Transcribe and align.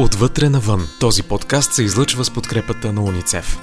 Отвътре 0.00 0.48
навън. 0.48 0.88
Този 1.00 1.22
подкаст 1.22 1.72
се 1.72 1.82
излъчва 1.82 2.24
с 2.24 2.30
подкрепата 2.30 2.92
на 2.92 3.02
УНИЦЕФ. 3.04 3.58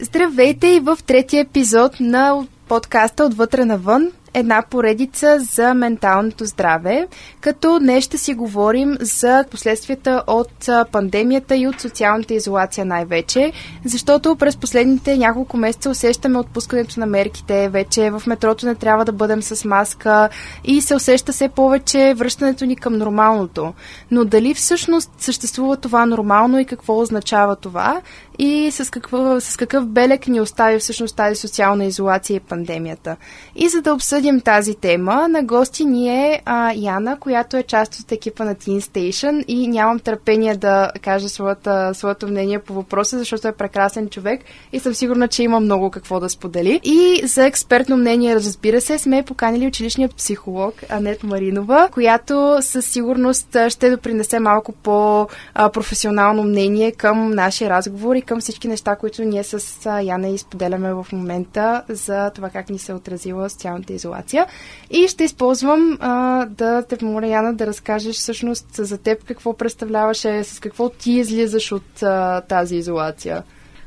Здравейте 0.00 0.66
и 0.66 0.80
в 0.80 0.98
третия 1.06 1.40
епизод 1.40 2.00
на 2.00 2.46
подкаста 2.68 3.24
Отвътре 3.24 3.64
навън 3.64 4.12
една 4.34 4.62
поредица 4.70 5.38
за 5.40 5.74
менталното 5.74 6.44
здраве, 6.44 7.06
като 7.40 7.78
днес 7.78 8.04
ще 8.04 8.18
си 8.18 8.34
говорим 8.34 8.96
за 9.00 9.44
последствията 9.50 10.22
от 10.26 10.68
пандемията 10.92 11.56
и 11.56 11.66
от 11.66 11.80
социалната 11.80 12.34
изолация 12.34 12.84
най-вече, 12.84 13.52
защото 13.84 14.36
през 14.36 14.56
последните 14.56 15.16
няколко 15.16 15.56
месеца 15.56 15.90
усещаме 15.90 16.38
отпускането 16.38 17.00
на 17.00 17.06
мерките, 17.06 17.68
вече 17.68 18.10
в 18.10 18.22
метрото 18.26 18.66
не 18.66 18.74
трябва 18.74 19.04
да 19.04 19.12
бъдем 19.12 19.42
с 19.42 19.64
маска 19.64 20.28
и 20.64 20.80
се 20.80 20.94
усеща 20.94 21.32
все 21.32 21.48
повече 21.48 22.14
връщането 22.16 22.66
ни 22.66 22.76
към 22.76 22.96
нормалното. 22.96 23.74
Но 24.10 24.24
дали 24.24 24.54
всъщност 24.54 25.10
съществува 25.18 25.76
това 25.76 26.06
нормално 26.06 26.58
и 26.58 26.64
какво 26.64 26.98
означава 26.98 27.56
това 27.56 28.00
и 28.42 28.70
с, 28.70 28.90
какво, 28.90 29.40
с 29.40 29.56
какъв 29.56 29.86
белек 29.86 30.28
ни 30.28 30.40
остави 30.40 30.78
всъщност 30.78 31.16
тази 31.16 31.40
социална 31.40 31.84
изолация 31.84 32.36
и 32.36 32.40
пандемията. 32.40 33.16
И 33.56 33.68
за 33.68 33.82
да 33.82 33.94
обсъдим 33.94 34.40
тази 34.40 34.74
тема, 34.74 35.28
на 35.28 35.42
гости 35.42 35.84
ни 35.84 36.08
е 36.08 36.42
а, 36.44 36.72
Яна, 36.76 37.16
която 37.20 37.56
е 37.56 37.62
част 37.62 38.00
от 38.00 38.12
екипа 38.12 38.44
на 38.44 38.54
Teen 38.54 38.80
Station 38.80 39.44
и 39.44 39.68
нямам 39.68 39.98
търпение 39.98 40.56
да 40.56 40.90
кажа 41.02 41.28
своята, 41.28 41.94
своето 41.94 42.28
мнение 42.28 42.58
по 42.58 42.74
въпроса, 42.74 43.18
защото 43.18 43.48
е 43.48 43.52
прекрасен 43.52 44.08
човек 44.08 44.40
и 44.72 44.80
съм 44.80 44.94
сигурна, 44.94 45.28
че 45.28 45.42
има 45.42 45.60
много 45.60 45.90
какво 45.90 46.20
да 46.20 46.28
сподели. 46.28 46.80
И 46.84 47.26
за 47.26 47.46
експертно 47.46 47.96
мнение, 47.96 48.34
разбира 48.34 48.80
се, 48.80 48.98
сме 48.98 49.22
поканили 49.22 49.66
училищния 49.66 50.08
психолог 50.08 50.74
Анет 50.88 51.22
Маринова, 51.22 51.88
която 51.92 52.58
със 52.60 52.86
сигурност 52.86 53.56
ще 53.68 53.90
допринесе 53.90 54.40
малко 54.40 54.72
по-професионално 54.72 56.42
мнение 56.42 56.92
към 56.92 57.30
нашия 57.30 57.70
разговор 57.70 58.14
и 58.14 58.29
към 58.30 58.40
всички 58.40 58.68
неща, 58.68 58.96
които 58.96 59.22
ние 59.22 59.44
с 59.44 59.90
Яна 60.02 60.28
изподеляме 60.28 60.94
в 60.94 61.06
момента 61.12 61.82
за 61.88 62.30
това 62.30 62.50
как 62.50 62.70
ни 62.70 62.78
се 62.78 62.92
е 62.92 62.94
отразила 62.94 63.50
социалната 63.50 63.92
изолация. 63.92 64.46
И 64.90 65.08
ще 65.08 65.24
използвам 65.24 65.98
а, 66.00 66.46
да 66.46 66.82
те 66.82 66.96
помоля, 66.96 67.26
Яна, 67.26 67.54
да 67.54 67.66
разкажеш 67.66 68.16
всъщност 68.16 68.66
за 68.72 68.98
теб 68.98 69.24
какво 69.24 69.56
представляваше, 69.56 70.44
с 70.44 70.60
какво 70.60 70.88
ти 70.88 71.12
излизаш 71.12 71.72
от 71.72 72.02
а, 72.02 72.40
тази 72.40 72.76
изолация. 72.76 73.42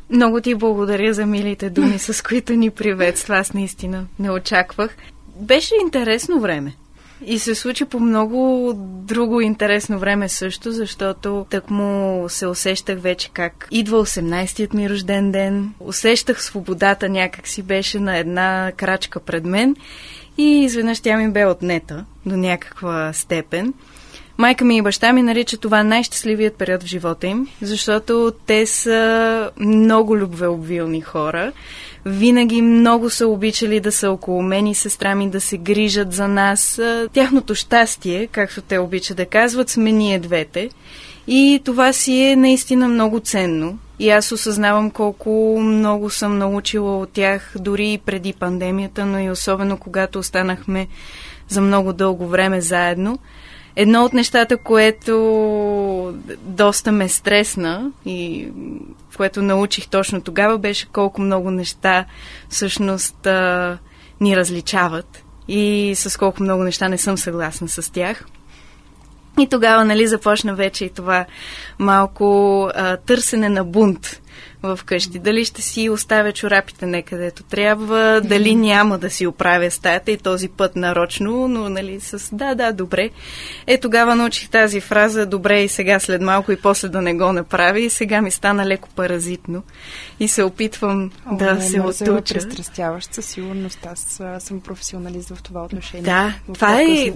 Много 0.09 0.41
ти 0.41 0.55
благодаря 0.55 1.13
за 1.13 1.25
милите 1.25 1.69
думи, 1.69 1.99
с 1.99 2.23
които 2.23 2.53
ни 2.53 2.69
приветства. 2.69 3.37
Аз 3.37 3.53
наистина 3.53 4.05
не 4.19 4.31
очаквах. 4.31 4.95
Беше 5.35 5.75
интересно 5.81 6.39
време. 6.39 6.73
И 7.25 7.39
се 7.39 7.55
случи 7.55 7.85
по 7.85 7.99
много 7.99 8.71
друго 8.75 9.41
интересно 9.41 9.99
време 9.99 10.29
също, 10.29 10.71
защото 10.71 11.45
так 11.49 11.69
му 11.69 12.25
се 12.29 12.47
усещах 12.47 12.99
вече 12.99 13.29
как 13.33 13.67
идва 13.71 14.05
18-тият 14.05 14.73
ми 14.73 14.89
рожден 14.89 15.31
ден. 15.31 15.73
Усещах 15.79 16.43
свободата 16.43 17.09
някак 17.09 17.47
си 17.47 17.61
беше 17.61 17.99
на 17.99 18.17
една 18.17 18.71
крачка 18.77 19.19
пред 19.19 19.45
мен 19.45 19.75
и 20.37 20.63
изведнъж 20.63 20.99
тя 20.99 21.17
ми 21.17 21.31
бе 21.31 21.45
отнета 21.45 22.05
до 22.25 22.37
някаква 22.37 23.13
степен. 23.13 23.73
Майка 24.37 24.65
ми 24.65 24.77
и 24.77 24.81
баща 24.81 25.13
ми 25.13 25.23
наричат 25.23 25.61
това 25.61 25.83
най-щастливият 25.83 26.55
период 26.55 26.83
в 26.83 26.85
живота 26.85 27.27
им, 27.27 27.47
защото 27.61 28.33
те 28.45 28.65
са 28.65 29.49
много 29.59 30.17
любвеобвилни 30.17 31.01
хора. 31.01 31.51
Винаги 32.05 32.61
много 32.61 33.09
са 33.09 33.27
обичали 33.27 33.79
да 33.79 33.91
са 33.91 34.11
около 34.11 34.41
мен 34.41 34.67
и 34.67 34.75
сестра 34.75 35.15
ми, 35.15 35.29
да 35.29 35.41
се 35.41 35.57
грижат 35.57 36.13
за 36.13 36.27
нас. 36.27 36.81
Тяхното 37.13 37.55
щастие, 37.55 38.27
както 38.27 38.61
те 38.61 38.77
обичат 38.77 39.17
да 39.17 39.25
казват, 39.25 39.69
сме 39.69 39.91
ние 39.91 40.19
двете. 40.19 40.69
И 41.27 41.61
това 41.65 41.93
си 41.93 42.21
е 42.21 42.35
наистина 42.35 42.87
много 42.87 43.19
ценно. 43.19 43.77
И 43.99 44.09
аз 44.09 44.31
осъзнавам 44.31 44.91
колко 44.91 45.59
много 45.61 46.09
съм 46.09 46.37
научила 46.37 46.99
от 46.99 47.11
тях, 47.11 47.55
дори 47.59 47.93
и 47.93 47.97
преди 47.97 48.33
пандемията, 48.33 49.05
но 49.05 49.19
и 49.19 49.29
особено 49.29 49.77
когато 49.77 50.19
останахме 50.19 50.87
за 51.47 51.61
много 51.61 51.93
дълго 51.93 52.27
време 52.27 52.61
заедно. 52.61 53.19
Едно 53.75 54.05
от 54.05 54.13
нещата, 54.13 54.57
което 54.57 56.19
доста 56.41 56.91
ме 56.91 57.09
стресна 57.09 57.91
и 58.05 58.47
което 59.17 59.41
научих 59.41 59.87
точно 59.87 60.21
тогава, 60.21 60.57
беше 60.57 60.85
колко 60.85 61.21
много 61.21 61.51
неща 61.51 62.05
всъщност 62.49 63.27
ни 64.21 64.37
различават 64.37 65.23
и 65.47 65.93
с 65.95 66.17
колко 66.17 66.43
много 66.43 66.63
неща 66.63 66.89
не 66.89 66.97
съм 66.97 67.17
съгласна 67.17 67.67
с 67.67 67.91
тях. 67.91 68.25
И 69.39 69.47
тогава, 69.47 69.85
нали, 69.85 70.07
започна 70.07 70.55
вече 70.55 70.85
и 70.85 70.89
това 70.89 71.25
малко 71.79 72.69
а, 72.75 72.97
търсене 72.97 73.49
на 73.49 73.63
бунт 73.63 74.19
в 74.63 74.79
къщи. 74.85 75.19
Дали 75.19 75.45
ще 75.45 75.61
си 75.61 75.89
оставя 75.89 76.31
чорапите 76.31 76.85
некъдето 76.85 77.43
трябва, 77.43 78.21
дали 78.23 78.55
няма 78.55 78.97
да 78.97 79.09
си 79.09 79.27
оправя 79.27 79.71
стаята 79.71 80.11
и 80.11 80.17
този 80.17 80.49
път 80.49 80.75
нарочно, 80.75 81.47
но 81.47 81.69
нали 81.69 81.99
с 81.99 82.35
да, 82.35 82.55
да, 82.55 82.73
добре. 82.73 83.09
Е, 83.67 83.77
тогава 83.77 84.15
научих 84.15 84.49
тази 84.49 84.81
фраза, 84.81 85.25
добре 85.25 85.61
и 85.61 85.67
сега 85.67 85.99
след 85.99 86.21
малко 86.21 86.51
и 86.51 86.55
после 86.55 86.89
да 86.89 87.01
не 87.01 87.13
го 87.13 87.33
направя 87.33 87.79
и 87.79 87.89
сега 87.89 88.21
ми 88.21 88.31
стана 88.31 88.65
леко 88.65 88.89
паразитно 88.95 89.63
и 90.19 90.27
се 90.27 90.43
опитвам 90.43 91.11
О, 91.31 91.35
да 91.35 91.53
не, 91.53 91.61
се 91.61 91.81
отуча. 91.81 92.33
престрастяващ 92.33 93.13
със 93.13 93.25
сигурност. 93.25 93.79
Аз 93.85 94.21
съм 94.39 94.61
професионалист 94.61 95.29
в 95.29 95.43
това 95.43 95.63
отношение. 95.63 96.03
Да, 96.03 96.33
това 96.53 96.81
е, 96.81 97.13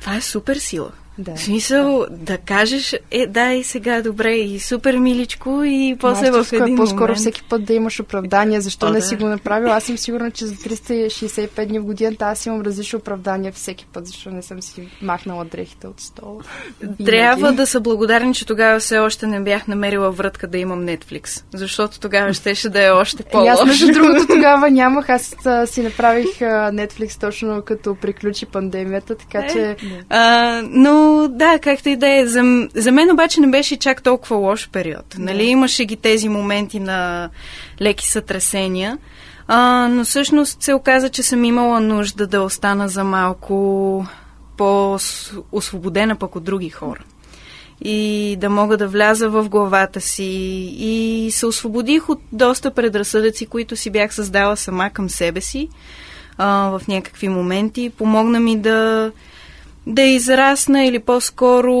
това 0.00 0.16
е 0.16 0.20
супер 0.20 0.56
сила. 0.56 0.90
Да. 1.20 1.34
В 1.34 1.40
смисъл 1.40 2.06
да 2.10 2.38
кажеш, 2.38 2.94
е, 3.10 3.26
да, 3.26 3.52
и 3.52 3.64
сега 3.64 4.02
добре, 4.02 4.34
и 4.34 4.60
супер 4.60 4.96
миличко, 4.96 5.62
и 5.64 5.96
после 6.00 6.30
в 6.30 6.46
един 6.52 6.74
е 6.74 6.76
по-скоро 6.76 7.00
момент... 7.00 7.18
всеки 7.18 7.42
път 7.42 7.64
да 7.64 7.74
имаш 7.74 8.00
оправдание, 8.00 8.60
защо 8.60 8.86
О, 8.86 8.90
не 8.90 8.98
да. 8.98 9.04
си 9.04 9.16
го 9.16 9.26
направил. 9.26 9.72
Аз 9.72 9.84
съм 9.84 9.98
сигурна, 9.98 10.30
че 10.30 10.46
за 10.46 10.54
365 10.54 11.66
дни 11.66 11.78
в 11.78 11.84
годината 11.84 12.24
аз 12.24 12.46
имам 12.46 12.60
различно 12.60 12.98
оправдание 12.98 13.52
всеки 13.52 13.86
път, 13.92 14.06
защо 14.06 14.30
не 14.30 14.42
съм 14.42 14.62
си 14.62 14.88
махнала 15.02 15.44
дрехите 15.44 15.86
от 15.86 16.00
стола. 16.00 16.42
Трябва 17.04 17.52
да 17.52 17.66
са 17.66 17.80
благодарни, 17.80 18.34
че 18.34 18.46
тогава 18.46 18.78
все 18.78 18.98
още 18.98 19.26
не 19.26 19.40
бях 19.40 19.66
намерила 19.68 20.10
врътка 20.10 20.46
да 20.46 20.58
имам 20.58 20.86
Netflix, 20.86 21.44
защото 21.54 22.00
тогава 22.00 22.32
щеше 22.32 22.68
да 22.68 22.86
е 22.86 22.90
още 22.90 23.22
по-лошо. 23.22 23.52
Аз 23.52 23.66
между 23.66 23.92
другото 23.92 24.26
тогава 24.28 24.70
нямах, 24.70 25.08
аз 25.10 25.36
си 25.66 25.82
направих 25.82 26.38
Netflix 26.40 27.20
точно 27.20 27.62
като 27.62 27.94
приключи 27.94 28.46
пандемията, 28.46 29.14
така 29.14 29.38
е, 29.38 29.48
че... 29.52 29.76
А, 30.08 30.62
но 30.70 31.09
да, 31.30 31.58
както 31.58 31.88
и 31.88 31.96
да 31.96 32.08
е. 32.08 32.26
За, 32.26 32.68
за 32.74 32.92
мен 32.92 33.10
обаче 33.10 33.40
не 33.40 33.50
беше 33.50 33.76
чак 33.76 34.02
толкова 34.02 34.36
лош 34.36 34.68
период. 34.72 35.16
Нали? 35.18 35.36
Да. 35.36 35.42
Имаше 35.42 35.84
ги 35.84 35.96
тези 35.96 36.28
моменти 36.28 36.80
на 36.80 37.30
леки 37.80 38.10
сътресения. 38.10 38.98
А, 39.48 39.88
но 39.90 40.04
всъщност 40.04 40.62
се 40.62 40.74
оказа, 40.74 41.08
че 41.08 41.22
съм 41.22 41.44
имала 41.44 41.80
нужда 41.80 42.26
да 42.26 42.42
остана 42.42 42.88
за 42.88 43.04
малко 43.04 44.06
по-освободена 44.56 46.16
пък 46.16 46.36
от 46.36 46.44
други 46.44 46.70
хора. 46.70 47.04
И 47.82 48.36
да 48.40 48.50
мога 48.50 48.76
да 48.76 48.88
вляза 48.88 49.28
в 49.28 49.48
главата 49.48 50.00
си. 50.00 50.24
И 50.78 51.28
се 51.30 51.46
освободих 51.46 52.08
от 52.08 52.20
доста 52.32 52.70
предразсъдъци, 52.70 53.46
които 53.46 53.76
си 53.76 53.90
бях 53.90 54.14
създала 54.14 54.56
сама 54.56 54.90
към 54.90 55.10
себе 55.10 55.40
си 55.40 55.68
а, 56.38 56.78
в 56.78 56.88
някакви 56.88 57.28
моменти. 57.28 57.92
Помогна 57.98 58.40
ми 58.40 58.58
да 58.58 59.12
да 59.86 60.02
израсна 60.02 60.84
или 60.84 60.98
по-скоро 60.98 61.74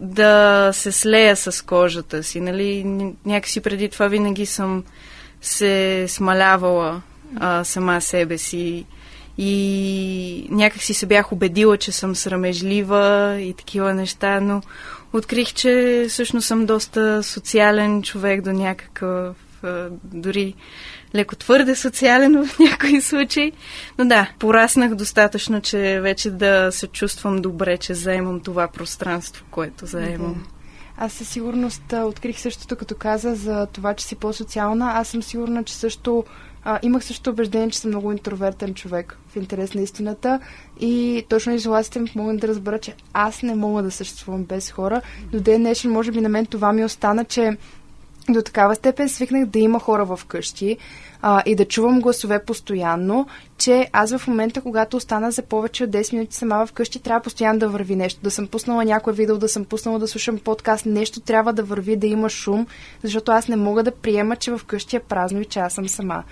да 0.00 0.70
се 0.72 0.92
слея 0.92 1.36
с 1.36 1.64
кожата 1.64 2.22
си. 2.22 2.40
Нали? 2.40 2.84
Някакси 3.26 3.60
преди 3.60 3.88
това 3.88 4.08
винаги 4.08 4.46
съм 4.46 4.84
се 5.40 6.04
смалявала 6.08 7.02
а, 7.36 7.64
сама 7.64 8.00
себе 8.00 8.38
си 8.38 8.86
и 9.38 10.46
някакси 10.50 10.94
се 10.94 11.06
бях 11.06 11.32
убедила, 11.32 11.76
че 11.76 11.92
съм 11.92 12.16
срамежлива 12.16 13.36
и 13.40 13.54
такива 13.54 13.94
неща, 13.94 14.40
но 14.40 14.62
открих, 15.12 15.54
че 15.54 16.06
всъщност 16.08 16.46
съм 16.46 16.66
доста 16.66 17.22
социален 17.22 18.02
човек 18.02 18.40
до 18.40 18.52
някакъв, 18.52 19.36
дори 20.04 20.54
леко 21.14 21.36
твърде 21.36 21.74
социален 21.74 22.46
в 22.46 22.58
някои 22.70 23.00
случаи. 23.00 23.52
Но 23.98 24.04
да, 24.04 24.30
пораснах 24.38 24.94
достатъчно, 24.94 25.60
че 25.60 26.00
вече 26.00 26.30
да 26.30 26.72
се 26.72 26.86
чувствам 26.86 27.42
добре, 27.42 27.78
че 27.78 27.94
заемам 27.94 28.40
това 28.40 28.68
пространство, 28.68 29.44
което 29.50 29.86
заемам. 29.86 30.44
Аз 30.96 31.12
със 31.12 31.28
сигурност 31.28 31.92
открих 31.92 32.38
същото, 32.38 32.76
като 32.76 32.94
каза 32.94 33.34
за 33.34 33.66
това, 33.66 33.94
че 33.94 34.04
си 34.04 34.16
по-социална. 34.16 34.92
Аз 34.94 35.08
съм 35.08 35.22
сигурна, 35.22 35.64
че 35.64 35.74
също 35.74 36.24
а, 36.64 36.78
имах 36.82 37.04
също 37.04 37.30
убеждение, 37.30 37.70
че 37.70 37.78
съм 37.78 37.90
много 37.90 38.12
интровертен 38.12 38.74
човек 38.74 39.18
в 39.28 39.36
интерес 39.36 39.74
на 39.74 39.82
истината 39.82 40.40
и 40.80 41.24
точно 41.28 41.54
изолацията 41.54 42.00
ми 42.00 42.10
помогна 42.12 42.36
да 42.36 42.48
разбера, 42.48 42.78
че 42.78 42.94
аз 43.12 43.42
не 43.42 43.54
мога 43.54 43.82
да 43.82 43.90
съществувам 43.90 44.44
без 44.44 44.70
хора. 44.70 45.00
До 45.32 45.40
ден 45.40 45.60
днешен, 45.60 45.90
може 45.90 46.12
би 46.12 46.20
на 46.20 46.28
мен 46.28 46.46
това 46.46 46.72
ми 46.72 46.84
остана, 46.84 47.24
че 47.24 47.56
до 48.28 48.42
такава 48.42 48.74
степен 48.74 49.08
свикнах 49.08 49.46
да 49.46 49.58
има 49.58 49.80
хора 49.80 50.04
в 50.04 50.20
къщи 50.28 50.78
а, 51.22 51.42
и 51.46 51.54
да 51.54 51.64
чувам 51.64 52.00
гласове 52.00 52.44
постоянно, 52.44 53.26
че 53.58 53.88
аз 53.92 54.16
в 54.16 54.28
момента, 54.28 54.60
когато 54.60 54.96
остана 54.96 55.30
за 55.30 55.42
повече 55.42 55.84
от 55.84 55.90
10 55.90 56.12
минути 56.12 56.36
сама 56.36 56.66
вкъщи, 56.66 57.02
трябва 57.02 57.20
постоянно 57.20 57.58
да 57.58 57.68
върви 57.68 57.96
нещо. 57.96 58.20
Да 58.22 58.30
съм 58.30 58.46
пуснала 58.46 58.84
някое 58.84 59.12
видео, 59.12 59.38
да 59.38 59.48
съм 59.48 59.64
пуснала 59.64 59.98
да 59.98 60.08
слушам 60.08 60.38
подкаст, 60.38 60.86
нещо 60.86 61.20
трябва 61.20 61.52
да 61.52 61.62
върви, 61.62 61.96
да 61.96 62.06
има 62.06 62.30
шум, 62.30 62.66
защото 63.02 63.32
аз 63.32 63.48
не 63.48 63.56
мога 63.56 63.82
да 63.82 63.90
приема, 63.90 64.36
че 64.36 64.56
вкъщи 64.56 64.96
е 64.96 65.00
празно 65.00 65.40
и 65.40 65.44
че 65.44 65.58
аз 65.58 65.72
съм 65.72 65.88
сама. 65.88 66.24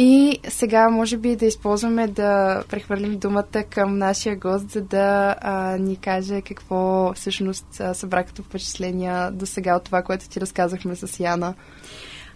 И 0.00 0.38
сега 0.48 0.88
може 0.88 1.16
би 1.16 1.36
да 1.36 1.46
използваме 1.46 2.08
да 2.08 2.62
прехвърлим 2.68 3.18
думата 3.18 3.64
към 3.70 3.98
нашия 3.98 4.36
гост, 4.36 4.70
за 4.70 4.80
да 4.80 5.36
а, 5.40 5.76
ни 5.76 5.96
каже 5.96 6.42
какво 6.42 7.12
всъщност 7.14 7.66
събра 7.92 8.24
като 8.24 8.42
впечатления 8.42 9.30
до 9.30 9.46
сега 9.46 9.76
от 9.76 9.84
това, 9.84 10.02
което 10.02 10.28
ти 10.28 10.40
разказахме 10.40 10.96
с 10.96 11.20
Яна. 11.20 11.54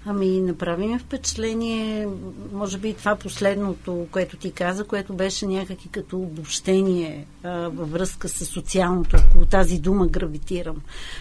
Ами, 0.06 0.40
направи 0.40 0.86
ми 0.86 0.98
впечатление, 0.98 2.08
може 2.52 2.78
би 2.78 2.94
това 2.94 3.16
последното, 3.16 4.06
което 4.10 4.36
ти 4.36 4.52
каза, 4.52 4.84
което 4.84 5.14
беше 5.14 5.46
някакви 5.46 5.88
като 5.88 6.18
обобщение 6.18 7.26
а, 7.42 7.50
във 7.50 7.90
връзка 7.90 8.28
с 8.28 8.44
социалното. 8.44 9.16
Около 9.28 9.46
тази 9.46 9.78
дума 9.78 10.06
гравитирам. 10.06 10.76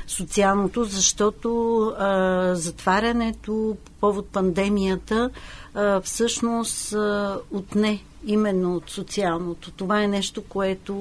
Социалното, 0.07 0.83
защото 0.83 1.79
а, 1.97 2.51
затварянето 2.55 3.77
по 3.85 3.91
повод 3.91 4.27
пандемията 4.27 5.29
а, 5.73 6.01
всъщност 6.01 6.93
а, 6.93 7.39
отне 7.51 8.03
именно 8.25 8.75
от 8.75 8.89
социалното. 8.89 9.71
Това 9.71 10.03
е 10.03 10.07
нещо, 10.07 10.43
което 10.49 10.95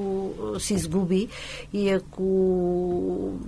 се 0.58 0.74
изгуби 0.74 1.28
и 1.72 1.90
ако 1.90 2.22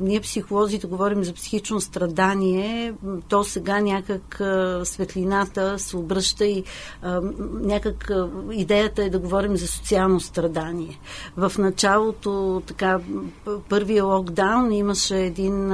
ние 0.00 0.20
психолозите 0.20 0.86
говорим 0.86 1.24
за 1.24 1.32
психично 1.32 1.80
страдание, 1.80 2.94
то 3.28 3.44
сега 3.44 3.80
някак 3.80 4.42
светлината 4.84 5.78
се 5.78 5.96
обръща 5.96 6.46
и 6.46 6.64
някак 7.52 8.10
идеята 8.52 9.04
е 9.04 9.10
да 9.10 9.18
говорим 9.18 9.56
за 9.56 9.66
социално 9.66 10.20
страдание. 10.20 10.98
В 11.36 11.52
началото, 11.58 12.62
така, 12.66 13.00
първия 13.68 14.04
локдаун 14.04 14.72
имаше 14.72 15.18
един 15.18 15.72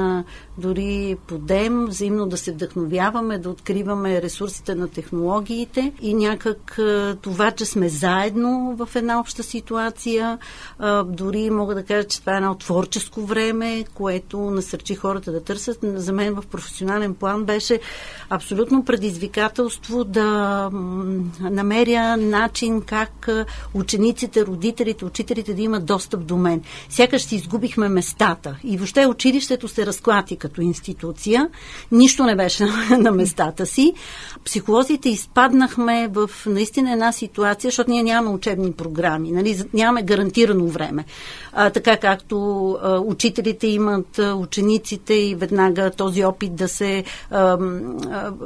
дори 0.58 1.16
подем, 1.26 1.87
взаимно 1.87 2.26
да 2.26 2.37
се 2.37 2.52
вдъхновяваме, 2.52 3.38
да 3.38 3.50
откриваме 3.50 4.22
ресурсите 4.22 4.75
на 4.75 4.88
технологиите 4.88 5.93
и 6.00 6.14
някак 6.14 6.78
това, 7.22 7.50
че 7.50 7.64
сме 7.64 7.88
заедно 7.88 8.76
в 8.78 8.88
една 8.96 9.20
обща 9.20 9.43
ситуация. 9.43 10.38
Дори 11.06 11.50
мога 11.50 11.75
да 11.75 11.84
кажа, 11.84 12.08
че 12.08 12.20
това 12.20 12.34
е 12.34 12.37
едно 12.37 12.55
творческо 12.55 13.22
време, 13.22 13.84
което 13.94 14.38
насърчи 14.38 14.94
хората 14.94 15.32
да 15.32 15.44
търсят. 15.44 15.78
За 15.82 16.12
мен 16.12 16.34
в 16.34 16.46
професионален 16.46 17.14
план 17.14 17.44
беше 17.44 17.81
абсолютно 18.31 18.84
предизвикателство 18.84 20.05
да 20.05 20.70
намеря 21.40 22.16
начин 22.16 22.82
как 22.82 23.28
учениците, 23.75 24.46
родителите, 24.46 25.05
учителите 25.05 25.55
да 25.55 25.62
имат 25.62 25.87
достъп 25.87 26.25
до 26.25 26.37
мен. 26.37 26.62
Сякаш 26.88 27.22
си 27.22 27.37
изгубихме 27.37 27.88
местата 27.88 28.56
и 28.64 28.76
въобще 28.76 29.06
училището 29.06 29.69
се 29.69 29.87
разклати 29.87 30.37
като 30.48 30.60
институция. 30.60 31.48
Нищо 31.92 32.24
не 32.24 32.36
беше 32.36 32.64
на 32.98 33.12
местата 33.12 33.66
си. 33.66 33.92
Психолозите 34.44 35.08
изпаднахме 35.08 36.08
в 36.12 36.30
наистина 36.46 36.92
една 36.92 37.12
ситуация, 37.12 37.68
защото 37.68 37.90
ние 37.90 38.02
нямаме 38.02 38.34
учебни 38.34 38.72
програми, 38.72 39.32
нали? 39.32 39.62
нямаме 39.74 40.02
гарантирано 40.02 40.66
време. 40.66 41.04
А, 41.52 41.70
така 41.70 41.96
както 41.96 42.70
а, 42.82 42.98
учителите 42.98 43.66
имат 43.66 44.18
а, 44.18 44.34
учениците 44.34 45.14
и 45.14 45.34
веднага 45.34 45.90
този 45.90 46.24
опит 46.24 46.56
да 46.56 46.68
се 46.68 47.04
а, 47.30 47.38
а, 47.40 47.58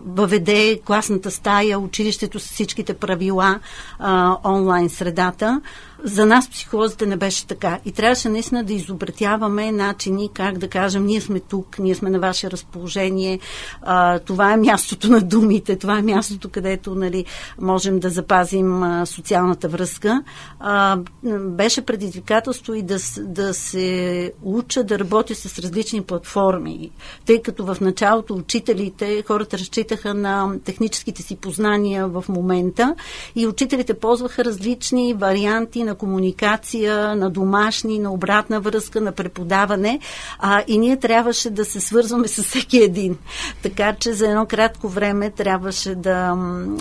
въведе 0.07 0.81
класната 0.85 1.31
стая, 1.31 1.79
училището 1.79 2.41
с 2.41 2.45
всичките 2.45 2.95
правила, 2.95 3.61
а, 3.99 4.37
онлайн 4.45 4.89
средата 4.89 5.61
за 6.05 6.27
нас 6.27 6.51
психолозите 6.51 7.07
не 7.07 7.17
беше 7.17 7.47
така. 7.47 7.79
И 7.85 7.93
трябваше 7.93 8.29
наистина 8.29 8.65
да 8.65 8.73
изобретяваме 8.73 9.73
начини 9.73 10.31
как 10.35 10.59
да 10.59 10.69
кажем, 10.69 11.07
ние 11.07 11.21
сме 11.21 11.41
тук, 11.41 11.79
ние 11.79 11.95
сме 11.95 12.11
на 12.11 12.21
ваше 12.21 12.51
разположение, 12.51 13.39
а, 13.83 14.19
това 14.19 14.53
е 14.53 14.57
мястото 14.57 15.11
на 15.11 15.21
думите, 15.21 15.77
това 15.77 15.99
е 15.99 16.03
мястото, 16.03 16.49
където 16.49 16.95
нали, 16.95 17.25
можем 17.61 18.01
да 18.01 18.11
запазим 18.11 18.83
а, 18.83 19.07
социалната 19.07 19.69
връзка. 19.69 20.23
А, 20.61 20.99
беше 21.41 21.83
предизвикателство 21.83 22.75
и 22.75 22.83
да, 22.83 22.99
да 23.19 23.55
се 23.55 24.33
уча 24.43 24.85
да 24.85 24.99
работя 24.99 25.35
с 25.35 25.59
различни 25.59 26.03
платформи, 26.03 26.91
тъй 27.27 27.43
като 27.43 27.65
в 27.65 27.77
началото 27.81 28.35
учителите, 28.35 29.23
хората 29.27 29.59
разчитаха 29.59 30.15
на 30.15 30.59
техническите 30.65 31.23
си 31.23 31.37
познания 31.37 32.09
в 32.09 32.25
момента 32.29 32.95
и 33.37 33.47
учителите 33.47 33.95
ползваха 33.95 34.45
различни 34.45 35.15
варианти 35.15 35.85
на 35.85 35.92
на 35.93 35.99
комуникация, 35.99 37.17
на 37.17 37.31
домашни, 37.31 37.99
на 37.99 38.13
обратна 38.13 38.61
връзка, 38.61 39.01
на 39.01 39.13
преподаване. 39.13 40.01
А, 40.39 40.63
и 40.67 40.79
ние 40.79 40.97
трябваше 40.97 41.51
да 41.51 41.65
се 41.65 41.81
свързваме 41.81 42.29
с 42.29 42.43
всеки 42.43 42.79
един. 42.79 43.19
Така 43.63 43.95
че 43.95 44.13
за 44.13 44.29
едно 44.29 44.47
кратко 44.47 44.89
време 44.89 45.31
трябваше 45.31 45.95
да 45.95 46.37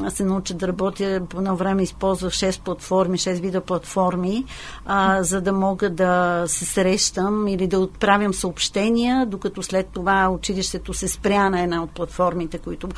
се 0.10 0.24
науча 0.24 0.54
да 0.54 0.68
работя. 0.68 1.22
По 1.30 1.38
едно 1.38 1.56
време 1.56 1.84
използвах 1.84 2.34
6 2.34 2.62
платформи, 2.62 3.18
6 3.18 3.40
вида 3.42 3.62
платформи, 3.62 4.46
а, 4.86 5.24
за 5.24 5.42
да 5.42 5.54
мога 5.54 5.90
да 5.90 6.44
се 6.48 6.66
срещам 6.66 7.48
или 7.48 7.68
да 7.68 7.80
отправям 7.80 8.34
съобщения, 8.34 9.26
докато 9.26 9.64
след 9.64 9.88
това 9.88 10.30
училището 10.30 10.94
се 10.94 11.08
спря 11.08 11.50
на 11.50 11.62
една 11.62 11.84
от 11.84 11.92
платформите, 11.92 12.58
които 12.58 12.90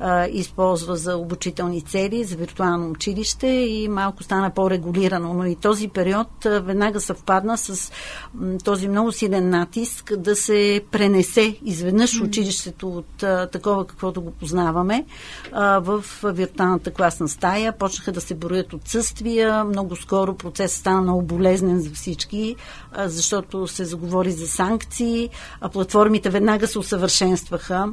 а, 0.00 0.26
използва 0.26 0.96
за 0.96 1.16
обучителни 1.16 1.82
цели, 1.82 2.24
за 2.24 2.36
виртуално 2.36 2.90
училище 2.90 3.46
и 3.46 3.88
малко 3.88 4.22
стана 4.22 4.50
по-регулирано. 4.50 5.34
Но 5.34 5.46
и 5.46 5.56
този 5.62 5.88
период 5.88 6.28
веднага 6.44 7.00
съвпадна 7.00 7.58
с 7.58 7.92
този 8.64 8.88
много 8.88 9.12
силен 9.12 9.50
натиск 9.50 10.16
да 10.16 10.36
се 10.36 10.80
пренесе 10.90 11.56
изведнъж 11.64 12.20
училището 12.20 12.88
от 12.88 13.24
такова, 13.52 13.86
каквото 13.86 14.22
го 14.22 14.30
познаваме, 14.30 15.04
в 15.80 16.04
виртуалната 16.24 16.90
класна 16.90 17.28
стая. 17.28 17.72
Почнаха 17.78 18.12
да 18.12 18.20
се 18.20 18.34
броят 18.34 18.72
отсъствия. 18.72 19.64
Много 19.64 19.96
скоро 19.96 20.34
процесът 20.34 20.80
стана 20.80 21.02
много 21.02 21.22
болезнен 21.22 21.80
за 21.80 21.90
всички, 21.90 22.56
защото 22.98 23.66
се 23.66 23.84
заговори 23.84 24.32
за 24.32 24.46
санкции. 24.46 25.30
А 25.60 25.68
платформите 25.68 26.30
веднага 26.30 26.66
се 26.66 26.78
усъвършенстваха 26.78 27.92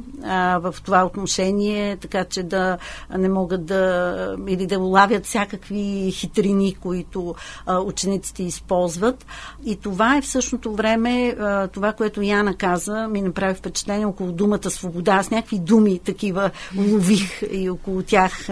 в 0.60 0.74
това 0.84 1.04
отношение, 1.04 1.96
така 1.96 2.24
че 2.24 2.42
да 2.42 2.78
не 3.18 3.28
могат 3.28 3.66
да 3.66 4.36
или 4.48 4.66
да 4.66 4.78
улавят 4.78 5.26
всякакви 5.26 6.12
хитрини, 6.12 6.74
които 6.74 7.34
учениците 7.68 8.42
използват. 8.42 9.26
И 9.64 9.76
това 9.76 10.16
е 10.16 10.20
в 10.20 10.26
същото 10.26 10.72
време, 10.72 11.36
това, 11.72 11.92
което 11.92 12.22
Яна 12.22 12.54
каза, 12.54 13.08
ми 13.08 13.22
направи 13.22 13.54
впечатление 13.54 14.06
около 14.06 14.32
думата 14.32 14.70
свобода. 14.70 15.12
Аз 15.12 15.30
някакви 15.30 15.58
думи 15.58 15.98
такива 15.98 16.50
лових 16.76 17.42
и 17.52 17.70
около 17.70 18.02
тях 18.02 18.48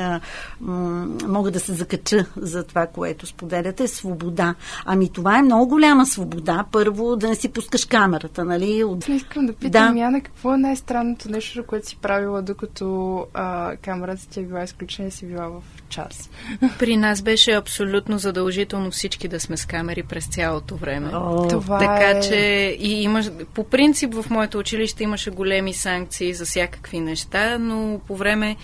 мога 1.29 1.50
да 1.50 1.61
се 1.61 1.73
закача 1.73 2.27
за 2.37 2.65
това, 2.65 2.87
което 2.87 3.27
споделяте. 3.27 3.88
Свобода. 3.88 4.55
Ами 4.85 5.12
това 5.12 5.38
е 5.38 5.43
много 5.43 5.69
голяма 5.69 6.07
свобода. 6.07 6.65
Първо 6.73 7.17
да 7.17 7.29
не 7.29 7.35
си 7.35 7.49
пускаш 7.49 7.85
камерата, 7.85 8.45
нали? 8.45 8.85
От... 8.85 9.09
Искам 9.09 9.47
да 9.47 9.53
питам, 9.53 9.95
да. 9.95 10.00
Яна, 10.00 10.21
какво 10.21 10.55
е 10.55 10.59
най-странното 10.59 11.31
нещо, 11.31 11.67
което 11.67 11.88
си 11.88 11.97
правила, 11.97 12.43
докато 12.43 13.27
а, 13.35 13.77
камерата 13.77 14.29
ти 14.29 14.41
е 14.41 14.43
била 14.43 14.62
изключена 14.62 15.09
и 15.09 15.11
си 15.11 15.27
била 15.27 15.49
в 15.49 15.62
час? 15.88 16.31
При 16.79 16.97
нас 16.97 17.23
беше 17.23 17.53
абсолютно 17.53 18.19
задължително 18.19 18.88
всички 18.90 19.28
да 19.28 19.40
сме 19.40 19.57
с 19.57 19.66
камери 19.66 20.02
през 20.02 20.26
цялото 20.26 20.76
време. 20.76 21.11
О, 21.14 21.49
това 21.49 21.78
така 21.78 22.18
е... 22.18 22.21
че 22.21 22.37
и 22.80 23.02
имаш, 23.02 23.30
по 23.54 23.64
принцип 23.64 24.14
в 24.14 24.30
моето 24.30 24.59
училище 24.59 25.04
имаше 25.04 25.30
големи 25.30 25.75
санкции 25.75 26.35
за 26.35 26.45
всякакви 26.45 27.00
неща, 27.00 27.59
но 27.59 28.00
по 28.07 28.16
време 28.16 28.57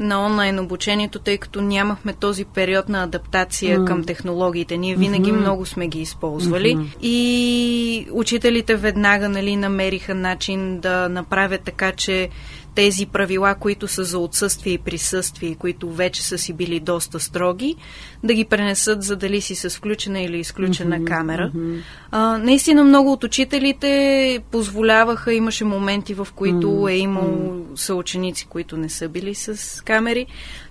на 0.00 0.26
онлайн 0.26 0.58
обучението, 0.58 1.18
тъй 1.18 1.38
като 1.38 1.60
нямахме 1.60 2.12
този 2.12 2.44
период 2.44 2.88
на 2.88 3.02
адаптация 3.02 3.80
mm. 3.80 3.84
към 3.84 4.04
технологиите. 4.04 4.76
Ние 4.76 4.96
винаги 4.96 5.32
mm-hmm. 5.32 5.40
много 5.40 5.66
сме 5.66 5.88
ги 5.88 6.00
използвали 6.00 6.76
mm-hmm. 6.76 7.00
и 7.00 8.08
учителите 8.12 8.76
веднага 8.76 9.28
нали, 9.28 9.56
намериха 9.56 10.14
начин 10.14 10.80
да 10.80 11.08
направят 11.08 11.60
така, 11.62 11.92
че 11.92 12.28
тези 12.76 13.06
правила, 13.06 13.54
които 13.54 13.88
са 13.88 14.04
за 14.04 14.18
отсъствие 14.18 14.72
и 14.72 14.78
присъствие, 14.78 15.54
които 15.54 15.90
вече 15.90 16.22
са 16.22 16.38
си 16.38 16.52
били 16.52 16.80
доста 16.80 17.20
строги, 17.20 17.76
да 18.24 18.34
ги 18.34 18.44
пренесат 18.44 19.02
за 19.02 19.16
дали 19.16 19.40
си 19.40 19.54
с 19.54 19.70
включена 19.70 20.20
или 20.20 20.38
изключена 20.38 20.96
mm-hmm, 20.96 21.04
камера. 21.04 21.52
Mm-hmm. 21.54 21.80
А, 22.10 22.38
наистина 22.38 22.84
много 22.84 23.12
от 23.12 23.24
учителите 23.24 24.40
позволяваха, 24.50 25.34
имаше 25.34 25.64
моменти, 25.64 26.14
в 26.14 26.28
които 26.34 26.66
mm-hmm. 26.66 26.92
е 26.92 26.96
имало 26.96 27.66
съученици, 27.76 28.46
които 28.46 28.76
не 28.76 28.88
са 28.88 29.08
били 29.08 29.34
с 29.34 29.84
камери, 29.84 30.26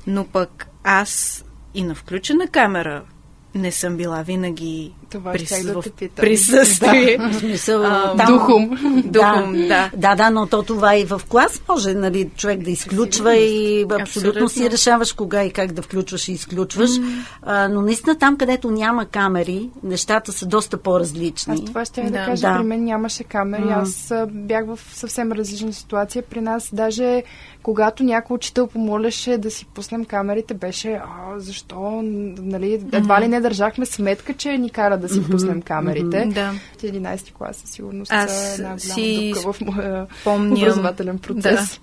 но 0.07 0.25
пък 0.25 0.67
аз 0.83 1.45
и 1.73 1.83
на 1.83 1.95
включена 1.95 2.47
камера 2.47 3.03
не 3.55 3.71
съм 3.71 3.97
била 3.97 4.21
винаги 4.21 4.93
Това 5.09 5.31
прис... 5.31 5.55
ще 5.55 5.63
да 5.63 5.81
те 5.81 5.89
питам. 5.89 6.23
присъствие. 6.23 7.17
В 7.19 7.33
смисъл, 7.33 7.83
А, 7.83 8.15
там- 8.17 8.27
Духом. 8.27 8.69
Духом, 9.05 9.53
да. 9.67 9.89
Да, 9.97 10.15
да, 10.15 10.29
но 10.29 10.47
то 10.47 10.63
това 10.63 10.95
и 10.95 11.05
в 11.05 11.21
клас 11.29 11.61
може, 11.69 11.93
нали, 11.93 12.29
човек 12.37 12.59
да 12.59 12.71
изключва 12.71 13.35
и 13.35 13.81
абсолютно, 13.81 14.01
Абсолютно. 14.01 14.49
си 14.49 14.71
решаваш 14.71 15.13
кога 15.13 15.43
и 15.43 15.51
как 15.51 15.71
да 15.71 15.81
включваш 15.81 16.27
и 16.27 16.31
изключваш. 16.31 16.89
А, 17.41 17.67
но 17.67 17.81
наистина 17.81 18.15
там, 18.17 18.37
където 18.37 18.71
няма 18.71 19.05
камери, 19.05 19.69
нещата 19.83 20.31
са 20.31 20.45
доста 20.45 20.77
по-различни. 20.77 21.53
Аз 21.53 21.65
това 21.65 21.85
ще 21.85 22.01
да, 22.03 22.09
Да. 22.09 22.25
кажа. 22.25 22.41
Да. 22.41 22.57
При 22.57 22.63
мен 22.63 22.83
нямаше 22.83 23.23
камери. 23.23 23.63
М. 23.63 23.71
Аз 23.81 24.13
бях 24.27 24.65
в 24.65 24.79
съвсем 24.93 25.31
различна 25.31 25.73
ситуация. 25.73 26.23
При 26.23 26.41
нас 26.41 26.69
даже 26.73 27.23
когато 27.63 28.03
някой 28.03 28.35
учител 28.35 28.67
помоляше 28.67 29.37
да 29.37 29.51
си 29.51 29.65
пуснем 29.65 30.05
камерите, 30.05 30.53
беше 30.53 30.91
а, 30.91 31.03
защо, 31.39 32.01
нали, 32.03 32.73
едва 32.91 33.21
ли 33.21 33.27
не 33.27 33.41
държахме 33.41 33.85
сметка, 33.85 34.33
че 34.33 34.57
ни 34.57 34.69
кара 34.69 34.94
да 34.97 35.09
си 35.09 35.29
пуснем 35.29 35.61
камерите. 35.61 36.25
Да. 36.25 36.53
11 36.77 37.33
клас 37.33 37.57
със 37.57 37.69
сигурност 37.69 38.11
Аз 38.11 38.31
са 38.31 38.53
една 38.53 38.63
голяма 38.63 38.79
си 38.79 39.31
дупка 39.35 39.53
в 39.53 39.61
моя 39.61 40.07
Помням, 40.23 40.57
образователен 40.57 41.19
процес. 41.19 41.41
Да. 41.41 41.79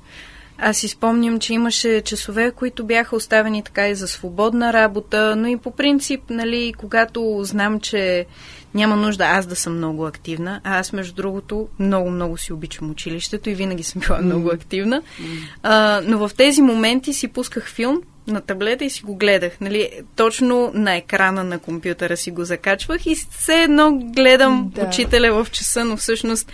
Аз 0.58 0.76
си 0.76 0.88
спомням, 0.88 1.40
че 1.40 1.54
имаше 1.54 2.00
часове, 2.00 2.50
които 2.50 2.84
бяха 2.84 3.16
оставени 3.16 3.62
така 3.62 3.88
и 3.88 3.94
за 3.94 4.08
свободна 4.08 4.72
работа, 4.72 5.36
но 5.36 5.48
и 5.48 5.56
по 5.56 5.70
принцип, 5.70 6.20
нали, 6.30 6.74
когато 6.78 7.40
знам, 7.42 7.80
че 7.80 8.26
няма 8.74 8.96
нужда 8.96 9.24
аз 9.24 9.46
да 9.46 9.56
съм 9.56 9.76
много 9.76 10.06
активна, 10.06 10.60
а 10.64 10.78
аз, 10.78 10.92
между 10.92 11.14
другото, 11.14 11.68
много-много 11.78 12.38
си 12.38 12.52
обичам 12.52 12.90
училището 12.90 13.50
и 13.50 13.54
винаги 13.54 13.82
съм 13.82 14.00
била 14.00 14.18
много 14.18 14.48
активна, 14.48 15.02
а, 15.62 16.00
но 16.06 16.28
в 16.28 16.34
тези 16.36 16.62
моменти 16.62 17.12
си 17.12 17.28
пусках 17.28 17.68
филм 17.68 18.02
на 18.26 18.40
таблета 18.40 18.84
и 18.84 18.90
си 18.90 19.02
го 19.02 19.16
гледах. 19.16 19.52
Нали, 19.60 19.88
точно 20.16 20.70
на 20.74 20.94
екрана 20.94 21.44
на 21.44 21.58
компютъра 21.58 22.16
си 22.16 22.30
го 22.30 22.44
закачвах 22.44 23.06
и 23.06 23.14
все 23.30 23.62
едно 23.62 23.98
гледам 24.16 24.70
Да. 24.74 24.86
учителя 24.86 25.44
в 25.44 25.50
часа, 25.50 25.84
но 25.84 25.96
всъщност 25.96 26.52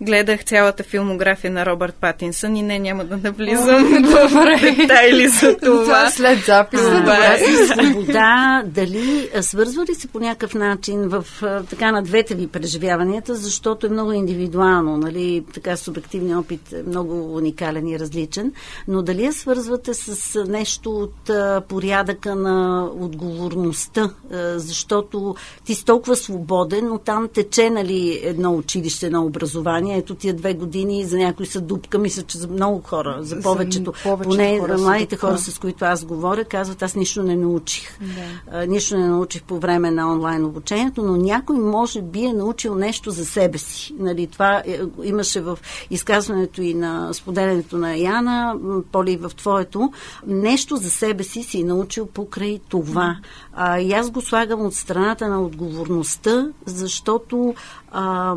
гледах 0.00 0.44
цялата 0.44 0.82
филмография 0.82 1.50
на 1.50 1.66
Робърт 1.66 1.94
Патинсън 1.94 2.56
и 2.56 2.62
не 2.62 2.78
няма 2.78 3.04
да 3.04 3.16
навлизам 3.16 3.84
в 4.04 4.60
детайли 4.60 5.28
за 5.28 5.56
Това 5.62 5.82
това. 5.84 6.10
след 6.10 6.38
записа. 6.38 7.04
Е. 7.38 7.66
Свобода, 7.66 8.62
дали 8.66 9.28
свързва 9.40 9.84
ли 9.90 9.94
се 9.94 10.08
по 10.08 10.20
някакъв 10.20 10.54
начин 10.54 11.08
в 11.08 11.24
така 11.70 11.92
на 11.92 12.02
двете 12.02 12.34
ви 12.34 12.46
преживяванията, 12.46 13.34
защото 13.34 13.86
е 13.86 13.90
много 13.90 14.12
индивидуално, 14.12 14.96
нали, 14.96 15.44
така 15.54 15.76
субективният 15.76 16.40
опит 16.40 16.72
е 16.72 16.82
много 16.86 17.34
уникален 17.36 17.88
и 17.88 17.98
различен, 17.98 18.52
но 18.88 19.02
дали 19.02 19.24
я 19.24 19.32
свързвате 19.32 19.94
с 19.94 20.44
нещо 20.44 21.05
от 21.06 21.30
а, 21.30 21.62
порядъка 21.68 22.34
на 22.34 22.84
отговорността, 23.00 24.10
а, 24.32 24.58
защото 24.58 25.34
ти 25.64 25.74
си 25.74 25.84
толкова 25.84 26.16
свободен, 26.16 26.88
но 26.88 26.98
там 26.98 27.28
тече, 27.28 27.70
нали, 27.70 28.20
едно 28.22 28.54
училище 28.54 29.10
на 29.10 29.24
образование, 29.24 29.98
ето 29.98 30.14
тия 30.14 30.34
две 30.34 30.54
години 30.54 31.04
за 31.04 31.18
някои 31.18 31.46
са 31.46 31.60
дупка, 31.60 31.98
мисля, 31.98 32.22
че 32.22 32.38
за 32.38 32.48
много 32.48 32.82
хора, 32.84 33.18
за 33.20 33.36
За 33.36 33.42
повечето, 33.42 33.92
повечето 34.02 34.30
поне 34.30 34.58
хора 34.60 34.78
младите 34.78 35.16
хора, 35.16 35.38
с 35.38 35.58
които 35.58 35.84
аз 35.84 36.04
говоря, 36.04 36.44
казват, 36.44 36.82
аз 36.82 36.94
нищо 36.94 37.22
не 37.22 37.36
научих. 37.36 37.98
Да. 38.00 38.58
А, 38.58 38.66
нищо 38.66 38.98
не 38.98 39.08
научих 39.08 39.42
по 39.42 39.58
време 39.58 39.90
на 39.90 40.12
онлайн 40.12 40.44
обучението, 40.44 41.02
но 41.02 41.16
някой 41.16 41.58
може 41.58 42.02
би 42.02 42.24
е 42.24 42.32
научил 42.32 42.74
нещо 42.74 43.10
за 43.10 43.24
себе 43.24 43.58
си. 43.58 43.94
Нали, 43.98 44.26
това 44.26 44.62
е, 44.66 44.80
имаше 45.04 45.40
в 45.40 45.58
изказването 45.90 46.62
и 46.62 46.74
на 46.74 47.12
споделянето 47.12 47.78
на 47.78 47.96
Яна, 47.96 48.54
Поли 48.92 49.16
в 49.16 49.30
твоето, 49.36 49.92
нещо 50.26 50.76
за 50.76 50.90
себе 50.96 51.24
си 51.24 51.42
си 51.42 51.64
научил 51.64 52.06
покрай 52.06 52.60
това. 52.68 53.16
А, 53.52 53.80
и 53.80 53.92
аз 53.92 54.10
го 54.10 54.20
слагам 54.20 54.66
от 54.66 54.74
страната 54.74 55.28
на 55.28 55.42
отговорността, 55.42 56.48
защото 56.66 57.54
а, 57.92 58.34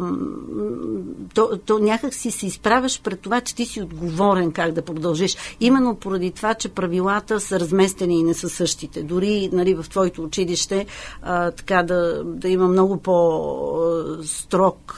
то, 1.34 1.60
то 1.66 1.80
някак 1.80 2.14
си 2.14 2.32
се 2.32 2.46
изправяш 2.46 3.02
пред 3.02 3.20
това, 3.20 3.42
че 3.42 3.56
ти 3.56 3.66
си 3.66 3.82
отговорен 3.82 4.52
как 4.52 4.72
да 4.72 4.82
продължиш. 4.82 5.38
Именно 5.60 5.96
поради 5.96 6.32
това, 6.32 6.54
че 6.54 6.70
правилата 6.70 7.40
са 7.40 7.60
разместени 7.60 8.20
и 8.20 8.24
не 8.24 8.34
са 8.34 8.50
същите. 8.50 9.04
Дори 9.04 9.50
нали, 9.54 9.76
в 9.76 9.86
твоето 9.90 10.24
училище 10.24 10.86
а, 11.22 11.52
така 11.52 11.84
да, 11.84 12.24
да 12.24 12.50
има 12.50 12.68
много 12.68 12.98
по-строг 12.98 14.98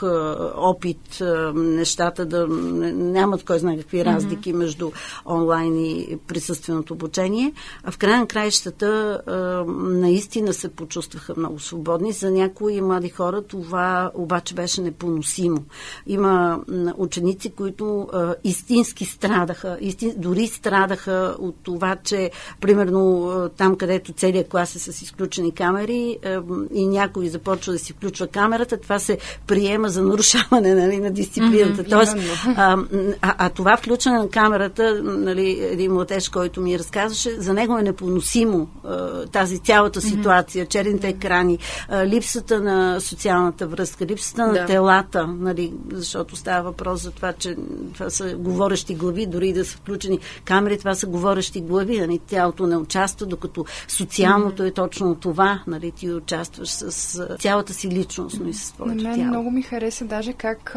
опит 0.56 1.22
а, 1.22 1.54
нещата 1.56 2.26
да 2.26 2.48
нямат 2.48 3.44
кой 3.44 3.60
знае 3.60 3.78
какви 3.78 4.06
разлики 4.06 4.54
между 4.54 4.92
онлайн 5.26 5.86
и 5.86 6.18
присъственото 6.28 6.94
обучение. 6.94 7.51
А 7.84 7.92
в 7.92 7.98
края 7.98 8.20
на 8.20 8.28
краищата 8.28 9.22
а, 9.28 9.32
наистина 9.78 10.54
се 10.54 10.68
почувстваха 10.68 11.34
много 11.38 11.60
свободни. 11.60 12.12
За 12.12 12.32
някои 12.32 12.82
млади 12.82 13.10
хора 13.10 13.42
това 13.42 14.12
обаче 14.14 14.54
беше 14.54 14.82
непоносимо. 14.82 15.64
Има 16.08 16.60
ученици, 16.98 17.50
които 17.50 18.08
а, 18.14 18.36
истински 18.44 19.06
страдаха, 19.06 19.78
истин, 19.82 20.14
дори 20.18 20.48
страдаха 20.48 21.36
от 21.40 21.56
това, 21.64 21.96
че 22.04 22.32
примерно 22.62 23.32
там, 23.58 23.76
където 23.76 24.14
целият 24.14 24.50
клас 24.50 24.76
е 24.76 24.80
с 24.80 25.02
изключени 25.02 25.52
камери 25.52 26.18
а, 26.26 26.42
и 26.74 26.88
някой 26.88 27.28
започва 27.28 27.74
да 27.74 27.80
си 27.80 27.94
включва 27.94 28.28
камерата, 28.28 28.78
това 28.78 29.00
се 29.00 29.18
приема 29.48 29.90
за 29.90 30.04
нарушаване 30.04 30.76
нали, 30.76 31.00
на 31.00 31.12
дисциплината. 31.12 31.84
Тоест, 31.84 32.16
именно. 32.16 32.34
а, 32.58 32.78
а, 33.22 33.36
а 33.38 33.50
това 33.50 33.78
включване 33.78 34.18
на 34.18 34.30
камерата, 34.30 35.02
нали, 35.04 35.60
един 35.62 35.94
младеж, 35.94 36.30
който 36.30 36.62
ми 36.62 36.80
разказваше, 36.80 37.41
за 37.42 37.54
него 37.54 37.78
е 37.78 37.84
непоносимо 37.84 38.68
а, 38.84 39.26
тази 39.26 39.60
цялата 39.60 40.02
ситуация, 40.02 40.66
черните 40.66 41.08
екрани, 41.08 41.58
а, 41.90 42.06
липсата 42.06 42.62
на 42.62 43.00
социалната 43.00 43.68
връзка, 43.68 44.06
липсата 44.06 44.48
на 44.48 44.54
Да. 44.54 44.66
телата, 44.66 45.28
нали, 45.28 45.74
защото 45.92 46.36
става 46.36 46.64
въпрос 46.64 47.02
за 47.02 47.12
това, 47.12 47.34
че 47.34 47.56
това 47.94 48.10
са 48.10 48.36
говорещи 48.36 48.96
глави, 48.96 49.26
дори 49.26 49.50
и 49.50 49.54
да 49.54 49.66
са 49.66 49.78
включени 49.78 50.20
камери, 50.46 50.78
това 50.78 50.96
са 50.96 51.08
говорещи 51.08 51.62
глави, 51.62 52.00
нали, 52.00 52.20
тялото 52.28 52.68
не 52.68 52.78
участва, 52.78 53.26
докато 53.26 53.66
социалното 53.88 54.64
е 54.64 54.72
точно 54.72 55.16
това, 55.16 55.64
нали, 55.68 55.92
ти 55.92 56.12
участваш 56.12 56.70
с 56.70 57.20
а, 57.20 57.38
цялата 57.38 57.74
си 57.74 57.88
личност, 57.88 58.38
но 58.42 58.50
и 58.50 58.54
с 58.54 58.72
твоето 58.72 59.04
тяло. 59.04 59.18
много 59.24 59.52
ми 59.52 59.62
хареса 59.62 60.06
даже 60.06 60.34
как 60.34 60.76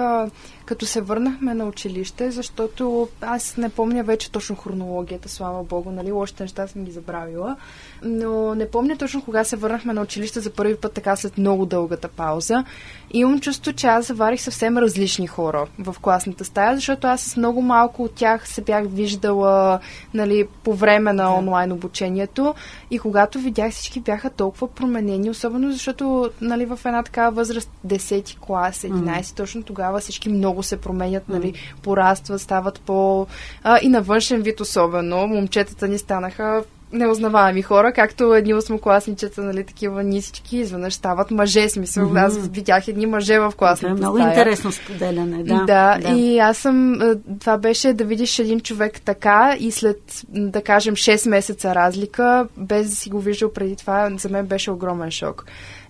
като 0.65 0.87
се 0.87 1.01
върнахме 1.01 1.55
на 1.55 1.65
училище, 1.65 2.31
защото 2.31 3.09
аз 3.21 3.57
не 3.57 3.69
помня 3.69 4.03
вече 4.03 4.31
точно 4.31 4.57
хронологията, 4.57 5.29
слава 5.29 5.63
богу, 5.63 5.91
нали, 5.91 6.13
лошите 6.13 6.43
неща 6.43 6.67
съм 6.67 6.85
ги 6.85 6.91
забравила, 6.91 7.57
но 8.03 8.55
не 8.55 8.71
помня 8.71 8.97
точно 8.97 9.25
кога 9.25 9.45
се 9.45 9.57
върнахме 9.57 9.93
на 9.93 10.03
училище 10.03 10.41
за 10.41 10.51
първи 10.51 10.77
път 10.77 10.93
така 10.93 11.17
след 11.17 11.39
много 11.39 11.67
дългата 11.67 12.09
пауза. 12.09 12.65
И 13.13 13.19
имам 13.19 13.41
чувство, 13.41 13.73
че 13.73 13.87
аз 13.87 14.07
заварих 14.07 14.41
съвсем 14.41 14.79
различни 14.79 15.27
хора 15.27 15.67
в 15.79 15.97
класната 16.01 16.45
стая, 16.45 16.75
защото 16.75 17.07
аз 17.07 17.21
с 17.21 17.37
много 17.37 17.63
малко 17.63 18.03
от 18.03 18.15
тях 18.15 18.49
се 18.49 18.63
бях 18.63 18.87
виждала 18.89 19.81
нали, 20.15 20.47
по 20.65 20.75
време 20.75 21.13
на 21.13 21.39
онлайн 21.39 21.73
обучението. 21.73 22.55
И 22.91 22.99
когато 22.99 23.39
видях 23.39 23.73
всички 23.73 24.01
бяха 24.01 24.31
толкова 24.31 24.69
променени, 24.69 25.31
особено 25.31 25.73
защото 25.73 26.31
нали, 26.41 26.65
в 26.67 26.81
една 26.85 27.03
такава 27.03 27.31
възраст 27.31 27.71
10 27.87 28.39
клас, 28.39 28.79
11, 28.79 29.37
точно 29.37 29.63
тогава 29.63 30.01
всички 30.01 30.29
много 30.29 30.54
се 30.63 30.77
променят, 30.77 31.29
нали, 31.29 31.53
порастват, 31.83 32.41
стават 32.41 32.81
по... 32.81 33.27
А, 33.63 33.79
и 33.83 33.89
на 33.89 34.03
външен 34.03 34.43
вид 34.43 34.61
особено. 34.61 35.27
Момчетата 35.27 35.89
ни 35.89 35.99
станаха 35.99 36.65
неузнаваеми 36.95 37.63
хора, 37.63 37.93
както 37.93 38.35
едни 38.35 38.55
осмокласничета, 38.55 39.43
нали, 39.43 39.65
такива 39.65 40.03
нисички, 40.03 40.57
изведнъж 40.57 40.95
стават 40.95 41.31
мъже, 41.31 41.69
смисъл. 41.69 42.05
Мгм. 42.05 42.17
Аз 42.17 42.49
видях 42.49 42.89
едни 42.89 43.07
мъже 43.07 43.39
в 43.39 43.53
класната 43.57 43.93
е 43.93 43.95
много 43.95 44.17
стая. 44.17 44.31
интересно 44.31 44.73
споделяне, 44.73 45.45
да. 45.45 45.65
Да, 45.65 46.11
и 46.11 46.39
аз 46.39 46.59
съм. 46.59 47.01
Това 47.41 47.59
беше 47.59 47.93
да 47.93 48.05
видиш 48.05 48.39
един 48.39 48.61
човек 48.61 49.01
така 49.01 49.57
и 49.61 49.71
след, 49.71 50.23
да 50.29 50.63
кажем, 50.63 50.95
6 50.95 51.29
месеца 51.29 51.75
разлика, 51.75 52.49
без 52.57 52.91
да 52.91 52.97
си 52.97 53.11
го 53.11 53.21
виждал 53.21 53.53
преди 53.53 53.77
това, 53.77 54.11
за 54.19 54.29
мен 54.29 54.47
беше 54.47 54.71
огромен 54.71 55.11
шок. 55.11 55.47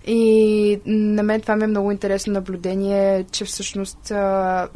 И 0.07 0.79
на 0.85 1.23
мен 1.23 1.41
това 1.41 1.55
ми 1.55 1.63
е 1.63 1.67
много 1.67 1.91
интересно 1.91 2.33
наблюдение, 2.33 3.25
че 3.31 3.45
всъщност 3.45 4.11
а, 4.11 4.67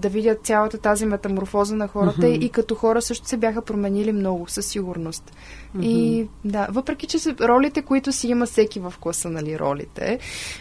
да 0.00 0.08
видят 0.08 0.44
цялата 0.44 0.78
тази 0.78 1.06
метаморфоза 1.06 1.76
на 1.76 1.88
хората 1.88 2.28
и 2.28 2.48
като 2.48 2.74
хора 2.74 3.02
също 3.02 3.26
се 3.26 3.36
бяха 3.36 3.62
променили 3.62 4.12
много, 4.12 4.48
със 4.48 4.66
сигурност. 4.66 5.32
И 5.80 6.26
да, 6.44 6.66
въпреки, 6.70 7.06
че 7.06 7.18
са 7.18 7.34
ролите, 7.40 7.82
които 7.82 8.12
си 8.12 8.28
има 8.28 8.46
всеки 8.46 8.80
в 8.80 8.94
класа, 9.00 9.30
нали, 9.30 9.58
ролите, 9.58 10.18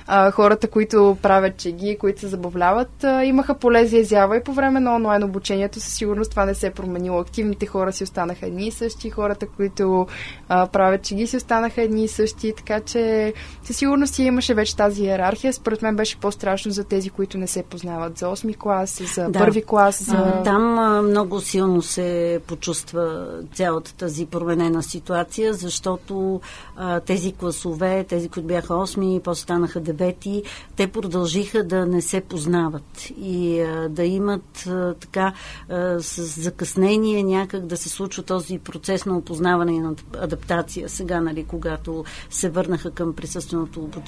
а, 0.07 0.31
хората, 0.31 0.67
които 0.67 1.17
правят 1.21 1.57
чеги, 1.57 1.97
които 1.99 2.19
се 2.19 2.27
забавляват, 2.27 3.03
а, 3.03 3.23
имаха 3.23 3.55
поле 3.55 3.85
за 3.85 3.97
изява 3.97 4.37
и 4.37 4.43
по 4.43 4.53
време 4.53 4.79
на 4.79 4.95
онлайн 4.95 5.23
обучението 5.23 5.79
със 5.79 5.93
сигурност 5.93 6.31
това 6.31 6.45
не 6.45 6.55
се 6.55 6.67
е 6.67 6.71
променило. 6.71 7.19
Активните 7.19 7.65
хора 7.65 7.93
си 7.93 8.03
останаха 8.03 8.45
едни 8.45 8.67
и 8.67 8.71
същи, 8.71 9.09
хората, 9.09 9.47
които 9.47 10.07
а, 10.49 10.67
правят 10.67 11.03
чеги 11.03 11.27
си 11.27 11.37
останаха 11.37 11.81
едни 11.81 12.03
и 12.03 12.07
същи, 12.07 12.53
така 12.57 12.79
че 12.79 13.33
със 13.63 13.77
сигурност 13.77 14.11
си 14.12 14.24
имаше 14.24 14.53
вече 14.53 14.75
тази 14.75 15.03
иерархия. 15.03 15.53
Според 15.53 15.82
мен 15.82 15.96
беше 15.96 16.18
по-страшно 16.18 16.72
за 16.72 16.84
тези, 16.84 17.10
които 17.10 17.38
не 17.38 17.48
се 17.48 17.63
познават 17.63 18.18
за 18.18 18.25
8 18.25 18.58
клас, 18.58 19.01
за 19.15 19.30
да. 19.30 19.39
първи 19.39 19.63
клас. 19.63 20.03
За... 20.03 20.15
А, 20.15 20.44
там 20.44 20.80
а, 20.80 21.01
много 21.01 21.41
силно 21.41 21.82
се 21.82 22.39
почувства 22.48 23.27
цялата 23.53 23.96
тази 23.96 24.25
променена 24.25 24.84
ситуация, 24.84 25.53
защото 25.53 26.41
а, 26.75 27.00
тези 27.00 27.32
класове, 27.32 28.03
тези, 28.03 28.30
които 28.30 28.48
бяха 28.48 28.74
8, 28.74 29.22
после 29.22 29.41
станаха 29.41 29.82
9, 29.82 30.44
те 30.75 30.88
продължиха 30.88 31.63
да 31.63 31.86
не 31.86 32.01
се 32.01 32.22
познават 32.22 33.12
и 33.22 33.62
а, 33.62 33.89
да 33.89 34.03
имат 34.03 34.68
а, 34.68 34.94
така 34.94 35.34
а, 35.70 36.00
с 36.00 36.41
закъснение 36.41 37.24
някак 37.24 37.65
да 37.65 37.77
се 37.77 37.89
случва 37.89 38.24
този 38.24 38.60
процес 38.60 39.06
на 39.06 39.18
опознаване 39.18 39.72
и 39.72 39.80
на 39.80 39.96
адаптация. 40.20 40.89
Сега, 40.89 41.22
нали, 41.22 41.44
когато 41.44 42.03
се 42.30 42.50
върнаха 42.50 42.91
към 42.91 43.13
присъственото 43.13 43.80
обучение. 43.80 44.00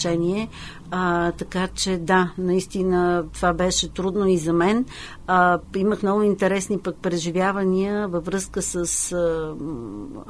А, 0.96 1.32
така 1.32 1.68
че 1.76 1.98
да, 1.98 2.32
наистина 2.38 3.24
това 3.34 3.54
беше 3.54 3.94
трудно 3.94 4.28
и 4.28 4.38
за 4.38 4.54
мен. 4.54 4.86
А, 5.28 5.60
имах 5.76 6.04
много 6.04 6.22
интересни 6.22 6.80
пък 6.80 6.96
преживявания 7.02 8.08
във 8.08 8.26
връзка 8.26 8.62
с 8.62 9.12
а, 9.12 9.54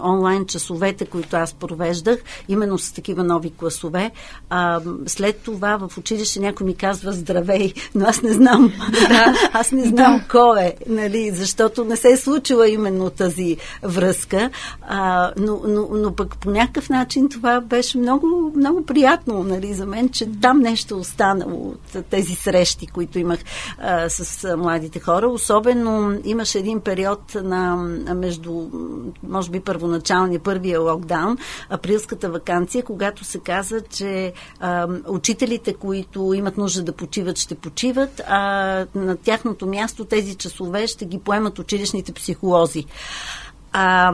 онлайн 0.04 0.46
часовете, 0.46 1.06
които 1.06 1.36
аз 1.36 1.54
провеждах, 1.54 2.20
именно 2.48 2.78
с 2.78 2.92
такива 2.92 3.24
нови 3.24 3.54
класове. 3.54 4.12
А, 4.50 4.82
след 5.06 5.38
това 5.38 5.78
в 5.78 5.98
училище 5.98 6.40
някой 6.40 6.68
ми 6.68 6.76
казва 6.76 7.12
здравей, 7.12 7.74
но 7.96 8.06
аз 8.06 8.22
не 8.22 8.34
знам. 8.34 8.74
Да. 9.10 9.34
аз 9.54 9.72
не 9.72 9.84
знам 9.84 10.18
да. 10.18 10.28
кой 10.32 10.62
е, 10.62 10.76
нали, 10.88 11.32
защото 11.32 11.86
не 11.86 11.96
се 11.96 12.12
е 12.12 12.18
случила 12.18 12.70
именно 12.70 13.10
тази 13.10 13.58
връзка. 13.84 14.50
А, 14.88 15.32
но, 15.38 15.62
но, 15.68 15.88
но 15.92 16.16
пък 16.16 16.38
по 16.38 16.52
някакъв 16.52 16.90
начин 16.90 17.30
това 17.30 17.62
беше 17.62 17.98
много, 17.98 18.52
много 18.56 18.86
приятно 18.86 19.44
нали, 19.54 19.74
за 19.74 19.86
мен, 19.86 20.10
че 20.10 20.30
там 20.42 20.60
нещо 20.60 20.98
останало 20.98 21.70
от 21.70 22.06
тези 22.10 22.36
срещи, 22.36 22.88
които 22.88 23.20
имах 23.20 23.40
а, 23.78 24.10
с 24.10 24.58
младите 24.58 25.00
хора. 25.00 25.28
Особено 25.28 26.20
имаше 26.24 26.60
един 26.60 26.82
период 26.82 27.36
на 27.36 27.76
между, 28.16 28.70
може 29.24 29.52
би, 29.52 29.60
първоначалния, 29.60 30.40
първия 30.40 30.80
локдаун, 30.82 31.38
априлската 31.70 32.30
вакансия, 32.30 32.84
когато 32.84 33.24
се 33.24 33.40
каза, 33.40 33.82
че 33.82 34.34
а, 34.60 34.88
учителите, 35.08 35.74
които 35.74 36.34
имат 36.34 36.58
нужда 36.58 36.84
да 36.84 36.92
почиват, 36.92 37.38
ще 37.38 37.56
почиват, 37.56 38.22
а 38.28 38.40
на 38.96 39.18
тяхното 39.18 39.68
място 39.68 40.06
тези 40.06 40.36
часове 40.36 40.88
ще 40.88 41.06
ги 41.06 41.20
поемат 41.20 41.60
училищните 41.60 42.14
психолози 42.14 42.86
а, 43.74 44.14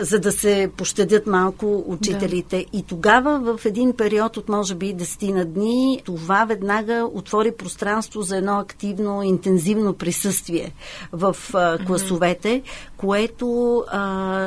за 0.00 0.18
да 0.18 0.32
се 0.32 0.70
пощадят 0.76 1.26
малко 1.26 1.84
учителите. 1.86 2.56
Да. 2.72 2.78
И 2.78 2.82
тогава, 2.82 3.56
в 3.56 3.66
един 3.66 3.92
период 3.92 4.36
от 4.36 4.48
може 4.48 4.74
би 4.74 4.94
10 4.94 5.32
на 5.32 5.44
дни, 5.44 6.02
това 6.04 6.44
веднага 6.44 7.08
отвори 7.14 7.52
пространство 7.52 8.22
за 8.22 8.36
едно 8.36 8.58
активно, 8.58 9.22
интензивно 9.22 9.94
присъствие 9.94 10.72
в 11.12 11.36
а, 11.54 11.78
класовете, 11.86 12.48
mm-hmm. 12.48 12.96
което 12.96 13.78
а, 13.88 14.00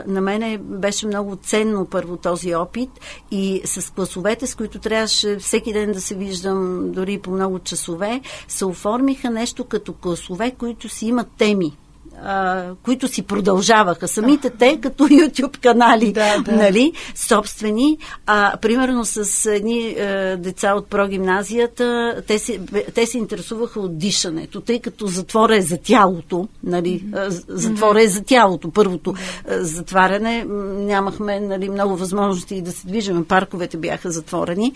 на 0.08 0.22
мене 0.22 0.58
беше 0.58 1.08
много 1.08 1.36
ценно 1.36 1.86
първо 1.86 2.18
този 2.18 2.56
опит 2.56 2.90
и 3.32 3.62
с 3.66 3.94
класовете, 3.94 4.48
с 4.48 4.56
които 4.56 4.80
трябваше 4.80 5.38
всеки 5.38 5.74
ден 5.74 5.92
да 5.92 6.02
се 6.02 6.16
виждам, 6.16 6.92
дори 6.92 7.20
по 7.20 7.32
много 7.32 7.60
часове, 7.60 8.22
се 8.48 8.66
оформиха 8.66 9.30
нещо 9.30 9.64
като 9.64 9.94
класове, 9.94 10.52
които 10.52 10.90
си 10.90 11.08
имат 11.08 11.28
теми 11.38 11.78
а, 12.24 12.66
които 12.84 13.08
си 13.08 13.22
продължаваха. 13.22 14.08
Самите 14.08 14.50
те, 14.50 14.80
като 14.82 15.08
YouTube 15.08 15.58
канали, 15.58 16.12
да, 16.12 16.38
да. 16.42 16.52
нали, 16.52 16.94
собствени. 17.16 17.98
А, 18.26 18.58
примерно 18.58 19.06
с 19.06 19.46
едни 19.46 19.96
а, 20.00 20.04
е, 20.04 20.38
деца 20.38 20.74
от 20.74 20.88
прогимназията, 20.88 22.16
те 22.28 22.40
се, 22.40 22.60
те 22.96 23.06
се 23.06 23.18
интересуваха 23.18 23.80
от 23.80 23.98
дишането, 23.98 24.62
тъй 24.62 24.80
като 24.80 25.08
затвора 25.08 25.58
е 25.58 25.62
за 25.62 25.78
тялото, 25.78 26.48
нали, 26.64 27.04
mm-hmm. 27.04 27.44
затвора 27.48 28.04
е 28.04 28.08
за 28.08 28.24
тялото. 28.24 28.72
Първото 28.72 29.14
mm-hmm. 29.14 29.60
затваряне 29.62 30.46
нямахме 30.78 31.40
нали, 31.40 31.70
много 31.70 31.96
възможности 31.96 32.62
да 32.62 32.72
се 32.72 32.88
движим. 32.88 33.26
Парковете 33.26 33.78
бяха 33.78 34.12
затворени. 34.12 34.74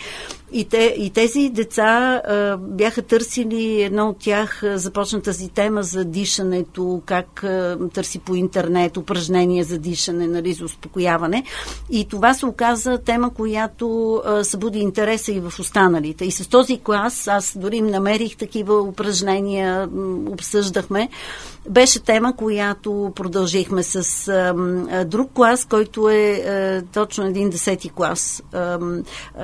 И, 0.53 0.65
те, 0.65 0.95
и 0.98 1.10
тези 1.10 1.50
деца 1.50 2.21
а, 2.27 2.57
бяха 2.57 3.01
търсили, 3.01 3.81
едно 3.81 4.10
от 4.10 4.19
тях 4.19 4.62
започна 4.63 5.21
тази 5.21 5.50
тема 5.50 5.83
за 5.83 6.05
дишането, 6.05 7.01
как 7.05 7.31
човек 7.36 7.44
а, 7.44 7.90
търси 7.94 8.20
по 8.20 8.36
интернет 8.36 8.98
упражнения 8.98 9.64
за 9.64 9.78
дишане, 9.78 10.28
нали, 10.28 10.54
за 10.54 10.66
успокояване. 10.66 11.44
И 11.90 12.06
това 12.06 12.34
се 12.34 12.46
оказа 12.46 12.98
тема, 12.98 13.34
която 13.34 14.16
а, 14.26 14.44
събуди 14.44 14.80
интереса 14.80 15.32
и 15.32 15.40
в 15.40 15.54
останалите. 15.60 16.26
И 16.26 16.32
с 16.32 16.48
този 16.50 16.80
клас 16.80 17.28
аз 17.28 17.58
дори 17.58 17.78
им 17.78 17.88
намерих 17.88 18.38
такива 18.38 18.82
упражнения, 18.82 19.90
обсъждахме 20.28 21.10
беше 21.70 22.00
тема, 22.00 22.36
която 22.36 23.12
продължихме 23.16 23.84
с 23.84 24.28
а, 24.28 25.06
друг 25.06 25.32
клас, 25.34 25.65
който 25.65 26.10
е 26.10 26.84
точно 26.94 27.26
един 27.26 27.50
десети 27.50 27.89
клас. 27.89 28.44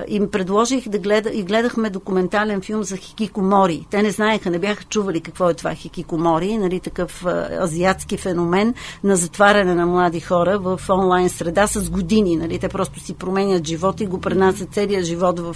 Им 0.08 0.32
предложих 0.32 0.90
да 0.90 1.00
гледа 1.00 1.30
и 1.30 1.44
гледахме 1.44 1.90
документален 1.90 2.62
филм 2.62 2.84
за 2.84 2.98
хикикомори. 2.98 3.86
Те 3.90 4.02
не 4.04 4.12
знаеха, 4.12 4.50
не 4.50 4.60
бяха 4.60 4.84
чували 4.84 5.22
какво 5.22 5.50
е 5.50 5.54
това 5.54 5.74
хикикомори, 5.74 6.58
нали, 6.58 6.80
такъв 6.80 7.26
а, 7.26 7.68
азиатски 7.78 8.18
феномен 8.18 8.74
на 9.04 9.16
затваряне 9.16 9.76
на 9.76 9.86
млади 9.86 10.20
хора 10.20 10.60
в 10.60 10.82
онлайн 10.90 11.30
среда 11.30 11.68
с 11.68 11.90
години. 11.90 12.36
Нали. 12.36 12.60
Те 12.60 12.70
просто 12.70 13.00
си 13.00 13.14
променят 13.14 13.68
живота 13.68 14.04
и 14.04 14.08
го 14.08 14.22
пренасят 14.22 14.74
целият 14.74 15.06
живот 15.06 15.40
в 15.40 15.56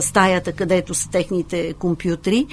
стаята, 0.00 0.52
където 0.52 0.94
са 0.94 1.10
техните 1.10 1.72
компютри. 1.72 2.46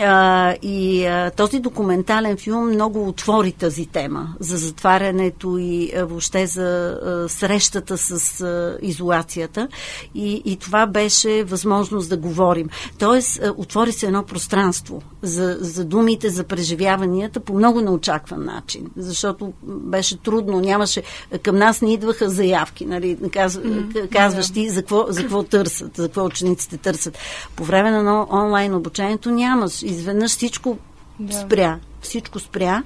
А, 0.00 0.54
и 0.62 1.06
а, 1.06 1.30
този 1.30 1.60
документален 1.60 2.36
филм 2.36 2.68
много 2.68 3.08
отвори 3.08 3.52
тази 3.52 3.86
тема 3.86 4.34
за 4.40 4.56
затварянето 4.56 5.58
и 5.58 5.92
а, 5.96 6.04
въобще 6.04 6.46
за 6.46 6.98
а, 7.02 7.28
срещата 7.28 7.98
с 7.98 8.40
а, 8.40 8.78
изолацията. 8.82 9.68
И, 10.14 10.42
и 10.44 10.56
това 10.56 10.86
беше 10.86 11.44
възможност 11.44 12.08
да 12.08 12.16
говорим. 12.16 12.68
Тоест, 12.98 13.40
а, 13.42 13.54
отвори 13.56 13.92
се 13.92 14.06
едно 14.06 14.22
пространство 14.22 15.02
за, 15.22 15.56
за 15.60 15.84
думите, 15.84 16.30
за 16.30 16.44
преживяванията 16.44 17.40
по 17.40 17.54
много 17.54 17.80
неочакван 17.80 18.44
начин. 18.44 18.86
Защото 18.96 19.52
беше 19.62 20.16
трудно, 20.16 20.60
нямаше. 20.60 21.02
Към 21.42 21.56
нас 21.56 21.82
не 21.82 21.92
идваха 21.92 22.30
заявки, 22.30 22.86
нали, 22.86 23.18
каз, 23.32 23.56
mm-hmm. 23.56 24.12
казващи 24.12 24.70
за 24.70 24.82
какво, 24.82 25.06
за 25.08 25.22
какво 25.22 25.42
търсят, 25.42 25.96
за 25.96 26.02
какво 26.06 26.24
учениците 26.24 26.76
търсят. 26.76 27.18
По 27.56 27.64
време 27.64 27.90
на 27.90 28.26
онлайн 28.30 28.74
обучението 28.74 29.30
няма 29.30 29.68
изведнъж 29.82 30.30
всичко 30.30 30.78
да. 31.20 31.32
спря. 31.32 31.78
Всичко 32.00 32.38
спря. 32.38 32.82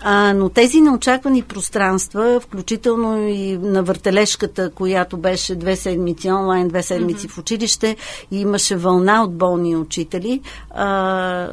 А, 0.00 0.32
но 0.34 0.48
тези 0.48 0.80
неочаквани 0.80 1.42
пространства, 1.42 2.40
включително 2.40 3.28
и 3.28 3.58
на 3.58 3.82
въртележката, 3.82 4.70
която 4.70 5.16
беше 5.16 5.54
две 5.54 5.76
седмици 5.76 6.30
онлайн, 6.30 6.68
две 6.68 6.82
седмици 6.82 7.28
mm-hmm. 7.28 7.30
в 7.30 7.38
училище, 7.38 7.96
и 8.30 8.40
имаше 8.40 8.76
вълна 8.76 9.22
от 9.22 9.34
болни 9.34 9.76
учители, 9.76 10.40
а, 10.70 11.48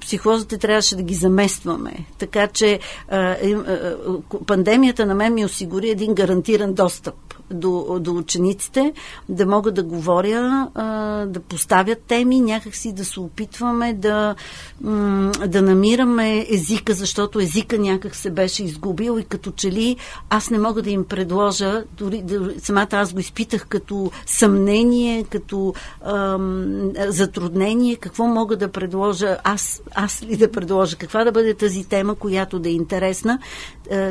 психозите 0.00 0.58
трябваше 0.58 0.96
да 0.96 1.02
ги 1.02 1.14
заместваме. 1.14 1.92
Така 2.18 2.46
че 2.46 2.80
а, 3.08 3.18
а, 3.18 3.96
пандемията 4.46 5.06
на 5.06 5.14
мен 5.14 5.34
ми 5.34 5.44
осигури 5.44 5.90
един 5.90 6.14
гарантиран 6.14 6.74
достъп 6.74 7.33
до, 7.54 7.98
до 8.00 8.12
учениците, 8.12 8.92
да 9.28 9.46
могат 9.46 9.74
да 9.74 9.82
говоря, 9.82 10.68
да 11.26 11.40
поставят 11.48 11.98
теми, 11.98 12.40
някакси 12.40 12.92
да 12.92 13.04
се 13.04 13.20
опитваме 13.20 13.92
да, 13.92 14.34
да 15.46 15.62
намираме 15.62 16.46
езика, 16.50 16.94
защото 16.94 17.40
езика 17.40 17.78
някак 17.78 18.14
се 18.14 18.30
беше 18.30 18.64
изгубил 18.64 19.18
и 19.18 19.24
като 19.24 19.50
че 19.50 19.72
ли 19.72 19.96
аз 20.30 20.50
не 20.50 20.58
мога 20.58 20.82
да 20.82 20.90
им 20.90 21.04
предложа, 21.04 21.84
дори, 21.98 22.22
дори 22.22 22.60
самата 22.60 22.88
аз 22.92 23.12
го 23.12 23.20
изпитах 23.20 23.66
като 23.66 24.10
съмнение, 24.26 25.24
като 25.24 25.74
ам, 26.04 26.92
затруднение, 27.08 27.96
какво 27.96 28.26
мога 28.26 28.56
да 28.56 28.68
предложа, 28.68 29.36
аз, 29.44 29.82
аз 29.94 30.22
ли 30.22 30.36
да 30.36 30.50
предложа, 30.50 30.96
каква 30.96 31.24
да 31.24 31.32
бъде 31.32 31.54
тази 31.54 31.84
тема, 31.84 32.14
която 32.14 32.58
да 32.58 32.68
е 32.68 32.72
интересна, 32.72 33.38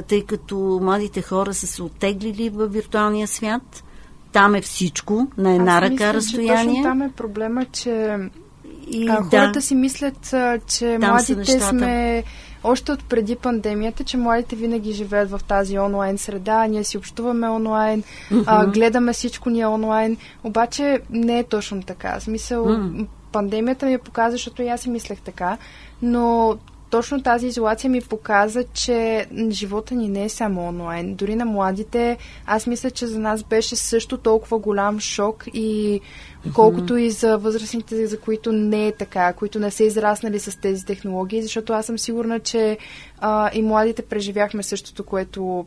тъй 0.08 0.26
като 0.26 0.80
младите 0.84 1.22
хора 1.22 1.54
са 1.54 1.68
се 1.68 1.84
оттеглили 1.84 2.50
в 2.50 2.68
виртуалния 2.68 3.28
свят. 3.28 3.84
Там 4.32 4.56
е 4.56 4.62
всичко, 4.62 5.28
на 5.38 5.54
една 5.54 5.78
Аз 5.78 5.82
ръка 5.82 5.92
мисля, 5.92 6.14
разстояние. 6.14 6.58
Че 6.58 6.66
точно 6.66 6.84
там 6.84 7.02
е 7.02 7.12
проблема, 7.12 7.66
че 7.66 8.18
и, 8.88 9.10
а, 9.10 9.24
хората 9.24 9.52
да, 9.52 9.62
си 9.62 9.76
мислят, 9.76 10.36
че 10.68 10.98
младите 11.02 11.60
сме 11.60 12.24
още 12.64 12.92
от 12.92 13.04
преди 13.04 13.36
пандемията, 13.36 14.04
че 14.04 14.18
младите 14.18 14.56
винаги 14.56 14.92
живеят 14.92 15.32
в 15.32 15.42
тази 15.48 15.80
онлайн 15.80 16.18
среда, 16.18 16.68
ние 16.68 16.84
си 16.84 16.98
общуваме 16.98 17.50
онлайн, 17.50 18.04
mm-hmm. 18.04 18.44
а, 18.48 18.66
гледаме 18.66 19.14
всичко 19.14 19.50
ни 19.50 19.66
онлайн, 19.66 20.18
обаче 20.44 21.00
не 21.10 21.40
е 21.40 21.44
точно 21.44 21.84
така. 21.84 22.20
В 22.20 22.24
смисъл, 22.24 22.66
mm. 22.66 23.06
пандемията 23.32 23.86
ми 23.86 23.98
показва, 23.98 24.32
защото 24.32 24.62
и 24.62 24.68
аз 24.68 24.82
си 24.82 24.90
мислех 24.90 25.22
така, 25.22 25.58
но 26.02 26.58
точно 26.94 27.24
тази 27.24 27.48
изолация 27.48 27.90
ми 27.90 28.02
показа, 28.02 28.64
че 28.74 29.26
живота 29.50 29.96
ни 29.96 30.10
не 30.10 30.24
е 30.24 30.30
само 30.30 30.68
онлайн. 30.68 31.16
Дори 31.16 31.36
на 31.36 31.46
младите, 31.46 32.18
аз 32.46 32.68
мисля, 32.68 32.92
че 32.92 33.08
за 33.08 33.20
нас 33.20 33.44
беше 33.44 33.76
също 33.76 34.18
толкова 34.18 34.60
голям 34.60 35.00
шок 35.00 35.44
и 35.54 36.02
колкото 36.56 36.98
и 36.98 37.10
за 37.10 37.38
възрастните, 37.38 38.08
за 38.08 38.20
които 38.20 38.52
не 38.52 38.88
е 38.88 38.92
така, 38.92 39.34
които 39.34 39.60
не 39.60 39.72
са 39.72 39.84
израснали 39.84 40.40
с 40.40 40.60
тези 40.60 40.86
технологии, 40.86 41.42
защото 41.42 41.74
аз 41.74 41.86
съм 41.86 42.00
сигурна, 42.00 42.40
че 42.40 42.78
а, 43.26 43.50
и 43.54 43.62
младите 43.62 44.02
преживяхме 44.02 44.64
същото, 44.64 45.04
което 45.04 45.44
м- 45.44 45.66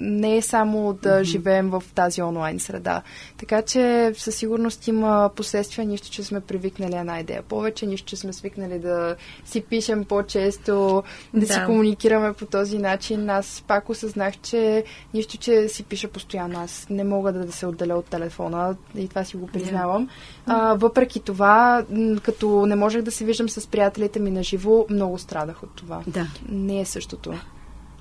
не 0.00 0.36
е 0.36 0.42
само 0.42 0.92
да 0.92 1.08
mm-hmm. 1.08 1.22
живеем 1.22 1.70
в 1.70 1.82
тази 1.94 2.22
онлайн 2.22 2.60
среда. 2.60 3.02
Така 3.38 3.62
че 3.62 4.12
със 4.16 4.34
сигурност 4.34 4.86
има 4.86 5.30
последствия, 5.36 5.86
нищо, 5.86 6.10
че 6.10 6.22
сме 6.22 6.40
привикнали 6.40 6.94
една 6.94 7.20
идея 7.20 7.42
повече, 7.42 7.86
нищо, 7.86 8.06
че 8.06 8.16
сме 8.16 8.32
свикнали 8.32 8.78
да 8.78 9.16
си 9.44 9.60
пишем 9.60 10.04
по-често, 10.04 11.02
да, 11.34 11.40
да 11.40 11.46
си 11.46 11.60
комуникираме 11.66 12.32
по 12.32 12.46
този 12.46 12.78
начин. 12.78 13.30
Аз 13.30 13.64
пак 13.66 13.88
осъзнах, 13.88 14.38
че 14.38 14.84
нищо, 15.14 15.36
че 15.36 15.68
си 15.68 15.84
пиша 15.84 16.08
постоянно. 16.08 16.60
Аз 16.60 16.86
не 16.90 17.04
мога 17.04 17.32
да, 17.32 17.46
да 17.46 17.52
се 17.52 17.66
отделя 17.66 17.94
от 17.94 18.06
телефона 18.06 18.76
и 18.96 19.08
това 19.08 19.24
си 19.24 19.36
го 19.36 19.46
признавам. 19.46 20.06
Yeah. 20.06 20.10
А, 20.46 20.74
въпреки 20.74 21.20
това, 21.20 21.84
като 22.22 22.66
не 22.66 22.76
можех 22.76 23.02
да 23.02 23.10
се 23.10 23.24
виждам 23.24 23.48
с 23.48 23.66
приятелите 23.66 24.20
ми 24.20 24.30
на 24.30 24.42
живо, 24.42 24.86
много 24.90 25.18
страдах 25.18 25.62
от 25.62 25.70
това. 25.74 26.02
Да. 26.06 26.26
Не 26.48 26.79
е 26.80 26.84
същото. 26.84 27.34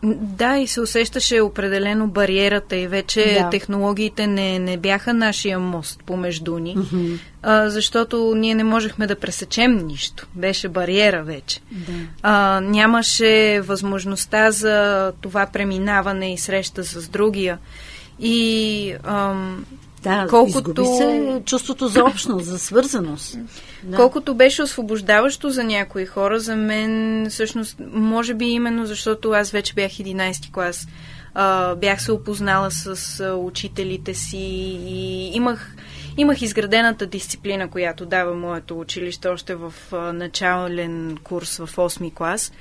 Да, 0.04 0.58
и 0.58 0.68
се 0.68 0.82
усещаше 0.82 1.42
определено 1.42 2.08
бариерата 2.08 2.76
и 2.76 2.88
вече 2.88 3.38
да. 3.40 3.50
технологиите 3.50 4.28
не, 4.28 4.60
не 4.60 4.78
бяха 4.78 5.14
нашия 5.14 5.60
мост 5.60 6.04
помежду 6.06 6.60
ни, 6.60 6.78
mm-hmm. 6.78 7.20
а, 7.42 7.70
защото 7.70 8.34
ние 8.36 8.56
не 8.56 8.64
можехме 8.64 9.08
да 9.08 9.16
пресечем 9.16 9.78
нищо. 9.78 10.28
Беше 10.36 10.68
бариера 10.70 11.24
вече. 11.24 11.60
Да. 11.72 11.94
А, 12.22 12.62
нямаше 12.62 13.62
възможността 13.62 14.52
за 14.52 15.12
това 15.22 15.46
преминаване 15.54 16.34
и 16.34 16.38
среща 16.38 16.84
с 16.84 17.08
другия. 17.08 17.58
И 18.20 18.94
ам, 19.04 19.66
да, 20.04 20.28
колкото... 20.30 20.86
се 20.98 21.42
чувството 21.46 21.88
за 21.88 22.04
общност, 22.04 22.46
за 22.46 22.60
свързаност. 22.60 23.38
Да. 23.84 23.98
Колкото 23.98 24.36
беше 24.36 24.64
освобождаващо 24.64 25.50
за 25.50 25.64
някои 25.64 26.06
хора, 26.06 26.40
за 26.40 26.56
мен 26.56 27.26
всъщност, 27.30 27.78
може 27.92 28.34
би 28.34 28.46
именно 28.46 28.86
защото 28.86 29.32
аз 29.32 29.52
вече 29.52 29.74
бях 29.74 29.92
11 29.92 30.52
клас, 30.52 30.88
а, 31.34 31.76
бях 31.76 32.02
се 32.02 32.12
опознала 32.12 32.72
с 32.72 33.20
а, 33.20 33.36
учителите 33.36 34.14
си 34.14 34.38
и 34.88 35.32
имах, 35.36 35.76
имах 36.18 36.42
изградената 36.42 37.06
дисциплина, 37.06 37.70
която 37.70 38.06
дава 38.06 38.36
моето 38.36 38.80
училище 38.80 39.28
още 39.28 39.56
в 39.56 39.74
а, 39.92 40.14
начален 40.14 41.18
курс 41.24 41.58
в 41.58 41.76
8 41.76 42.14
клас. 42.14 42.52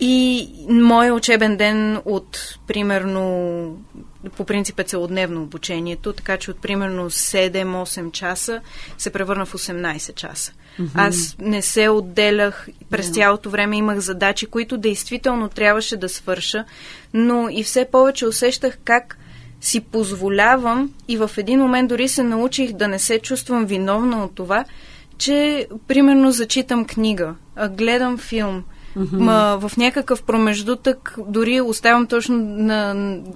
И 0.00 0.48
моят 0.68 1.16
учебен 1.16 1.56
ден 1.56 2.00
от 2.04 2.58
примерно 2.66 3.76
по 4.36 4.44
принцип 4.44 4.78
е 4.78 4.84
целодневно 4.84 5.42
обучението, 5.42 6.12
така 6.12 6.36
че 6.36 6.50
от 6.50 6.62
примерно 6.62 7.10
7-8 7.10 8.12
часа 8.12 8.60
се 8.98 9.10
превърна 9.10 9.46
в 9.46 9.52
18 9.52 10.14
часа. 10.14 10.52
Mm-hmm. 10.80 10.90
Аз 10.94 11.36
не 11.38 11.62
се 11.62 11.88
отделях, 11.88 12.68
през 12.90 13.08
yeah. 13.08 13.14
цялото 13.14 13.50
време 13.50 13.76
имах 13.76 13.98
задачи, 13.98 14.46
които 14.46 14.78
действително 14.78 15.48
трябваше 15.48 15.96
да 15.96 16.08
свърша, 16.08 16.64
но 17.14 17.48
и 17.50 17.62
все 17.62 17.84
повече 17.92 18.26
усещах 18.26 18.78
как 18.84 19.18
си 19.60 19.80
позволявам 19.80 20.92
и 21.08 21.16
в 21.16 21.30
един 21.36 21.60
момент 21.60 21.88
дори 21.88 22.08
се 22.08 22.22
научих 22.22 22.72
да 22.72 22.88
не 22.88 22.98
се 22.98 23.18
чувствам 23.18 23.66
виновна 23.66 24.24
от 24.24 24.34
това, 24.34 24.64
че 25.18 25.66
примерно 25.88 26.30
зачитам 26.30 26.84
книга, 26.84 27.34
гледам 27.70 28.18
филм, 28.18 28.64
Mm-hmm. 28.96 29.18
Ма, 29.18 29.68
в 29.68 29.76
някакъв 29.76 30.22
промеждутък 30.22 31.18
дори 31.28 31.60
оставям 31.60 32.06
точно 32.06 32.36
на, 32.38 32.94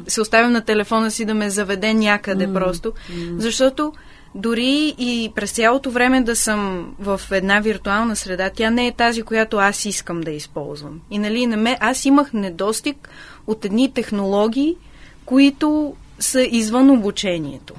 се 0.08 0.20
оставям 0.20 0.52
на 0.52 0.60
телефона 0.60 1.10
си 1.10 1.24
да 1.24 1.34
ме 1.34 1.50
заведе 1.50 1.94
някъде 1.94 2.48
mm-hmm. 2.48 2.54
просто, 2.54 2.92
защото 3.36 3.92
дори 4.34 4.94
и 4.98 5.32
през 5.34 5.52
цялото 5.52 5.90
време 5.90 6.22
да 6.22 6.36
съм 6.36 6.88
в 6.98 7.20
една 7.30 7.60
виртуална 7.60 8.16
среда, 8.16 8.50
тя 8.54 8.70
не 8.70 8.86
е 8.86 8.92
тази, 8.92 9.22
която 9.22 9.56
аз 9.56 9.84
искам 9.84 10.20
да 10.20 10.30
използвам. 10.30 11.00
И 11.10 11.18
нали, 11.18 11.46
на 11.46 11.56
ме, 11.56 11.76
аз 11.80 12.04
имах 12.04 12.32
недостиг 12.32 13.08
от 13.46 13.64
едни 13.64 13.92
технологии, 13.92 14.76
които 15.24 15.94
са 16.18 16.42
извън 16.42 16.90
обучението. 16.90 17.74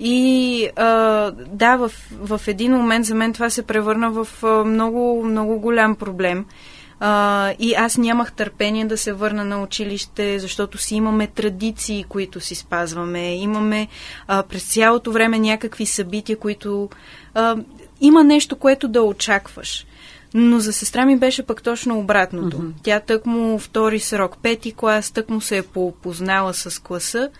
И 0.00 0.68
а, 0.76 1.30
да, 1.52 1.76
в, 1.76 1.92
в 2.10 2.40
един 2.46 2.72
момент 2.72 3.04
за 3.06 3.14
мен 3.14 3.32
това 3.32 3.50
се 3.50 3.62
превърна 3.62 4.10
в 4.10 4.28
а, 4.42 4.64
много, 4.64 5.24
много 5.24 5.58
голям 5.58 5.96
проблем. 5.96 6.44
А, 7.00 7.52
и 7.58 7.74
аз 7.74 7.96
нямах 7.96 8.32
търпение 8.32 8.84
да 8.84 8.96
се 8.96 9.12
върна 9.12 9.44
на 9.44 9.62
училище, 9.62 10.38
защото 10.38 10.78
си 10.78 10.94
имаме 10.94 11.26
традиции, 11.26 12.04
които 12.08 12.40
си 12.40 12.54
спазваме. 12.54 13.34
Имаме 13.36 13.88
а, 14.28 14.42
през 14.42 14.72
цялото 14.72 15.12
време 15.12 15.38
някакви 15.38 15.86
събития, 15.86 16.38
които... 16.38 16.88
А, 17.34 17.56
има 18.00 18.24
нещо, 18.24 18.56
което 18.56 18.88
да 18.88 19.02
очакваш. 19.02 19.86
Но 20.34 20.60
за 20.60 20.72
сестра 20.72 21.06
ми 21.06 21.18
беше 21.18 21.42
пък 21.42 21.62
точно 21.62 21.98
обратното. 21.98 22.58
Mm-hmm. 22.58 22.72
Тя 22.82 23.00
тък 23.00 23.26
му 23.26 23.58
втори 23.58 24.00
срок, 24.00 24.38
пети 24.42 24.72
клас, 24.72 25.10
тък 25.10 25.28
му 25.28 25.40
се 25.40 25.58
е 25.58 25.62
познала 26.02 26.54
с 26.54 26.82
класа. 26.82 27.30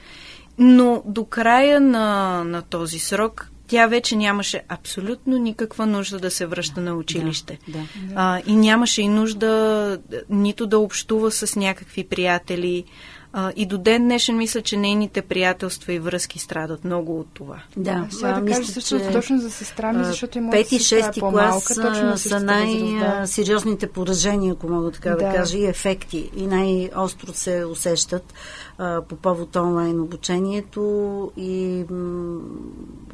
Но 0.58 1.02
до 1.06 1.24
края 1.24 1.80
на, 1.80 2.44
на 2.44 2.62
този 2.62 2.98
срок 2.98 3.49
тя 3.70 3.86
вече 3.86 4.16
нямаше 4.16 4.62
абсолютно 4.68 5.38
никаква 5.38 5.86
нужда 5.86 6.18
да 6.18 6.30
се 6.30 6.46
връща 6.46 6.80
на 6.80 6.94
училище. 6.94 7.58
Да, 7.68 7.78
да. 7.78 7.86
А, 8.14 8.40
и 8.46 8.56
нямаше 8.56 9.02
и 9.02 9.08
нужда 9.08 9.98
нито 10.30 10.66
да 10.66 10.78
общува 10.78 11.30
с 11.30 11.56
някакви 11.56 12.04
приятели. 12.04 12.84
А, 13.32 13.52
и 13.56 13.66
до 13.66 13.78
ден 13.78 14.02
днешен 14.02 14.36
мисля, 14.36 14.62
че 14.62 14.76
нейните 14.76 15.22
приятелства 15.22 15.92
и 15.92 15.98
връзки 15.98 16.38
страдат 16.38 16.84
много 16.84 17.20
от 17.20 17.26
това. 17.34 17.62
Да, 17.76 18.06
сега 18.10 18.40
да 18.40 18.52
кажа 18.52 18.72
също 18.72 18.98
че, 18.98 19.12
точно 19.12 19.40
за 19.40 19.50
сестра 19.50 19.92
ми, 19.92 20.04
защото 20.04 20.38
и 20.38 20.50
Пети, 20.50 20.78
шести 20.78 21.20
клас 21.20 21.64
точно 21.64 22.18
са 22.18 22.40
най-сериозните 22.40 23.86
поражения, 23.86 24.52
ако 24.52 24.68
мога 24.68 24.90
така 24.90 25.10
да. 25.10 25.16
да 25.16 25.34
кажа, 25.34 25.58
и 25.58 25.66
ефекти. 25.66 26.30
И 26.36 26.46
най-остро 26.46 27.32
се 27.32 27.64
усещат 27.64 28.34
а, 28.78 29.02
по 29.02 29.16
повод 29.16 29.56
онлайн 29.56 30.00
обучението 30.00 31.32
и 31.36 31.84
м- 31.90 32.40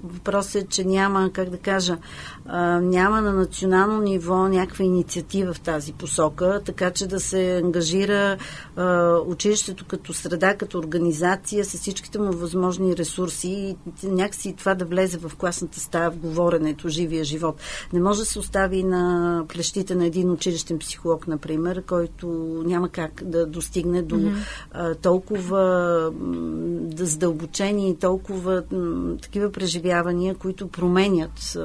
въпросът 0.04 0.62
е, 0.62 0.66
че 0.66 0.84
няма, 0.84 1.30
как 1.32 1.50
да 1.50 1.58
кажа, 1.58 1.96
а, 2.46 2.80
няма 2.80 3.20
на 3.20 3.32
национално 3.32 4.00
ниво 4.00 4.48
някаква 4.48 4.84
инициатива 4.84 5.54
в 5.54 5.60
тази 5.60 5.92
посока, 5.92 6.60
така 6.64 6.90
че 6.90 7.06
да 7.06 7.20
се 7.20 7.56
ангажира 7.64 8.36
а, 8.76 9.16
училището 9.26 9.84
като 9.84 10.05
среда, 10.12 10.54
като 10.54 10.78
организация 10.78 11.64
с 11.64 11.78
всичките 11.78 12.18
му 12.18 12.32
възможни 12.32 12.96
ресурси 12.96 13.76
и 14.02 14.06
някакси 14.06 14.54
това 14.56 14.74
да 14.74 14.84
влезе 14.84 15.18
в 15.18 15.32
класната 15.38 15.80
стая 15.80 16.10
в 16.10 16.16
говоренето, 16.16 16.88
живия 16.88 17.24
живот. 17.24 17.60
Не 17.92 18.00
може 18.00 18.18
да 18.18 18.26
се 18.26 18.38
остави 18.38 18.82
на 18.82 19.44
плещите 19.48 19.94
на 19.94 20.06
един 20.06 20.30
училищен 20.30 20.78
психолог, 20.78 21.28
например, 21.28 21.82
който 21.82 22.26
няма 22.66 22.88
как 22.88 23.22
да 23.24 23.46
достигне 23.46 24.02
до 24.02 24.16
mm-hmm. 24.16 24.36
а, 24.72 24.94
толкова 24.94 25.36
толкова 25.36 26.12
задълбочени 26.96 27.90
и 27.90 27.96
толкова 27.96 28.62
такива 29.22 29.52
преживявания, 29.52 30.34
които 30.34 30.68
променят, 30.68 31.58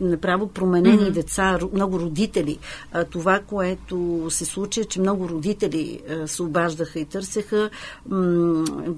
направо 0.00 0.48
променени 0.48 0.98
mm-hmm. 0.98 1.10
деца, 1.10 1.58
много 1.72 2.00
родители. 2.00 2.58
Това, 3.10 3.40
което 3.46 4.26
се 4.30 4.44
случи, 4.44 4.80
е, 4.80 4.84
че 4.84 5.00
много 5.00 5.28
родители 5.28 6.00
се 6.26 6.42
обаждаха 6.42 7.00
и 7.00 7.04
търсеха 7.04 7.45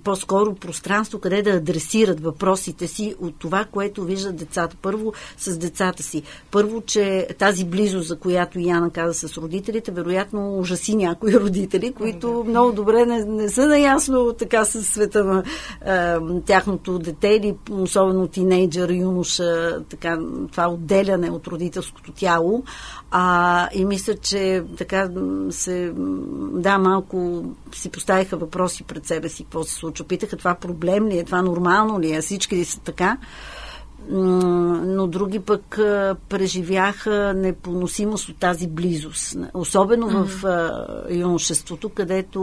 по-скоро 0.04 0.54
пространство, 0.54 1.18
къде 1.18 1.42
да 1.42 1.50
адресират 1.50 2.20
въпросите 2.20 2.88
си 2.88 3.14
от 3.20 3.34
това, 3.38 3.64
което 3.64 4.04
виждат 4.04 4.37
децата. 4.37 4.76
Първо 4.82 5.12
с 5.38 5.58
децата 5.58 6.02
си. 6.02 6.22
Първо, 6.50 6.80
че 6.80 7.28
тази 7.38 7.64
близост, 7.64 8.08
за 8.08 8.18
която 8.18 8.58
Яна 8.58 8.90
каза 8.90 9.28
с 9.28 9.37
родителите, 9.37 9.90
вероятно 9.90 10.58
ужаси 10.58 10.96
някои 10.96 11.34
родители, 11.40 11.92
които 11.92 12.44
много 12.48 12.72
добре 12.72 13.06
не, 13.06 13.24
не 13.24 13.48
са 13.48 13.66
наясно 13.66 14.32
така 14.32 14.64
с 14.64 14.82
света 14.82 15.24
на 15.24 15.42
а, 15.87 16.20
тяхното 16.46 16.98
дете 16.98 17.28
или 17.28 17.54
особено 17.70 18.26
тинейджър, 18.26 18.90
юноша, 18.90 19.80
така, 19.88 20.18
това 20.52 20.68
отделяне 20.68 21.30
от 21.30 21.46
родителското 21.46 22.12
тяло. 22.12 22.64
А, 23.11 23.68
и 23.75 23.85
мисля, 23.85 24.16
че 24.16 24.64
така 24.79 25.11
се, 25.51 25.92
да, 26.53 26.79
малко 26.79 27.44
си 27.75 27.90
поставиха 27.90 28.37
въпроси 28.37 28.85
пред 28.85 29.07
себе 29.07 29.29
си, 29.29 29.44
какво 29.44 29.64
се 29.64 29.75
случва. 29.75 30.07
Питаха 30.07 30.37
това 30.37 30.55
проблем 30.55 31.09
ли 31.09 31.18
е, 31.18 31.25
това 31.25 31.42
нормално 31.42 32.01
ли 32.01 32.12
е, 32.12 32.21
всички 32.21 32.57
ли 32.57 32.64
са 32.64 32.81
така 32.81 33.18
но 34.11 35.06
други 35.06 35.40
пък 35.40 35.78
преживяха 36.28 37.34
непоносимост 37.37 38.28
от 38.28 38.37
тази 38.37 38.68
близост. 38.68 39.37
Особено 39.54 40.11
mm-hmm. 40.11 40.24
в 40.24 41.11
юношеството, 41.11 41.88
където 41.88 42.40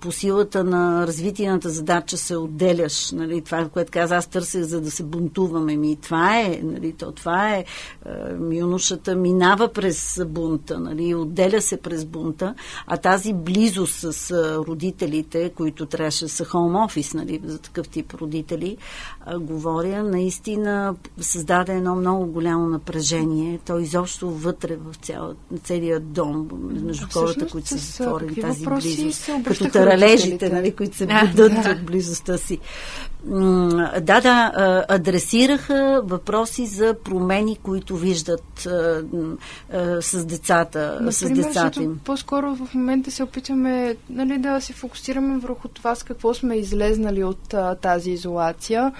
по 0.00 0.12
силата 0.12 0.64
на 0.64 1.06
развитиената 1.06 1.70
задача 1.70 2.16
се 2.16 2.36
отделяш. 2.36 3.10
Нали, 3.10 3.42
това, 3.42 3.68
което 3.68 3.92
каза, 3.92 4.16
аз 4.16 4.26
търсех 4.26 4.62
за 4.62 4.80
да 4.80 4.90
се 4.90 5.02
бунтуваме. 5.02 5.76
Ми, 5.76 5.96
това 5.96 6.40
е, 6.40 6.60
нали, 6.62 6.92
то, 6.92 7.12
това 7.12 7.54
е. 7.54 7.64
Юношата 8.52 9.16
минава 9.16 9.68
през 9.68 10.20
бунта, 10.26 10.80
нали, 10.80 11.14
отделя 11.14 11.60
се 11.60 11.76
през 11.76 12.04
бунта, 12.04 12.54
а 12.86 12.96
тази 12.96 13.32
близост 13.32 14.12
с 14.12 14.30
родителите, 14.66 15.50
които 15.56 15.86
трябваше 15.86 16.28
са 16.28 16.44
хоум 16.44 16.76
офис, 16.76 17.14
нали, 17.14 17.40
за 17.44 17.58
такъв 17.58 17.88
тип 17.88 18.14
родители, 18.14 18.76
говоря, 19.40 20.02
наистина 20.12 20.94
създаде 21.20 21.72
едно 21.72 21.94
много 21.94 22.26
голямо 22.26 22.66
напрежение. 22.66 23.60
То 23.66 23.78
изобщо 23.78 24.30
вътре 24.30 24.76
в 24.76 24.94
цял, 24.96 25.34
целия 25.64 26.00
дом, 26.00 26.48
между 26.84 27.06
хората, 27.12 27.48
които 27.48 27.68
са 27.68 27.76
затворили 27.76 28.40
тази 28.40 28.66
близост. 28.66 29.30
Като 29.44 29.70
таралежите, 29.70 30.50
нали, 30.50 30.72
които 30.72 30.96
се 30.96 31.06
будат 31.06 31.52
да. 31.62 31.70
от 31.70 31.84
близостта 31.86 32.38
си. 32.38 32.58
Да, 34.00 34.20
да, 34.20 34.52
адресираха 34.88 36.02
въпроси 36.04 36.66
за 36.66 36.94
промени, 37.04 37.56
които 37.62 37.96
виждат 37.96 38.68
с 40.00 40.24
децата, 40.24 40.98
Например, 41.00 41.12
с 41.12 41.30
децата 41.30 41.82
им. 41.82 42.00
По-скоро 42.04 42.56
в 42.56 42.74
момента 42.74 43.10
се 43.10 43.22
опитваме 43.22 43.96
нали, 44.10 44.38
да 44.38 44.60
се 44.60 44.72
фокусираме 44.72 45.38
върху 45.38 45.68
това 45.68 45.94
с 45.94 46.02
какво 46.02 46.34
сме 46.34 46.56
излезнали 46.56 47.24
от 47.24 47.54
тази 47.80 48.10
изолация. 48.10 48.92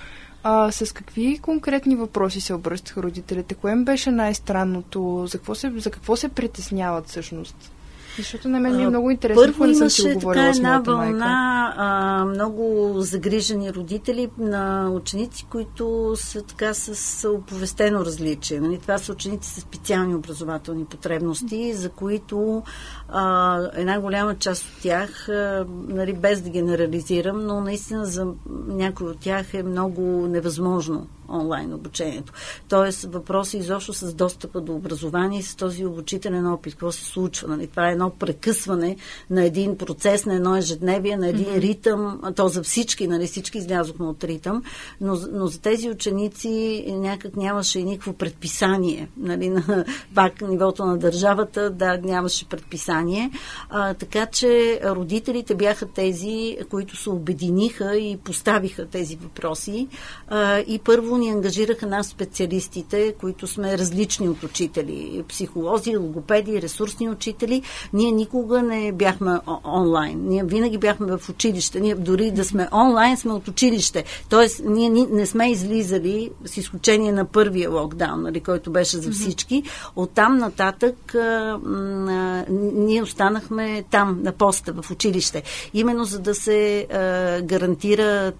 А, 0.42 0.72
с 0.72 0.94
какви 0.94 1.38
конкретни 1.38 1.96
въпроси 1.96 2.40
се 2.40 2.54
обръщаха 2.54 3.02
родителите? 3.02 3.54
Кое 3.54 3.72
им 3.72 3.84
беше 3.84 4.10
най-странното? 4.10 5.26
За 5.26 5.38
какво 5.38 5.54
се, 5.54 5.72
за 5.76 5.90
какво 5.90 6.16
се 6.16 6.28
притесняват 6.28 7.08
всъщност? 7.08 7.72
Защото 8.16 8.48
на 8.48 8.60
мен 8.60 8.76
ми 8.76 8.82
е 8.82 8.88
много 8.88 9.10
интересно. 9.10 9.42
Първо 9.42 9.64
имаше 9.64 10.18
така 10.18 10.48
една 10.48 10.78
вълна 10.78 11.74
а, 11.76 12.24
много 12.24 12.94
загрижени 12.96 13.74
родители 13.74 14.30
на 14.38 14.90
ученици, 14.90 15.46
които 15.50 16.12
са 16.16 16.42
така 16.42 16.74
с 16.74 17.28
оповестено 17.28 18.04
различие. 18.04 18.60
Нали? 18.60 18.78
Това 18.78 18.98
са 18.98 19.12
ученици 19.12 19.50
с 19.50 19.60
специални 19.60 20.14
образователни 20.14 20.84
потребности, 20.84 21.74
за 21.74 21.88
които 21.88 22.62
а, 23.08 23.58
една 23.74 24.00
голяма 24.00 24.34
част 24.34 24.64
от 24.64 24.82
тях, 24.82 25.28
а, 25.28 25.66
нали, 25.88 26.12
без 26.12 26.42
да 26.42 26.50
генерализирам, 26.50 27.46
но 27.46 27.60
наистина 27.60 28.06
за 28.06 28.26
някои 28.66 29.06
от 29.06 29.18
тях 29.18 29.54
е 29.54 29.62
много 29.62 30.02
невъзможно 30.02 31.06
онлайн 31.32 31.74
обучението. 31.74 32.32
Тоест 32.68 33.02
въпроси 33.02 33.58
изобщо 33.58 33.92
с 33.92 34.14
достъпа 34.14 34.60
до 34.60 34.74
образование 34.74 35.40
и 35.40 35.42
с 35.42 35.54
този 35.54 35.86
обучителен 35.86 36.46
опит. 36.46 36.72
Какво 36.72 36.92
се 36.92 37.04
случва? 37.04 37.48
Нали? 37.48 37.66
Това 37.66 37.88
е 37.88 37.92
едно 37.92 38.10
прекъсване 38.10 38.96
на 39.30 39.44
един 39.44 39.78
процес, 39.78 40.26
на 40.26 40.34
едно 40.34 40.56
ежедневие, 40.56 41.16
на 41.16 41.28
един 41.28 41.46
mm-hmm. 41.46 41.60
ритъм. 41.60 42.20
То 42.36 42.48
за 42.48 42.62
всички, 42.62 43.08
нали? 43.08 43.26
всички 43.26 43.58
излязохме 43.58 44.06
от 44.06 44.24
ритъм, 44.24 44.62
но, 45.00 45.18
но 45.32 45.46
за 45.46 45.60
тези 45.60 45.90
ученици 45.90 46.84
някак 46.88 47.36
нямаше 47.36 47.78
и 47.78 47.84
никакво 47.84 48.12
предписание. 48.12 49.08
Нали? 49.16 49.48
На 49.62 49.84
пак 50.14 50.40
нивото 50.40 50.84
на 50.84 50.98
държавата, 50.98 51.70
да, 51.70 51.98
нямаше 51.98 52.48
предписание. 52.48 53.30
А, 53.70 53.94
така 53.94 54.26
че 54.26 54.80
родителите 54.84 55.54
бяха 55.54 55.86
тези, 55.86 56.56
които 56.70 56.96
се 56.96 57.10
обединиха 57.10 57.96
и 57.96 58.16
поставиха 58.16 58.86
тези 58.86 59.16
въпроси. 59.16 59.88
А, 60.28 60.58
и 60.58 60.78
първо 60.78 61.18
ни 61.22 61.30
ангажираха 61.30 61.86
нас 61.86 62.06
специалистите, 62.06 63.14
които 63.20 63.46
сме 63.46 63.78
различни 63.78 64.28
от 64.28 64.42
учители, 64.42 65.24
психолози, 65.28 65.96
логопеди, 65.96 66.62
ресурсни 66.62 67.10
учители. 67.10 67.62
Ние 67.92 68.10
никога 68.10 68.62
не 68.62 68.92
бяхме 68.92 69.38
онлайн. 69.64 70.20
Ние 70.28 70.44
винаги 70.44 70.78
бяхме 70.78 71.16
в 71.16 71.28
училище. 71.28 71.80
Ние 71.80 71.94
дори 71.94 72.30
да 72.30 72.44
сме 72.44 72.68
онлайн, 72.72 73.16
сме 73.16 73.32
от 73.32 73.48
училище. 73.48 74.04
Тоест, 74.28 74.62
ние 74.64 74.90
не 74.90 75.26
сме 75.26 75.50
излизали, 75.50 76.30
с 76.44 76.56
изключение 76.56 77.12
на 77.12 77.24
първия 77.24 77.70
локдаун, 77.70 78.22
нали, 78.22 78.40
който 78.40 78.70
беше 78.70 78.98
за 78.98 79.10
всички. 79.10 79.62
Оттам 79.96 80.38
нататък 80.38 81.14
а, 81.14 81.18
а, 81.18 82.44
ние 82.74 83.02
останахме 83.02 83.84
там, 83.90 84.18
на 84.22 84.32
поста, 84.32 84.72
в 84.72 84.90
училище. 84.90 85.42
Именно 85.74 86.04
за 86.04 86.18
да 86.18 86.34
се 86.34 86.86
а, 86.92 87.40
гарантира 87.42 88.32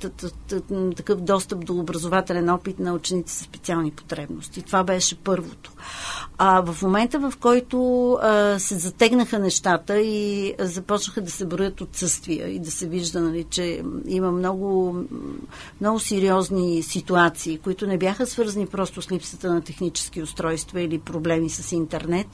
такъв 0.97 1.21
достъп 1.21 1.65
до 1.65 1.75
образователен 1.75 2.51
опит 2.51 2.62
опит 2.63 2.79
на 2.79 2.93
ученици 2.93 3.35
с 3.35 3.45
специални 3.45 3.91
потребности. 3.91 4.63
Това 4.63 4.85
беше 4.85 5.17
първото. 5.17 5.73
А 6.39 6.61
в 6.61 6.83
момента, 6.83 7.19
в 7.19 7.33
който 7.41 8.13
а, 8.13 8.59
се 8.59 8.79
затегнаха 8.79 9.39
нещата 9.39 10.01
и 10.01 10.55
започнаха 10.59 11.21
да 11.21 11.31
се 11.31 11.47
броят 11.47 11.81
отсъствия 11.81 12.49
и 12.49 12.59
да 12.59 12.71
се 12.71 12.89
вижда, 12.89 13.21
нали, 13.21 13.45
че 13.51 13.83
има 14.07 14.33
много, 14.33 14.97
много 15.81 16.01
сериозни 16.01 16.83
ситуации, 16.83 17.59
които 17.59 17.87
не 17.87 17.99
бяха 17.99 18.27
свързани 18.27 18.67
просто 18.67 19.03
с 19.03 19.11
липсата 19.13 19.55
на 19.55 19.61
технически 19.61 20.23
устройства 20.23 20.81
или 20.81 20.99
проблеми 20.99 21.51
с 21.51 21.73
интернет, 21.73 22.27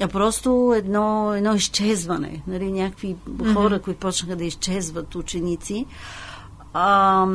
а 0.00 0.08
просто 0.08 0.74
едно, 0.76 1.34
едно 1.34 1.54
изчезване. 1.54 2.42
Нали, 2.46 2.72
някакви 2.72 3.16
mm-hmm. 3.16 3.54
хора, 3.54 3.80
които 3.80 4.00
почнаха 4.00 4.36
да 4.36 4.44
изчезват, 4.44 5.14
ученици. 5.14 5.86
А, 6.74 7.26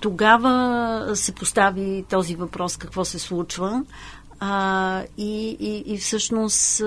тогава 0.00 1.10
се 1.14 1.32
постави 1.32 2.04
този 2.10 2.34
въпрос 2.36 2.76
какво 2.76 3.04
се 3.04 3.18
случва. 3.18 3.84
А, 4.40 5.02
и, 5.18 5.56
и, 5.60 5.94
и 5.94 5.98
всъщност 5.98 6.82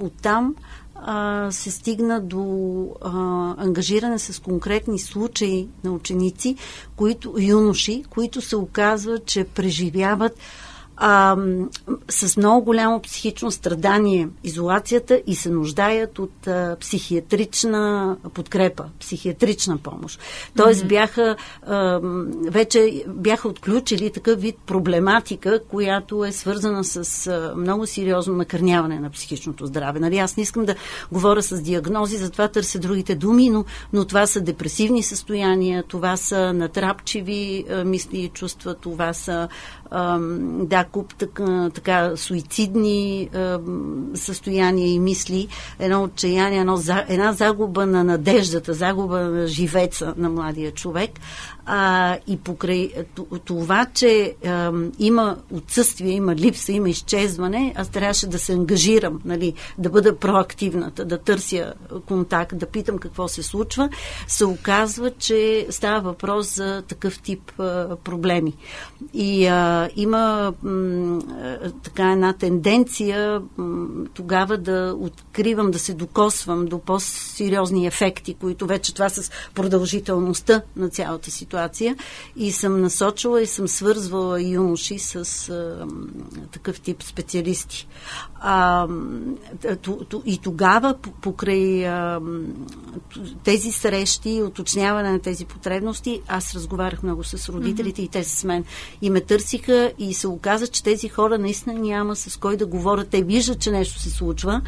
оттам 0.00 0.54
а, 0.94 1.48
се 1.50 1.70
стигна 1.70 2.20
до 2.20 2.86
а, 3.02 3.10
ангажиране 3.58 4.18
с 4.18 4.42
конкретни 4.42 4.98
случаи 4.98 5.68
на 5.84 5.92
ученици, 5.92 6.56
които, 6.96 7.34
юноши, 7.38 8.04
които 8.10 8.40
се 8.40 8.56
оказва, 8.56 9.18
че 9.18 9.44
преживяват 9.44 10.32
а, 11.02 11.36
с 12.08 12.36
много 12.36 12.64
голямо 12.64 13.00
психично 13.00 13.50
страдание, 13.50 14.28
изолацията 14.44 15.22
и 15.26 15.34
се 15.34 15.50
нуждаят 15.50 16.18
от 16.18 16.46
а, 16.46 16.76
психиатрична 16.80 18.16
подкрепа, 18.34 18.84
психиатрична 19.00 19.78
помощ. 19.78 20.20
Тоест 20.56 20.84
mm-hmm. 20.84 20.88
бяха 20.88 21.36
а, 21.66 22.00
вече 22.50 23.04
бяха 23.08 23.48
отключили 23.48 24.10
такъв 24.12 24.40
вид 24.40 24.56
проблематика, 24.66 25.60
която 25.68 26.24
е 26.24 26.32
свързана 26.32 26.84
с 26.84 27.26
а, 27.26 27.54
много 27.56 27.86
сериозно 27.86 28.34
накърняване 28.34 29.00
на 29.00 29.10
психичното 29.10 29.66
здраве. 29.66 30.00
Нали, 30.00 30.18
аз 30.18 30.36
не 30.36 30.42
искам 30.42 30.64
да 30.64 30.74
говоря 31.12 31.42
с 31.42 31.60
диагнози, 31.60 32.16
затова 32.16 32.48
търся 32.48 32.78
другите 32.78 33.14
думи, 33.14 33.50
но, 33.50 33.64
но 33.92 34.04
това 34.04 34.26
са 34.26 34.40
депресивни 34.40 35.02
състояния, 35.02 35.82
това 35.82 36.16
са 36.16 36.52
натрапчиви 36.52 37.64
а, 37.70 37.84
мисли 37.84 38.18
и 38.18 38.28
чувства, 38.28 38.74
това 38.74 39.12
са 39.12 39.48
да, 40.60 40.84
куп 40.92 41.14
така, 41.14 41.70
така 41.74 42.16
суицидни 42.16 43.30
състояния 44.14 44.88
и 44.88 44.98
мисли, 44.98 45.48
едно 45.78 46.02
отчаяние, 46.02 46.60
едно, 46.60 46.78
една 47.08 47.32
загуба 47.32 47.86
на 47.86 48.04
надеждата, 48.04 48.74
загуба 48.74 49.20
на 49.20 49.46
живеца 49.46 50.14
на 50.16 50.30
младия 50.30 50.72
човек. 50.72 51.10
А, 51.72 52.18
и 52.26 52.36
покрай 52.36 52.92
това, 53.44 53.86
че 53.94 54.34
а, 54.46 54.72
има 54.98 55.36
отсъствие, 55.52 56.12
има 56.12 56.34
липса, 56.34 56.72
има 56.72 56.88
изчезване, 56.88 57.74
аз 57.76 57.88
трябваше 57.88 58.26
да 58.26 58.38
се 58.38 58.52
ангажирам, 58.52 59.20
нали, 59.24 59.54
да 59.78 59.90
бъда 59.90 60.16
проактивната, 60.16 61.04
да 61.04 61.18
търся 61.18 61.74
контакт, 62.06 62.58
да 62.58 62.66
питам 62.66 62.98
какво 62.98 63.28
се 63.28 63.42
случва, 63.42 63.88
се 64.26 64.44
оказва, 64.44 65.10
че 65.10 65.66
става 65.70 66.00
въпрос 66.00 66.54
за 66.54 66.82
такъв 66.88 67.18
тип 67.18 67.60
а, 67.60 67.96
проблеми. 67.96 68.54
И 69.14 69.46
а, 69.46 69.88
има 69.96 70.54
м, 70.62 71.18
така 71.82 72.12
една 72.12 72.32
тенденция 72.32 73.42
м, 73.56 73.86
тогава 74.14 74.58
да 74.58 74.96
откривам, 74.98 75.70
да 75.70 75.78
се 75.78 75.94
докосвам 75.94 76.66
до 76.66 76.78
по-сериозни 76.78 77.86
ефекти, 77.86 78.34
които 78.34 78.66
вече 78.66 78.94
това 78.94 79.08
с 79.08 79.30
продължителността 79.54 80.62
на 80.76 80.88
цялата 80.88 81.30
ситуация 81.30 81.59
ситуация 81.60 81.96
и 82.36 82.52
съм 82.52 82.80
насочила 82.80 83.42
и 83.42 83.46
съм 83.46 83.68
свързвала 83.68 84.42
юноши 84.42 84.98
с 84.98 85.48
а, 85.48 85.86
такъв 86.52 86.80
тип 86.80 87.02
специалисти. 87.02 87.88
А, 88.40 88.88
и 90.24 90.38
тогава, 90.38 90.94
покрай 91.20 91.88
а, 91.88 92.20
тези 93.44 93.72
срещи 93.72 94.30
и 94.30 94.42
уточняване 94.42 95.10
на 95.10 95.18
тези 95.18 95.44
потребности, 95.44 96.22
аз 96.28 96.54
разговарях 96.54 97.02
много 97.02 97.24
с 97.24 97.48
родителите 97.48 98.02
mm-hmm. 98.02 98.04
и 98.04 98.08
те 98.08 98.24
с 98.24 98.44
мен. 98.44 98.64
И 99.02 99.10
ме 99.10 99.20
търсиха 99.20 99.92
и 99.98 100.14
се 100.14 100.28
оказа, 100.28 100.66
че 100.66 100.82
тези 100.82 101.08
хора 101.08 101.38
наистина 101.38 101.74
няма 101.74 102.16
с 102.16 102.36
кой 102.36 102.56
да 102.56 102.66
говорят. 102.66 103.08
Те 103.08 103.22
виждат, 103.22 103.60
че 103.60 103.70
нещо 103.70 104.00
се 104.00 104.10
случва, 104.10 104.62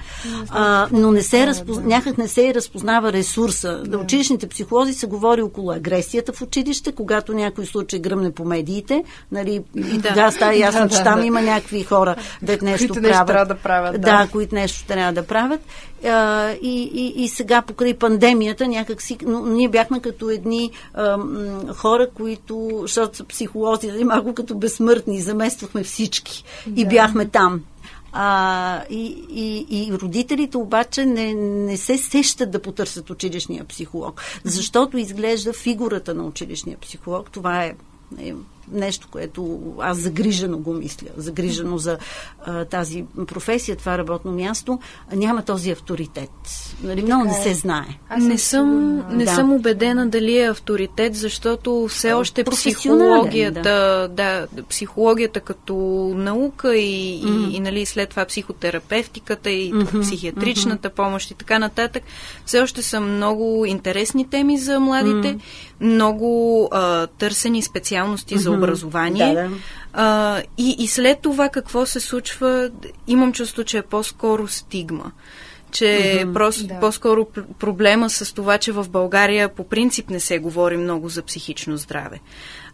а, 0.50 0.88
но 0.92 1.12
не 1.12 1.22
се 1.22 1.46
разпоз... 1.46 1.78
някак 1.78 2.18
не 2.18 2.28
се 2.28 2.54
разпознава 2.54 3.12
ресурса. 3.12 3.82
Да. 3.86 3.98
Училищните 3.98 4.48
психолози 4.48 4.94
се 4.94 5.06
говори 5.06 5.42
около 5.42 5.70
агресията 5.70 6.32
в 6.32 6.42
училище, 6.42 6.71
когато 6.92 7.32
някой 7.32 7.66
случай 7.66 7.98
гръмне 7.98 8.32
по 8.32 8.44
медиите, 8.44 9.04
нали, 9.32 9.62
и 9.76 9.98
да. 9.98 10.08
тогава 10.08 10.32
става 10.32 10.54
ясно, 10.54 10.88
че 10.96 11.02
там 11.02 11.24
има 11.24 11.42
някакви 11.42 11.82
хора, 11.82 12.16
да 12.42 12.58
нещо 12.62 12.94
правят. 12.94 13.48
да 13.48 13.54
правят. 13.54 14.00
Да, 14.00 14.24
да 14.24 14.28
които 14.32 14.54
нещо 14.54 14.86
трябва 14.86 15.12
да 15.12 15.26
правят. 15.26 15.60
А, 16.04 16.50
и, 16.62 16.90
и, 16.94 17.24
и 17.24 17.28
сега 17.28 17.62
покрай 17.62 17.94
пандемията 17.94 18.68
някакси, 18.68 19.18
но 19.26 19.46
ние 19.46 19.68
бяхме 19.68 20.00
като 20.00 20.30
едни 20.30 20.70
а, 20.94 21.18
хора, 21.74 22.08
които, 22.14 22.78
защото 22.82 23.16
са 23.16 23.24
психолози, 23.24 23.86
нали, 23.86 24.04
малко 24.04 24.34
като 24.34 24.54
безсмъртни, 24.54 25.20
замествахме 25.20 25.82
всички 25.82 26.44
да. 26.66 26.80
и 26.80 26.86
бяхме 26.86 27.28
там. 27.28 27.62
А, 28.12 28.84
и, 28.90 29.24
и, 29.30 29.66
и 29.70 29.92
родителите 29.92 30.56
обаче 30.56 31.06
не, 31.06 31.34
не 31.34 31.76
се 31.76 31.98
сещат 31.98 32.50
да 32.50 32.62
потърсят 32.62 33.10
училищния 33.10 33.64
психолог, 33.64 34.22
защото 34.44 34.98
изглежда 34.98 35.52
фигурата 35.52 36.14
на 36.14 36.24
училищния 36.24 36.78
психолог. 36.78 37.30
Това 37.30 37.64
е, 37.64 37.74
е 38.18 38.34
нещо, 38.72 39.08
което 39.10 39.60
аз 39.78 39.98
загрижено 39.98 40.58
го 40.58 40.72
мисля, 40.72 41.08
загрижено 41.16 41.78
за 41.78 41.98
а, 42.44 42.64
тази 42.64 43.04
професия, 43.26 43.76
това 43.76 43.98
работно 43.98 44.32
място, 44.32 44.78
няма 45.12 45.42
този 45.42 45.70
авторитет. 45.70 46.30
Нали, 46.82 47.02
много 47.02 47.24
не 47.24 47.34
се 47.34 47.54
знае. 47.54 47.98
Аз 48.08 48.24
не 48.24 48.38
съм, 48.38 48.96
не 49.16 49.24
да. 49.24 49.34
съм 49.34 49.52
убедена 49.52 50.08
дали 50.08 50.38
е 50.38 50.50
авторитет, 50.50 51.14
защото 51.14 51.88
все 51.88 52.12
още 52.12 52.44
психологията, 52.44 53.62
да. 53.62 54.08
да, 54.08 54.62
психологията 54.68 55.40
като 55.40 55.74
наука 56.16 56.76
и, 56.76 57.22
mm-hmm. 57.24 57.50
и, 57.50 57.56
и 57.56 57.60
нали, 57.60 57.86
след 57.86 58.08
това 58.08 58.24
психотерапевтиката 58.24 59.50
и 59.50 59.72
mm-hmm. 59.72 60.02
психиатричната 60.02 60.90
mm-hmm. 60.90 60.94
помощ 60.94 61.30
и 61.30 61.34
така 61.34 61.58
нататък, 61.58 62.02
все 62.46 62.60
още 62.60 62.82
са 62.82 63.00
много 63.00 63.66
интересни 63.66 64.28
теми 64.28 64.58
за 64.58 64.80
младите, 64.80 65.34
mm-hmm. 65.34 65.40
много 65.80 66.68
а, 66.72 67.06
търсени 67.06 67.62
специалности 67.62 68.34
mm-hmm. 68.34 68.38
за 68.38 68.51
образование. 68.52 69.34
Да, 69.34 69.48
да. 69.48 69.50
А, 69.92 70.42
и, 70.58 70.76
и 70.78 70.86
след 70.86 71.18
това 71.18 71.48
какво 71.48 71.86
се 71.86 72.00
случва, 72.00 72.70
имам 73.06 73.32
чувство, 73.32 73.64
че 73.64 73.78
е 73.78 73.82
по-скоро 73.82 74.48
стигма 74.48 75.12
че 75.72 75.84
mm-hmm, 75.84 76.32
просто 76.32 76.66
да. 76.66 76.80
по-скоро 76.80 77.26
проблема 77.58 78.10
с 78.10 78.34
това, 78.34 78.58
че 78.58 78.72
в 78.72 78.86
България 78.88 79.48
по 79.48 79.64
принцип 79.64 80.10
не 80.10 80.20
се 80.20 80.38
говори 80.38 80.76
много 80.76 81.08
за 81.08 81.22
психично 81.22 81.76
здраве. 81.76 82.20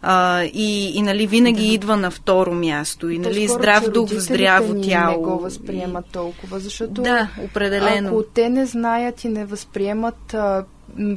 А, 0.01 0.43
и, 0.43 0.97
и 0.97 1.01
нали, 1.01 1.27
винаги 1.27 1.67
да. 1.67 1.73
идва 1.73 1.97
на 1.97 2.11
второ 2.11 2.53
място. 2.53 3.09
И 3.09 3.19
нали, 3.19 3.47
здрав 3.47 3.89
дух 3.89 4.09
здраво 4.09 4.81
тяло. 4.81 5.11
не 5.11 5.27
го 5.27 5.39
възприемат 5.39 6.05
толкова, 6.11 6.59
защото 6.59 7.01
да, 7.01 7.29
определено. 7.43 8.09
ако 8.09 8.23
те 8.23 8.49
не 8.49 8.65
знаят 8.65 9.23
и 9.23 9.29
не 9.29 9.45
възприемат 9.45 10.33
а, 10.33 10.65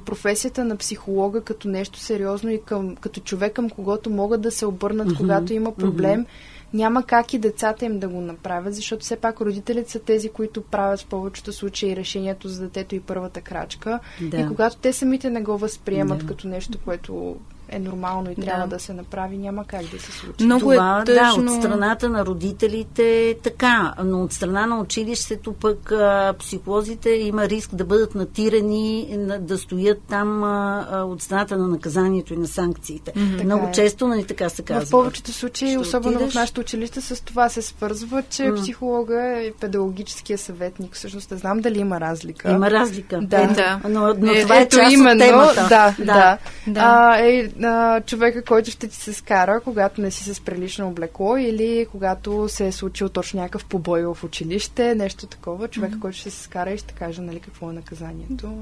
професията 0.05 0.65
на 0.65 0.77
психолога 0.77 1.41
като 1.41 1.69
нещо 1.69 1.99
сериозно 1.99 2.51
и 2.51 2.61
към, 2.63 2.97
като 2.97 3.21
човек, 3.21 3.53
към 3.53 3.71
когото 3.71 4.11
могат 4.11 4.41
да 4.41 4.51
се 4.51 4.67
обърнат, 4.67 5.09
mm-hmm. 5.09 5.17
когато 5.17 5.53
има 5.53 5.75
проблем, 5.75 6.21
mm-hmm 6.21 6.53
няма 6.75 7.03
как 7.03 7.35
и 7.35 7.39
децата 7.39 7.85
им 7.85 7.99
да 7.99 8.09
го 8.09 8.21
направят, 8.21 8.75
защото 8.75 9.05
все 9.05 9.17
пак 9.17 9.41
родителите 9.41 9.91
са 9.91 9.99
тези, 9.99 10.29
които 10.29 10.63
правят 10.63 11.01
в 11.01 11.07
повечето 11.07 11.53
случаи 11.53 11.97
решението 11.97 12.49
за 12.49 12.63
детето 12.63 12.95
и 12.95 13.01
първата 13.01 13.41
крачка. 13.41 13.99
Да. 14.21 14.37
И 14.37 14.47
когато 14.47 14.77
те 14.77 14.93
самите 14.93 15.31
не 15.31 15.43
го 15.43 15.59
възприемат 15.59 16.19
да. 16.19 16.27
като 16.27 16.49
нещо, 16.49 16.79
което 16.85 17.37
е 17.73 17.79
нормално 17.79 18.31
и 18.31 18.35
трябва 18.35 18.67
да, 18.67 18.77
да 18.77 18.81
се 18.81 18.93
направи, 18.93 19.39
няма 19.39 19.65
как 19.65 19.83
да 19.83 19.99
се 19.99 20.13
случи. 20.13 20.45
Много 20.45 20.73
е 20.73 20.77
Това, 20.77 21.01
е 21.01 21.05
тъжно. 21.05 21.45
Да, 21.45 21.53
от 21.53 21.59
страната 21.59 22.09
на 22.09 22.27
родителите 22.27 23.31
е 23.31 23.35
така, 23.35 23.95
но 24.05 24.23
от 24.23 24.33
страна 24.33 24.67
на 24.67 24.81
училището 24.81 25.53
пък 25.53 25.93
а, 25.93 26.35
психолозите 26.39 27.11
има 27.11 27.49
риск 27.49 27.75
да 27.75 27.85
бъдат 27.85 28.15
натирани, 28.15 29.19
да 29.41 29.59
стоят 29.59 29.99
там 30.09 30.45
а, 30.45 30.87
а, 30.91 31.03
от 31.03 31.23
страната 31.23 31.57
на 31.57 31.69
наказанието 31.69 32.35
и 32.35 32.37
на 32.37 32.47
санкциите. 32.47 33.13
Mm-hmm. 33.13 33.45
Много 33.45 33.67
е. 33.67 33.73
често 33.73 34.09
нали 34.09 34.25
така 34.25 34.49
се 34.49 34.63
казва. 34.63 34.87
В 34.87 34.91
повечето 34.91 35.33
случаи, 35.33 35.69
Ще 35.69 35.79
особено 35.79 36.17
отидеш? 36.17 36.33
в 36.33 36.35
нашето 36.35 36.61
училище, 36.61 37.01
с 37.01 37.25
това 37.25 37.49
се 37.49 37.63
свързва, 37.63 38.23
че 38.31 38.43
mm. 38.43 38.63
психолога 38.63 39.23
е 39.23 39.53
педагогическия 39.61 40.39
съветник. 40.39 40.95
Всъщност 40.95 41.31
не 41.31 41.37
знам 41.37 41.61
дали 41.61 41.79
има 41.79 42.01
разлика. 42.01 42.51
Има 42.51 42.71
разлика. 42.71 43.21
Да. 43.23 43.43
Е, 43.43 43.47
да. 43.47 43.81
Но, 43.89 44.15
но 44.19 44.33
е, 44.33 44.43
това 44.43 44.61
е 44.61 44.69
част 44.69 44.93
именно, 44.93 45.13
от 45.13 45.29
темата. 45.29 45.67
Да, 45.69 45.95
да. 45.99 46.05
да. 46.05 46.39
да. 46.67 46.81
А, 46.81 47.19
е, 47.19 47.49
а, 47.65 48.01
човека, 48.01 48.45
който 48.45 48.71
ще 48.71 48.89
ти 48.89 48.97
се 48.97 49.13
скара, 49.13 49.61
когато 49.61 50.01
не 50.01 50.11
си 50.11 50.35
с 50.35 50.41
прилично 50.41 50.89
облекло 50.89 51.37
или 51.37 51.87
когато 51.91 52.49
се 52.49 52.67
е 52.67 52.73
случил 52.73 53.09
точно 53.09 53.41
някакъв 53.41 53.65
побой 53.65 54.03
в 54.03 54.19
училище, 54.25 54.95
нещо 54.95 55.27
такова. 55.27 55.69
Човека, 55.69 55.97
mm-hmm. 55.97 56.01
който 56.01 56.19
ще 56.19 56.31
се 56.31 56.43
скара 56.43 56.71
и 56.71 56.79
ще 56.79 56.95
каже 56.95 57.23
нали, 57.23 57.41
какво 57.41 57.71
е 57.71 57.73
наказанието. 57.73 58.55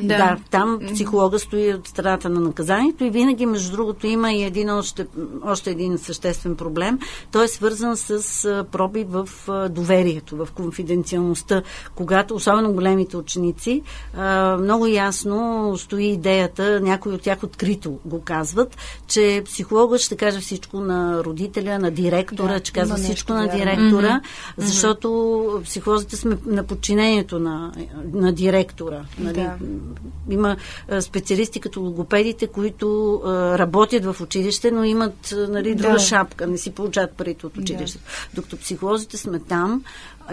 Да. 0.00 0.16
да, 0.18 0.36
там 0.50 0.78
психолога 0.94 1.38
стои 1.38 1.74
от 1.74 1.88
страната 1.88 2.28
на 2.28 2.40
наказанието 2.40 3.04
и 3.04 3.10
винаги, 3.10 3.46
между 3.46 3.72
другото, 3.72 4.06
има 4.06 4.32
и 4.32 4.42
един 4.42 4.70
още, 4.70 5.06
още 5.44 5.70
един 5.70 5.98
съществен 5.98 6.56
проблем. 6.56 6.98
Той 7.32 7.44
е 7.44 7.48
свързан 7.48 7.96
с 7.96 8.64
проби 8.72 9.06
в 9.08 9.28
доверието, 9.70 10.36
в 10.36 10.48
конфиденциалността. 10.54 11.62
Когато, 11.94 12.34
особено 12.34 12.72
големите 12.72 13.16
ученици, 13.16 13.82
много 14.58 14.86
ясно 14.86 15.74
стои 15.78 16.04
идеята, 16.04 16.80
някои 16.80 17.12
от 17.12 17.22
тях 17.22 17.42
открито 17.42 17.98
го 18.04 18.20
казват, 18.22 18.76
че 19.06 19.42
психологът 19.44 20.00
ще 20.00 20.16
каже 20.16 20.40
всичко 20.40 20.80
на 20.80 21.24
родителя, 21.24 21.78
на 21.78 21.90
директора, 21.90 22.52
да, 22.52 22.60
че 22.60 22.72
казва 22.72 22.96
всичко 22.96 23.32
на 23.32 23.48
директора, 23.48 24.20
mm-hmm. 24.20 24.62
защото 24.62 25.60
психолозите 25.64 26.16
сме 26.16 26.38
на 26.46 26.62
подчинението 26.62 27.38
на, 27.38 27.72
на 28.12 28.32
директора. 28.32 29.00
Нали? 29.18 29.34
Да 29.34 29.56
има 30.30 30.56
специалисти 31.00 31.60
като 31.60 31.80
логопедите, 31.80 32.46
които 32.46 33.20
работят 33.58 34.04
в 34.04 34.20
училище, 34.20 34.70
но 34.70 34.84
имат 34.84 35.34
нали, 35.48 35.74
друга 35.74 35.92
да. 35.92 35.98
шапка, 35.98 36.46
не 36.46 36.58
си 36.58 36.70
получават 36.70 37.12
парите 37.12 37.46
от 37.46 37.56
училището. 37.56 38.04
Да. 38.04 38.34
Докато 38.34 38.56
психолозите 38.56 39.16
сме 39.16 39.38
там 39.38 39.84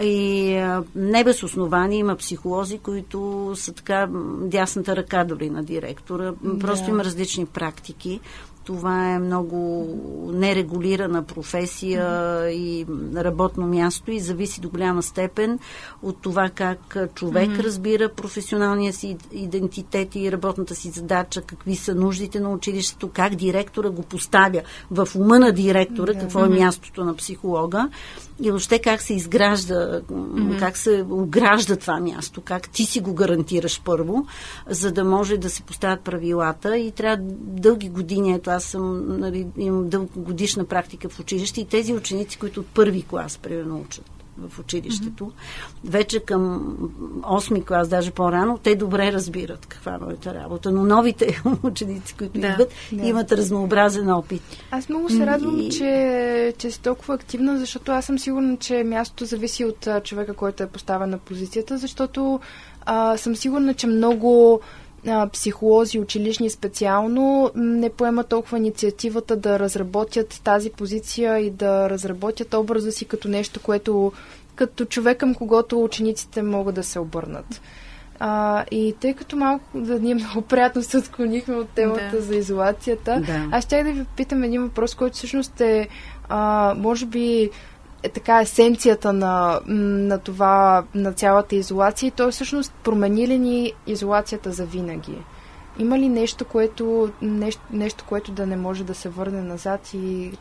и 0.02 0.52
не 0.94 1.24
без 1.24 1.42
основание 1.42 1.98
има 1.98 2.16
психолози, 2.16 2.78
които 2.78 3.52
са 3.54 3.72
така 3.72 4.08
дясната 4.40 4.96
ръка 4.96 5.24
дори 5.24 5.50
на 5.50 5.62
директора. 5.64 6.32
Просто 6.60 6.84
да. 6.84 6.90
има 6.90 7.04
различни 7.04 7.46
практики. 7.46 8.20
Това 8.64 9.10
е 9.14 9.18
много 9.18 9.88
нерегулирана 10.32 11.22
професия 11.22 12.04
mm-hmm. 12.04 12.50
и 12.50 12.86
работно 13.16 13.66
място 13.66 14.10
и 14.10 14.20
зависи 14.20 14.60
до 14.60 14.68
голяма 14.68 15.02
степен 15.02 15.58
от 16.02 16.16
това 16.22 16.50
как 16.54 16.96
човек 17.14 17.50
mm-hmm. 17.50 17.62
разбира 17.62 18.08
професионалния 18.08 18.92
си 18.92 19.16
идентитет 19.32 20.14
и 20.14 20.32
работната 20.32 20.74
си 20.74 20.90
задача, 20.90 21.42
какви 21.42 21.76
са 21.76 21.94
нуждите 21.94 22.40
на 22.40 22.52
училището, 22.52 23.08
как 23.08 23.34
директора 23.34 23.90
го 23.90 24.02
поставя 24.02 24.62
в 24.90 25.08
ума 25.16 25.38
на 25.38 25.52
директора, 25.52 26.12
mm-hmm. 26.12 26.20
какво 26.20 26.44
е 26.44 26.48
мястото 26.48 27.04
на 27.04 27.16
психолога 27.16 27.88
и 28.42 28.50
въобще 28.50 28.78
как 28.78 29.02
се 29.02 29.14
изгражда, 29.14 29.79
mm-hmm. 29.80 30.58
как 30.58 30.76
се 30.76 31.04
огражда 31.10 31.76
това 31.76 32.00
място, 32.00 32.40
как 32.40 32.68
ти 32.68 32.86
си 32.86 33.00
го 33.00 33.14
гарантираш 33.14 33.82
първо, 33.84 34.26
за 34.66 34.92
да 34.92 35.04
може 35.04 35.36
да 35.36 35.50
се 35.50 35.62
поставят 35.62 36.00
правилата 36.00 36.78
и 36.78 36.90
трябва 36.90 37.16
дълги 37.40 37.88
години, 37.88 38.34
ето 38.34 38.50
аз 38.50 38.64
съм, 38.64 39.18
нали, 39.18 39.46
имам 39.56 39.88
дългогодишна 39.88 40.64
практика 40.64 41.08
в 41.08 41.20
училище 41.20 41.60
и 41.60 41.64
тези 41.64 41.94
ученици, 41.94 42.38
които 42.38 42.60
от 42.60 42.66
първи 42.66 43.02
клас, 43.02 43.38
примерно, 43.38 43.80
учат 43.80 44.19
в 44.48 44.58
училището, 44.58 45.24
mm-hmm. 45.24 45.90
вече 45.90 46.20
към 46.20 46.74
8 47.22 47.66
клас, 47.66 47.88
даже 47.88 48.10
по-рано, 48.10 48.58
те 48.58 48.76
добре 48.76 49.12
разбират 49.12 49.66
каква 49.66 49.94
е 49.94 49.98
моята 49.98 50.34
работа, 50.34 50.70
но 50.70 50.84
новите 50.84 51.42
ученици, 51.62 52.14
които 52.14 52.40
да, 52.40 52.48
идват, 52.48 52.72
да. 52.92 53.06
имат 53.06 53.32
разнообразен 53.32 54.10
опит. 54.10 54.42
Аз 54.70 54.88
много 54.88 55.08
се 55.08 55.26
радвам, 55.26 55.60
и... 55.60 55.70
че, 55.70 56.54
че 56.58 56.70
си 56.70 56.80
толкова 56.80 57.14
активна, 57.14 57.58
защото 57.58 57.92
аз 57.92 58.04
съм 58.04 58.18
сигурна, 58.18 58.56
че 58.56 58.84
мястото 58.84 59.24
зависи 59.24 59.64
от 59.64 59.88
човека, 60.04 60.34
който 60.34 60.62
е 60.62 60.66
поставен 60.66 61.10
на 61.10 61.18
позицията, 61.18 61.78
защото 61.78 62.40
а, 62.86 63.16
съм 63.16 63.36
сигурна, 63.36 63.74
че 63.74 63.86
много 63.86 64.60
а, 65.06 65.28
психолози, 65.28 65.98
училищни 65.98 66.50
специално, 66.50 67.50
не 67.54 67.90
поемат 67.90 68.28
толкова 68.28 68.58
инициативата 68.58 69.36
да 69.36 69.58
разработят 69.58 70.40
тази 70.44 70.70
позиция 70.70 71.38
и 71.38 71.50
да 71.50 71.90
разработят 71.90 72.54
образа 72.54 72.92
си 72.92 73.04
като 73.04 73.28
нещо, 73.28 73.60
което 73.60 74.12
като 74.54 74.84
човек 74.84 75.18
към 75.18 75.34
когото 75.34 75.84
учениците 75.84 76.42
могат 76.42 76.74
да 76.74 76.82
се 76.82 76.98
обърнат. 76.98 77.60
А, 78.18 78.64
и 78.70 78.94
тъй 79.00 79.14
като 79.14 79.36
малко 79.36 79.64
да 79.74 80.00
ние 80.00 80.14
много 80.14 80.42
приятно 80.42 80.82
се 80.82 80.98
отклонихме 80.98 81.54
от 81.54 81.68
темата 81.68 82.10
да. 82.12 82.22
за 82.22 82.36
изолацията, 82.36 83.22
да. 83.26 83.48
аз 83.52 83.64
ще 83.64 83.82
да 83.82 83.92
ви 83.92 84.04
питам 84.16 84.42
един 84.42 84.62
въпрос, 84.62 84.94
който 84.94 85.16
всъщност 85.16 85.60
е, 85.60 85.88
а, 86.28 86.74
може 86.78 87.06
би, 87.06 87.50
е 88.02 88.08
така 88.08 88.40
есенцията 88.40 89.12
на, 89.12 89.60
на 89.66 90.18
това, 90.18 90.84
на 90.94 91.12
цялата 91.12 91.56
изолация 91.56 92.08
и 92.08 92.10
той 92.10 92.30
всъщност 92.30 92.72
промени 92.72 93.28
ли 93.28 93.38
ни 93.38 93.72
изолацията 93.86 94.52
за 94.52 94.64
винаги? 94.64 95.18
Има 95.78 95.98
ли 95.98 96.08
нещо, 96.08 96.44
което, 96.44 97.10
нещо, 97.22 97.62
нещо, 97.70 98.04
което 98.08 98.32
да 98.32 98.46
не 98.46 98.56
може 98.56 98.84
да 98.84 98.94
се 98.94 99.08
върне 99.08 99.42
назад 99.42 99.90
и 99.94 100.32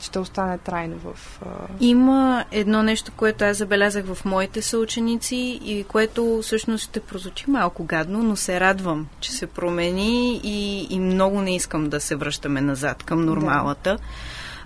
ще 0.00 0.18
остане 0.18 0.58
трайно 0.58 0.96
в... 1.04 1.40
Има 1.80 2.44
едно 2.52 2.82
нещо, 2.82 3.12
което 3.16 3.44
аз 3.44 3.56
забелязах 3.56 4.04
в 4.14 4.24
моите 4.24 4.62
съученици 4.62 5.60
и 5.64 5.84
което 5.88 6.40
всъщност 6.42 6.84
ще 6.84 7.00
прозвучи 7.00 7.50
малко 7.50 7.84
гадно, 7.84 8.22
но 8.22 8.36
се 8.36 8.60
радвам, 8.60 9.06
че 9.20 9.32
се 9.32 9.46
промени 9.46 10.40
и, 10.44 10.86
и 10.90 10.98
много 10.98 11.40
не 11.40 11.54
искам 11.54 11.88
да 11.88 12.00
се 12.00 12.16
връщаме 12.16 12.60
назад 12.60 13.02
към 13.02 13.24
нормалата. 13.24 13.94
Да 13.94 14.02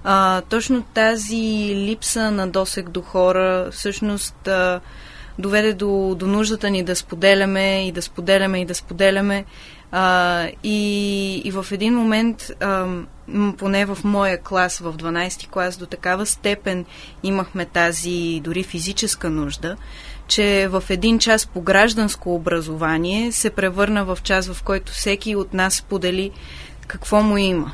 а, 0.05 0.41
точно 0.41 0.83
тази 0.83 1.73
липса 1.75 2.31
на 2.31 2.49
досек 2.49 2.89
до 2.89 3.03
хора 3.03 3.69
всъщност 3.73 4.49
а, 4.49 4.81
доведе 5.39 5.73
до, 5.73 6.17
до 6.19 6.27
нуждата 6.27 6.71
ни 6.71 6.83
да 6.83 6.97
споделяме 6.97 7.89
и 7.89 7.93
да 7.93 8.03
споделяме 8.03 8.61
и 8.61 8.65
да 8.65 8.75
споделяме. 8.75 9.45
А, 9.93 10.47
и, 10.63 11.37
и 11.45 11.51
в 11.51 11.67
един 11.71 11.95
момент, 11.95 12.51
а, 12.61 12.87
поне 13.59 13.85
в 13.85 13.99
моя 14.05 14.43
клас, 14.43 14.79
в 14.79 14.93
12-ти 14.93 15.49
клас, 15.49 15.77
до 15.77 15.87
такава 15.87 16.27
степен 16.27 16.85
имахме 17.23 17.65
тази 17.65 18.41
дори 18.45 18.63
физическа 18.63 19.31
нужда, 19.31 19.77
че 20.27 20.69
в 20.71 20.83
един 20.89 21.19
час 21.19 21.47
по 21.47 21.61
гражданско 21.61 22.35
образование 22.35 23.33
се 23.33 23.51
превърна 23.51 24.05
в 24.05 24.19
час, 24.23 24.49
в 24.49 24.63
който 24.63 24.93
всеки 24.93 25.37
от 25.37 25.55
нас 25.55 25.75
сподели 25.75 26.31
какво 26.87 27.23
му 27.23 27.37
има 27.37 27.73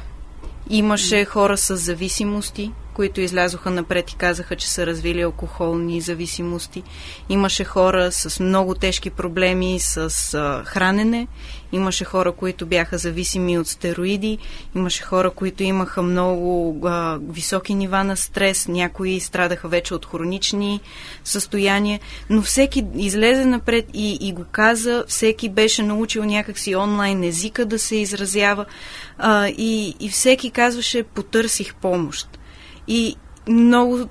Имаше 0.71 1.25
хора 1.25 1.57
с 1.57 1.77
зависимости, 1.77 2.73
които 2.99 3.21
излязоха 3.21 3.71
напред 3.71 4.11
и 4.11 4.17
казаха, 4.17 4.57
че 4.57 4.69
са 4.69 4.87
развили 4.87 5.23
алкохолни 5.23 6.01
зависимости. 6.01 6.83
Имаше 7.29 7.65
хора 7.65 8.13
с 8.13 8.41
много 8.41 8.75
тежки 8.75 9.11
проблеми 9.11 9.79
с 9.81 10.35
а, 10.35 10.65
хранене. 10.65 11.27
Имаше 11.73 12.05
хора, 12.05 12.33
които 12.33 12.67
бяха 12.67 12.99
зависими 12.99 13.59
от 13.59 13.69
стероиди. 13.69 14.39
Имаше 14.77 15.03
хора, 15.03 15.31
които 15.31 15.63
имаха 15.63 16.03
много 16.03 16.79
а, 16.85 17.19
високи 17.29 17.75
нива 17.75 18.05
на 18.05 18.17
стрес. 18.17 18.69
Някои 18.69 19.21
страдаха 19.21 19.69
вече 19.69 19.95
от 19.95 20.07
хронични 20.07 20.81
състояния. 21.25 22.01
Но 22.31 22.43
всеки 22.43 22.85
излезе 22.97 23.45
напред 23.45 23.87
и, 23.95 24.19
и 24.21 24.33
го 24.33 24.45
каза. 24.53 25.05
Всеки 25.09 25.49
беше 25.49 25.83
научил 25.83 26.25
някакси 26.25 26.77
онлайн 26.77 27.25
езика 27.25 27.67
да 27.67 27.79
се 27.79 27.97
изразява. 27.97 28.65
А, 29.19 29.49
и, 29.49 29.95
и 30.01 30.09
всеки 30.09 30.51
казваше, 30.51 31.03
потърсих 31.03 31.75
помощ. 31.75 32.38
И 32.89 33.17
много 33.49 34.09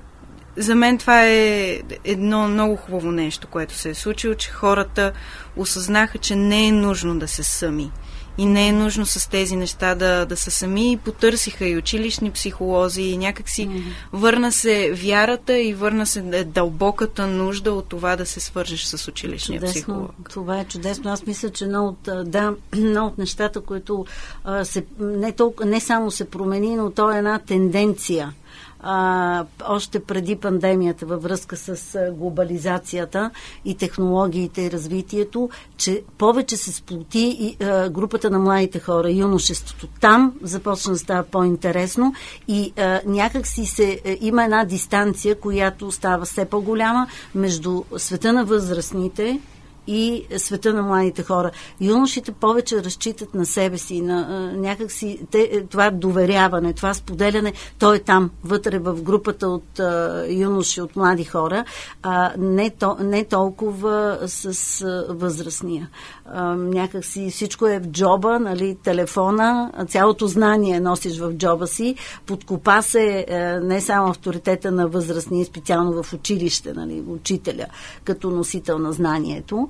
за 0.58 0.76
мен 0.76 0.98
това 0.98 1.26
е 1.26 1.82
едно 2.04 2.48
много 2.48 2.76
хубаво 2.76 3.12
нещо, 3.12 3.48
което 3.48 3.74
се 3.74 3.90
е 3.90 3.94
случило, 3.94 4.36
че 4.36 4.52
хората 4.52 5.12
осъзнаха, 5.56 6.18
че 6.18 6.36
не 6.36 6.68
е 6.68 6.72
нужно 6.72 7.20
да 7.20 7.28
се 7.28 7.44
сами. 7.44 7.92
И 8.40 8.46
не 8.46 8.68
е 8.68 8.72
нужно 8.72 9.06
с 9.06 9.30
тези 9.30 9.56
неща 9.56 9.96
да, 9.96 10.26
да 10.26 10.38
са 10.38 10.52
сами. 10.52 10.92
И 10.92 10.98
потърсиха 10.98 11.66
и 11.68 11.78
училищни 11.78 12.32
психолози, 12.32 13.02
и 13.02 13.18
някакси 13.18 13.68
mm-hmm. 13.68 13.84
върна 14.14 14.52
се 14.52 14.92
вярата 14.94 15.60
и 15.60 15.74
върна 15.74 16.06
се 16.06 16.44
дълбоката 16.44 17.28
нужда 17.28 17.74
от 17.74 17.90
това 17.90 18.16
да 18.16 18.26
се 18.26 18.40
свържеш 18.40 18.84
с 18.84 19.08
училищния 19.08 19.60
чудесно. 19.60 19.82
психолог. 19.82 20.30
Това 20.30 20.60
е 20.60 20.66
чудесно. 20.66 21.12
Аз 21.12 21.26
мисля, 21.26 21.50
че 21.50 21.64
едно 21.64 21.88
от, 21.88 22.30
да, 22.32 22.54
едно 22.74 23.06
от 23.06 23.18
нещата, 23.18 23.62
които 23.62 24.06
а, 24.44 24.66
се, 24.66 24.86
не, 25.00 25.32
толкова, 25.32 25.70
не 25.70 25.80
само 25.80 26.12
се 26.12 26.30
промени, 26.30 26.76
но 26.76 26.92
то 26.92 27.12
е 27.12 27.18
една 27.18 27.40
тенденция 27.40 28.34
а, 28.80 29.46
още 29.68 30.00
преди 30.00 30.36
пандемията 30.36 31.06
във 31.06 31.24
връзка 31.24 31.58
с 31.58 31.98
глобализацията 32.12 33.32
и 33.66 33.76
технологиите 33.76 34.62
и 34.62 34.72
развитието, 34.72 35.50
че 35.78 36.04
повече 36.18 36.58
се 36.58 36.72
сплоти 36.72 37.38
и, 37.40 37.64
а, 37.64 37.90
групата 37.90 38.30
на 38.30 38.40
младите 38.40 38.80
хора, 38.80 39.12
юношеството. 39.12 39.88
Там 40.02 40.34
започна 40.42 40.94
да 40.94 41.00
става 41.00 41.24
по-интересно 41.24 42.14
и 42.48 42.74
а, 42.78 43.02
някак 43.06 43.48
си 43.48 43.66
се, 43.66 44.02
а, 44.06 44.18
има 44.22 44.44
една 44.44 44.66
дистанция, 44.66 45.40
която 45.40 45.92
става 45.92 46.26
все 46.26 46.46
по-голяма 46.46 47.08
между 47.36 47.84
света 47.98 48.34
на 48.34 48.46
възрастните 48.46 49.40
и 49.88 50.26
света 50.38 50.74
на 50.74 50.82
младите 50.82 51.24
хора. 51.24 51.52
Юношите 51.82 52.32
повече 52.32 52.84
разчитат 52.84 53.34
на 53.34 53.46
себе 53.46 53.78
си, 53.78 54.02
на 54.02 54.52
някакси 54.54 55.20
те, 55.32 55.50
е, 55.52 55.64
това 55.64 55.92
доверяване, 55.92 56.74
това 56.74 56.94
споделяне, 56.94 57.54
то 57.80 57.94
е 57.94 58.00
там, 58.00 58.32
вътре 58.44 58.80
в 58.80 59.02
групата 59.02 59.48
от 59.48 59.80
а, 59.80 60.26
юноши, 60.30 60.82
от 60.82 60.96
млади 60.96 61.24
хора, 61.24 61.66
а 62.04 62.34
не, 62.38 62.70
то, 62.70 62.98
не 63.00 63.24
толкова 63.24 64.20
с 64.26 64.82
а, 64.82 65.06
възрастния. 65.10 65.90
А, 66.26 66.56
някакси 66.56 67.30
всичко 67.32 67.68
е 67.68 67.80
в 67.80 67.88
джоба, 67.88 68.40
нали, 68.40 68.78
телефона, 68.84 69.72
цялото 69.88 70.28
знание 70.28 70.80
носиш 70.80 71.20
в 71.20 71.34
джоба 71.34 71.68
си, 71.68 71.96
подкопа 72.26 72.82
се 72.82 73.26
а, 73.30 73.36
е, 73.36 73.60
не 73.60 73.82
само 73.82 74.10
авторитета 74.10 74.72
на 74.72 74.88
възрастния, 74.88 75.46
специално 75.46 76.04
в 76.04 76.14
училище, 76.14 76.74
нали, 76.74 77.04
учителя, 77.08 77.66
като 78.04 78.30
носител 78.30 78.80
на 78.80 78.92
знанието, 78.92 79.70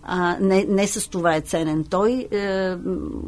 а, 0.03 0.37
не, 0.41 0.65
не 0.69 0.87
с 0.87 1.09
това 1.09 1.35
е 1.35 1.41
ценен 1.41 1.85
той. 1.89 2.27
Е, 2.31 2.75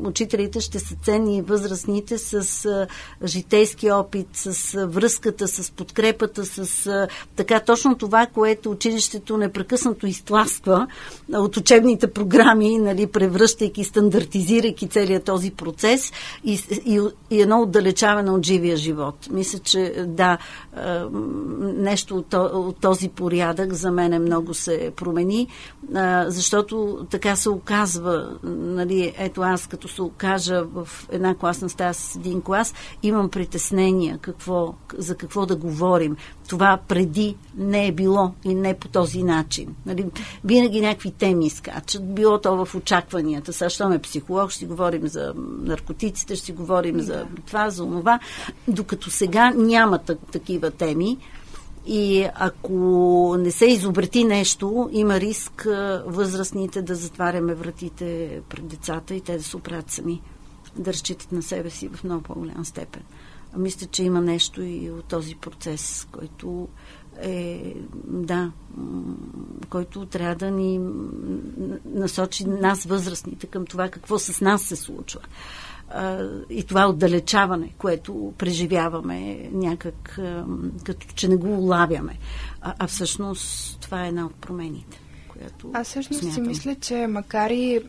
учителите 0.04 0.62
ще 0.62 0.80
са 0.80 0.96
ценни 1.04 1.42
възрастните 1.42 2.18
с 2.18 2.66
а, 2.66 2.88
житейски 3.28 3.92
опит, 3.92 4.28
с 4.34 4.76
а, 4.76 4.88
връзката, 4.88 5.48
с 5.48 5.72
подкрепата, 5.72 6.46
с 6.46 6.88
а, 6.88 7.08
така 7.36 7.60
точно 7.60 7.98
това, 7.98 8.26
което 8.26 8.72
училището 8.72 9.38
непрекъснато 9.38 10.08
изтласква 10.08 10.88
от 11.34 11.58
учебните 11.58 12.12
програми, 12.12 12.78
нали, 12.78 13.08
превръщайки, 13.08 13.84
стандартизирайки 13.84 14.88
целият 14.88 15.24
този 15.24 15.52
процес 15.52 16.12
и, 16.44 16.60
и, 16.86 17.02
и 17.30 17.42
едно 17.42 17.62
отдалечаване 17.62 18.32
от 18.32 18.46
живия 18.46 18.78
живот. 18.78 19.16
Мисля, 19.32 19.60
че 19.60 19.94
да, 20.08 20.38
а, 20.76 21.08
нещо 21.62 22.18
от, 22.18 22.34
от 22.34 22.80
този 22.80 23.10
порядък 23.10 23.74
за 23.74 23.92
мен 23.92 24.22
много 24.22 24.54
се 24.54 24.92
промени, 24.96 25.48
а, 25.96 26.26
защото 26.28 26.63
така 27.10 27.36
се 27.36 27.50
оказва, 27.50 28.38
нали, 28.44 29.14
ето 29.18 29.42
аз 29.42 29.68
като 29.68 29.88
се 29.88 30.02
окажа 30.02 30.64
в 30.64 30.90
една 31.12 31.36
класна 31.36 31.70
стая 31.70 31.94
с 31.94 32.16
един 32.16 32.42
клас, 32.42 32.74
имам 33.04 33.30
притеснения 33.30 34.18
какво, 34.18 34.74
за 34.98 35.16
какво 35.16 35.46
да 35.46 35.56
говорим. 35.56 36.18
Това 36.48 36.80
преди 36.88 37.36
не 37.58 37.88
е 37.88 37.92
било 37.92 38.32
и 38.44 38.56
не 38.56 38.74
по 38.74 38.88
този 38.88 39.24
начин. 39.24 39.76
Нали, 39.86 40.06
винаги 40.44 40.82
някакви 40.82 41.12
теми 41.12 41.50
скачат. 41.50 42.14
Било 42.16 42.38
то 42.38 42.66
в 42.66 42.76
очакванията. 42.76 43.54
Сега, 43.54 43.70
що 43.70 43.90
ме 43.90 44.00
психолог, 44.00 44.50
ще 44.50 44.60
си 44.60 44.66
говорим 44.66 45.08
за 45.08 45.34
наркотиците, 45.62 46.36
ще 46.36 46.46
си 46.46 46.52
говорим 46.52 46.98
да. 46.98 47.04
за 47.04 47.26
това, 47.46 47.70
за 47.70 47.84
това. 47.84 48.20
Докато 48.68 49.10
сега 49.10 49.52
няма 49.56 50.00
такива 50.32 50.72
теми. 50.72 51.18
И 51.86 52.28
ако 52.36 53.36
не 53.40 53.52
се 53.52 53.66
изобрети 53.66 54.24
нещо, 54.24 54.90
има 54.92 55.20
риск 55.20 55.68
възрастните 56.06 56.82
да 56.82 56.96
затваряме 56.96 57.54
вратите 57.54 58.42
пред 58.50 58.68
децата 58.68 59.16
и 59.16 59.22
те 59.22 59.38
да 59.38 59.44
се 59.44 59.58
оправят 59.58 59.92
сами, 59.92 60.22
да 60.76 60.94
разчитат 60.94 61.32
на 61.32 61.42
себе 61.42 61.70
си 61.70 61.90
в 61.90 62.04
много 62.04 62.24
по-голям 62.24 62.66
степен. 62.66 63.04
А 63.54 63.58
мисля, 63.58 63.88
че 63.88 64.04
има 64.04 64.22
нещо 64.22 64.62
и 64.62 64.90
от 64.90 65.06
този 65.06 65.36
процес, 65.36 66.08
който 66.12 66.68
е, 67.22 67.76
да, 68.08 68.52
който 69.70 70.06
трябва 70.06 70.36
да 70.36 70.52
ни 70.52 70.80
насочи 71.86 72.46
нас, 72.46 72.84
възрастните, 72.84 73.48
към 73.48 73.66
това 73.66 73.90
какво 73.90 74.20
с 74.20 74.42
нас 74.42 74.62
се 74.62 74.76
случва 74.76 75.20
и 76.50 76.64
това 76.64 76.90
отдалечаване, 76.90 77.74
което 77.78 78.34
преживяваме 78.38 79.50
някак, 79.52 80.20
като 80.84 81.08
че 81.16 81.28
не 81.28 81.36
го 81.36 81.58
улавяме. 81.58 82.18
А, 82.62 82.74
а 82.80 82.88
всъщност 82.88 83.80
това 83.80 84.06
е 84.06 84.08
една 84.08 84.26
от 84.26 84.36
промените. 84.36 85.00
Която 85.28 85.72
Аз 85.74 85.88
всъщност 85.88 86.22
смятам. 86.22 86.44
си 86.44 86.50
мисля, 86.50 86.76
че 86.76 87.08
макар 87.08 87.50
и 87.50 87.82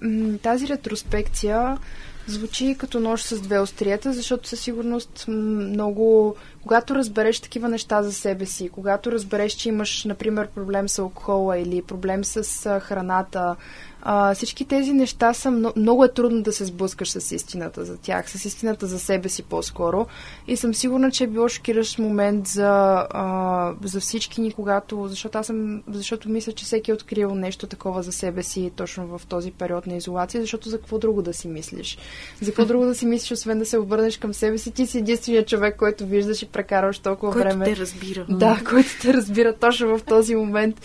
тази 0.43 0.69
ретроспекция 0.69 1.79
звучи 2.27 2.77
като 2.79 3.01
нож 3.01 3.23
с 3.23 3.41
две 3.41 3.59
острията, 3.59 4.13
защото 4.13 4.49
със 4.49 4.61
сигурност 4.61 5.25
много... 5.29 6.37
Когато 6.63 6.95
разбереш 6.95 7.41
такива 7.41 7.69
неща 7.69 8.03
за 8.03 8.13
себе 8.13 8.47
си, 8.47 8.69
когато 8.69 9.13
разбереш, 9.13 9.53
че 9.53 9.69
имаш, 9.69 10.05
например, 10.05 10.49
проблем 10.49 10.89
с 10.89 10.99
алкохола 10.99 11.59
или 11.59 11.83
проблем 11.83 12.25
с 12.25 12.81
храната, 12.81 13.57
а, 14.05 14.35
всички 14.35 14.65
тези 14.65 14.93
неща 14.93 15.35
са 15.35 15.51
много, 15.51 15.79
много 15.81 16.05
е 16.05 16.13
трудно 16.13 16.43
да 16.43 16.53
се 16.53 16.65
сблъскаш 16.65 17.11
с 17.11 17.33
истината 17.33 17.85
за 17.85 17.97
тях, 17.97 18.31
с 18.31 18.45
истината 18.45 18.87
за 18.87 18.99
себе 18.99 19.29
си 19.29 19.43
по-скоро. 19.43 20.07
И 20.47 20.57
съм 20.57 20.75
сигурна, 20.75 21.11
че 21.11 21.25
е 21.25 21.27
било 21.27 21.49
шокиращ 21.49 21.99
момент 21.99 22.47
за, 22.47 23.07
а, 23.11 23.73
за 23.85 24.01
всички 24.01 24.41
ни, 24.41 24.53
когато, 24.53 25.09
защото 25.09 25.39
аз 25.39 25.47
съм, 25.47 25.83
защото 25.89 26.29
мисля, 26.29 26.53
че 26.53 26.65
всеки 26.65 26.91
е 26.91 26.95
открил 26.95 27.35
нещо 27.35 27.67
такова 27.67 28.03
за 28.03 28.13
себе 28.13 28.43
си 28.43 28.73
точно 28.77 29.19
в 29.19 29.27
този 29.27 29.51
период 29.51 29.87
на 29.87 29.97
изолация, 29.97 30.41
защото 30.41 30.69
за 30.69 30.79
какво 30.79 30.99
друго 30.99 31.23
да 31.23 31.33
си 31.33 31.49
мислиш? 31.49 31.99
За 32.41 32.47
какво 32.51 32.65
друго 32.65 32.85
да 32.85 32.95
си 32.95 33.07
мислиш, 33.07 33.33
освен 33.33 33.59
да 33.59 33.67
се 33.67 33.79
обърнеш 33.79 34.17
към 34.17 34.35
себе 34.35 34.59
си? 34.59 34.71
Ти 34.71 34.87
си 34.87 34.99
единственият 34.99 35.49
човек, 35.49 35.77
който 35.77 36.07
виждаш 36.07 36.43
и 36.43 36.47
прекарваш 36.47 36.99
толкова 36.99 37.33
който 37.33 37.49
време. 37.49 37.65
Който 37.65 37.77
те 37.77 37.83
разбира. 37.83 38.27
Да, 38.29 38.61
който 38.69 38.89
те 39.03 39.15
разбира 39.15 39.57
точно 39.57 39.99
в 39.99 40.03
този 40.03 40.35
момент. 40.35 40.81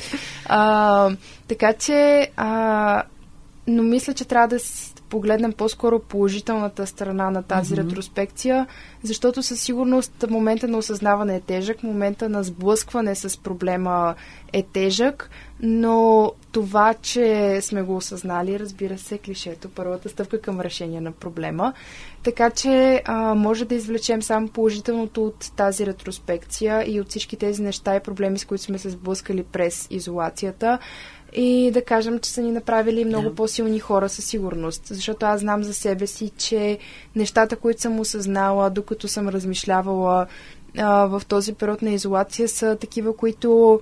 А, 0.45 1.09
така 1.49 1.73
че, 1.73 2.29
а, 2.35 3.03
но 3.67 3.83
мисля, 3.83 4.13
че 4.13 4.25
трябва 4.25 4.47
да 4.47 4.59
погледнем 5.09 5.53
по-скоро 5.53 5.99
положителната 5.99 6.87
страна 6.87 7.31
на 7.31 7.43
тази 7.43 7.75
mm-hmm. 7.75 7.87
ретроспекция, 7.87 8.67
защото 9.03 9.43
със 9.43 9.61
сигурност 9.61 10.25
момента 10.29 10.67
на 10.67 10.77
осъзнаване 10.77 11.35
е 11.35 11.39
тежък, 11.39 11.83
момента 11.83 12.29
на 12.29 12.43
сблъскване 12.43 13.15
с 13.15 13.37
проблема 13.37 14.15
е 14.53 14.63
тежък, 14.63 15.29
но 15.59 16.31
това, 16.51 16.93
че 16.93 17.57
сме 17.61 17.81
го 17.81 17.95
осъзнали, 17.95 18.59
разбира 18.59 18.97
се, 18.97 19.17
клишето, 19.17 19.69
първата 19.69 20.09
стъпка 20.09 20.41
към 20.41 20.61
решение 20.61 21.01
на 21.01 21.11
проблема. 21.11 21.73
Така 22.23 22.49
че 22.49 23.01
а, 23.05 23.35
може 23.35 23.65
да 23.65 23.75
извлечем 23.75 24.21
само 24.21 24.47
положителното 24.47 25.25
от 25.25 25.51
тази 25.55 25.85
ретроспекция 25.85 26.83
и 26.87 27.01
от 27.01 27.09
всички 27.09 27.37
тези 27.37 27.61
неща 27.61 27.95
и 27.95 27.99
проблеми, 27.99 28.39
с 28.39 28.45
които 28.45 28.63
сме 28.63 28.77
се 28.77 28.89
сблъскали 28.89 29.43
през 29.43 29.87
изолацията 29.89 30.79
и 31.34 31.71
да 31.73 31.82
кажем, 31.82 32.19
че 32.19 32.30
са 32.30 32.41
ни 32.41 32.51
направили 32.51 33.05
много 33.05 33.30
yeah. 33.30 33.36
по-силни 33.36 33.80
хора 33.80 34.09
със 34.09 34.25
сигурност. 34.25 34.82
Защото 34.86 35.25
аз 35.25 35.39
знам 35.39 35.63
за 35.63 35.73
себе 35.73 36.07
си, 36.07 36.32
че 36.38 36.77
нещата, 37.15 37.55
които 37.55 37.82
съм 37.82 37.99
осъзнала, 37.99 38.69
докато 38.69 39.07
съм 39.07 39.30
размишлявала 39.30 40.27
а, 40.77 41.05
в 41.05 41.21
този 41.27 41.53
период 41.53 41.82
на 41.82 41.91
изолация, 41.91 42.49
са 42.49 42.75
такива, 42.75 43.15
които 43.15 43.80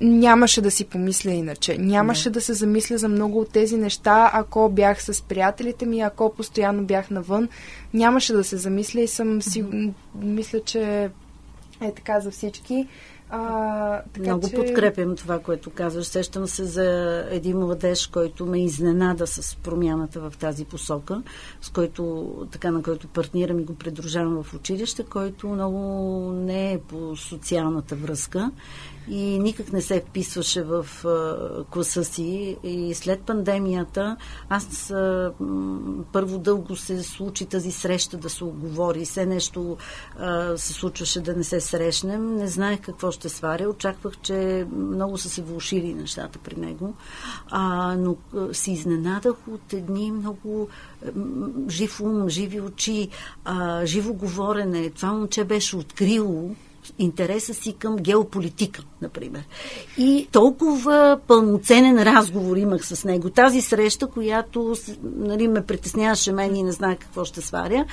нямаше 0.00 0.60
да 0.60 0.70
си 0.70 0.84
помисля 0.84 1.30
иначе. 1.30 1.78
Нямаше 1.78 2.30
да. 2.30 2.32
да 2.32 2.40
се 2.40 2.54
замисля 2.54 2.98
за 2.98 3.08
много 3.08 3.40
от 3.40 3.52
тези 3.52 3.76
неща, 3.76 4.30
ако 4.34 4.68
бях 4.68 5.02
с 5.02 5.22
приятелите 5.22 5.86
ми, 5.86 6.00
ако 6.00 6.34
постоянно 6.34 6.84
бях 6.84 7.10
навън. 7.10 7.48
Нямаше 7.94 8.32
да 8.32 8.44
се 8.44 8.56
замисля 8.56 9.00
и 9.00 9.08
съм 9.08 9.42
си... 9.42 9.64
Mm-hmm. 9.64 9.92
Мисля, 10.14 10.60
че 10.60 11.10
е 11.80 11.92
така 11.92 12.20
за 12.20 12.30
всички. 12.30 12.86
А, 13.32 14.02
така, 14.12 14.30
Много 14.30 14.48
че... 14.48 14.56
подкрепям 14.56 15.16
това, 15.16 15.38
което 15.38 15.70
казваш. 15.70 16.06
Сещам 16.06 16.46
се 16.46 16.64
за 16.64 16.84
един 17.30 17.58
младеж, 17.58 18.06
който 18.06 18.46
ме 18.46 18.64
изненада 18.64 19.26
с 19.26 19.56
промяната 19.56 20.30
в 20.30 20.32
тази 20.38 20.64
посока, 20.64 21.22
с 21.60 21.68
който, 21.68 22.32
така 22.52 22.70
на 22.70 22.82
който 22.82 23.08
партнирам 23.08 23.58
и 23.58 23.64
го 23.64 23.74
придружавам 23.74 24.42
в 24.42 24.54
училище, 24.54 25.02
който 25.02 25.48
много 25.48 25.78
не 26.32 26.72
е 26.72 26.78
по 26.78 27.16
социалната 27.16 27.96
връзка 27.96 28.50
и 29.10 29.38
никак 29.38 29.72
не 29.72 29.82
се 29.82 30.04
вписваше 30.08 30.62
в 30.62 30.86
класа 31.70 32.04
си. 32.04 32.56
И 32.64 32.94
след 32.94 33.20
пандемията 33.20 34.16
аз 34.48 34.94
първо 36.12 36.38
дълго 36.38 36.76
се 36.76 37.02
случи 37.02 37.46
тази 37.46 37.72
среща 37.72 38.16
да 38.16 38.30
се 38.30 38.44
оговори. 38.44 39.04
Все 39.04 39.26
нещо 39.26 39.76
се 40.56 40.72
случваше 40.72 41.20
да 41.20 41.34
не 41.34 41.44
се 41.44 41.60
срещнем. 41.60 42.36
Не 42.36 42.48
знаех 42.48 42.80
какво 42.80 43.10
ще 43.10 43.28
сваря. 43.28 43.68
Очаквах, 43.68 44.16
че 44.22 44.66
много 44.76 45.18
са 45.18 45.28
се 45.28 45.42
влушили 45.42 45.94
нещата 45.94 46.38
при 46.38 46.60
него. 46.60 46.94
А, 47.50 47.94
но 47.96 48.16
се 48.52 48.72
изненадах 48.72 49.34
от 49.50 49.72
едни 49.72 50.12
много 50.12 50.68
жив 51.68 52.00
ум, 52.00 52.28
живи 52.28 52.60
очи, 52.60 53.08
а, 53.44 53.86
живо 53.86 54.12
говорене. 54.12 54.90
Това 54.90 55.12
момче 55.12 55.44
беше 55.44 55.76
открило 55.76 56.50
интереса 56.98 57.54
си 57.54 57.72
към 57.72 57.96
геополитика, 57.96 58.82
например. 59.02 59.42
И 59.98 60.28
толкова 60.32 61.18
пълноценен 61.26 62.02
разговор 62.02 62.56
имах 62.56 62.86
с 62.86 63.04
него. 63.04 63.30
Тази 63.30 63.60
среща, 63.60 64.06
която 64.06 64.76
нали, 65.02 65.48
ме 65.48 65.66
притесняваше 65.66 66.32
мен 66.32 66.56
и 66.56 66.62
не 66.62 66.72
знае 66.72 66.96
какво 66.96 67.24
ще 67.24 67.40
сваря, 67.40 67.84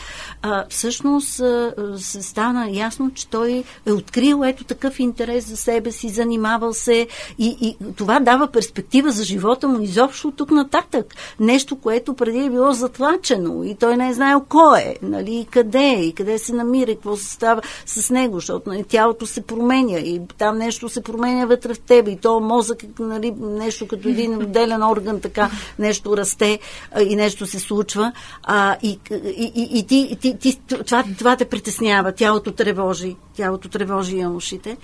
а, 0.41 0.65
всъщност 0.69 1.39
а, 1.39 1.73
се 1.97 2.21
стана 2.21 2.69
ясно, 2.71 3.11
че 3.13 3.27
той 3.27 3.63
е 3.85 3.91
открил 3.91 4.41
ето 4.45 4.63
такъв 4.63 4.99
интерес 4.99 5.47
за 5.47 5.57
себе 5.57 5.91
си, 5.91 6.09
занимавал 6.09 6.73
се 6.73 7.07
и, 7.39 7.57
и 7.61 7.77
това 7.95 8.19
дава 8.19 8.47
перспектива 8.47 9.11
за 9.11 9.23
живота 9.23 9.67
му 9.67 9.81
изобщо 9.81 10.31
тук 10.31 10.51
нататък. 10.51 11.15
Нещо, 11.39 11.75
което 11.75 12.13
преди 12.13 12.39
е 12.39 12.49
било 12.49 12.71
затлачено 12.71 13.63
и 13.63 13.75
той 13.75 13.97
не 13.97 14.09
е 14.09 14.13
знаел 14.13 14.45
кой 14.49 14.79
е, 14.79 14.95
нали, 15.01 15.47
къде 15.51 15.79
е 15.79 16.03
и 16.03 16.13
къде 16.13 16.37
се 16.37 16.53
намира, 16.53 16.93
какво 16.93 17.17
се 17.17 17.31
става 17.31 17.61
с 17.85 18.09
него, 18.09 18.35
защото 18.35 18.69
нали, 18.69 18.83
тялото 18.83 19.25
се 19.25 19.41
променя 19.41 19.99
и 19.99 20.21
там 20.37 20.57
нещо 20.57 20.89
се 20.89 20.96
променя 21.01 21.45
вътре 21.45 21.73
в 21.73 21.79
теб 21.79 22.07
и 22.07 22.17
то 22.17 22.39
мозък, 22.39 22.83
нали, 22.99 23.31
нещо 23.39 23.87
като 23.87 24.09
един 24.09 24.37
отделен 24.43 24.83
орган, 24.83 25.21
така 25.21 25.51
нещо 25.79 26.17
расте 26.17 26.59
и 27.07 27.15
нещо 27.15 27.45
се 27.45 27.59
случва 27.59 28.11
а, 28.43 28.77
и, 28.83 28.99
и, 29.11 29.51
и, 29.55 29.79
и 29.79 29.87
ти, 29.87 30.17
ти, 30.21 30.37
ти 30.37 30.59
това, 30.85 31.03
това 31.17 31.35
те 31.35 31.45
притеснява, 31.45 32.11
тялото 32.11 32.51
тревожи, 32.51 33.15
тялото 33.35 33.69
тревожи 33.69 34.17
янушите. 34.17 34.77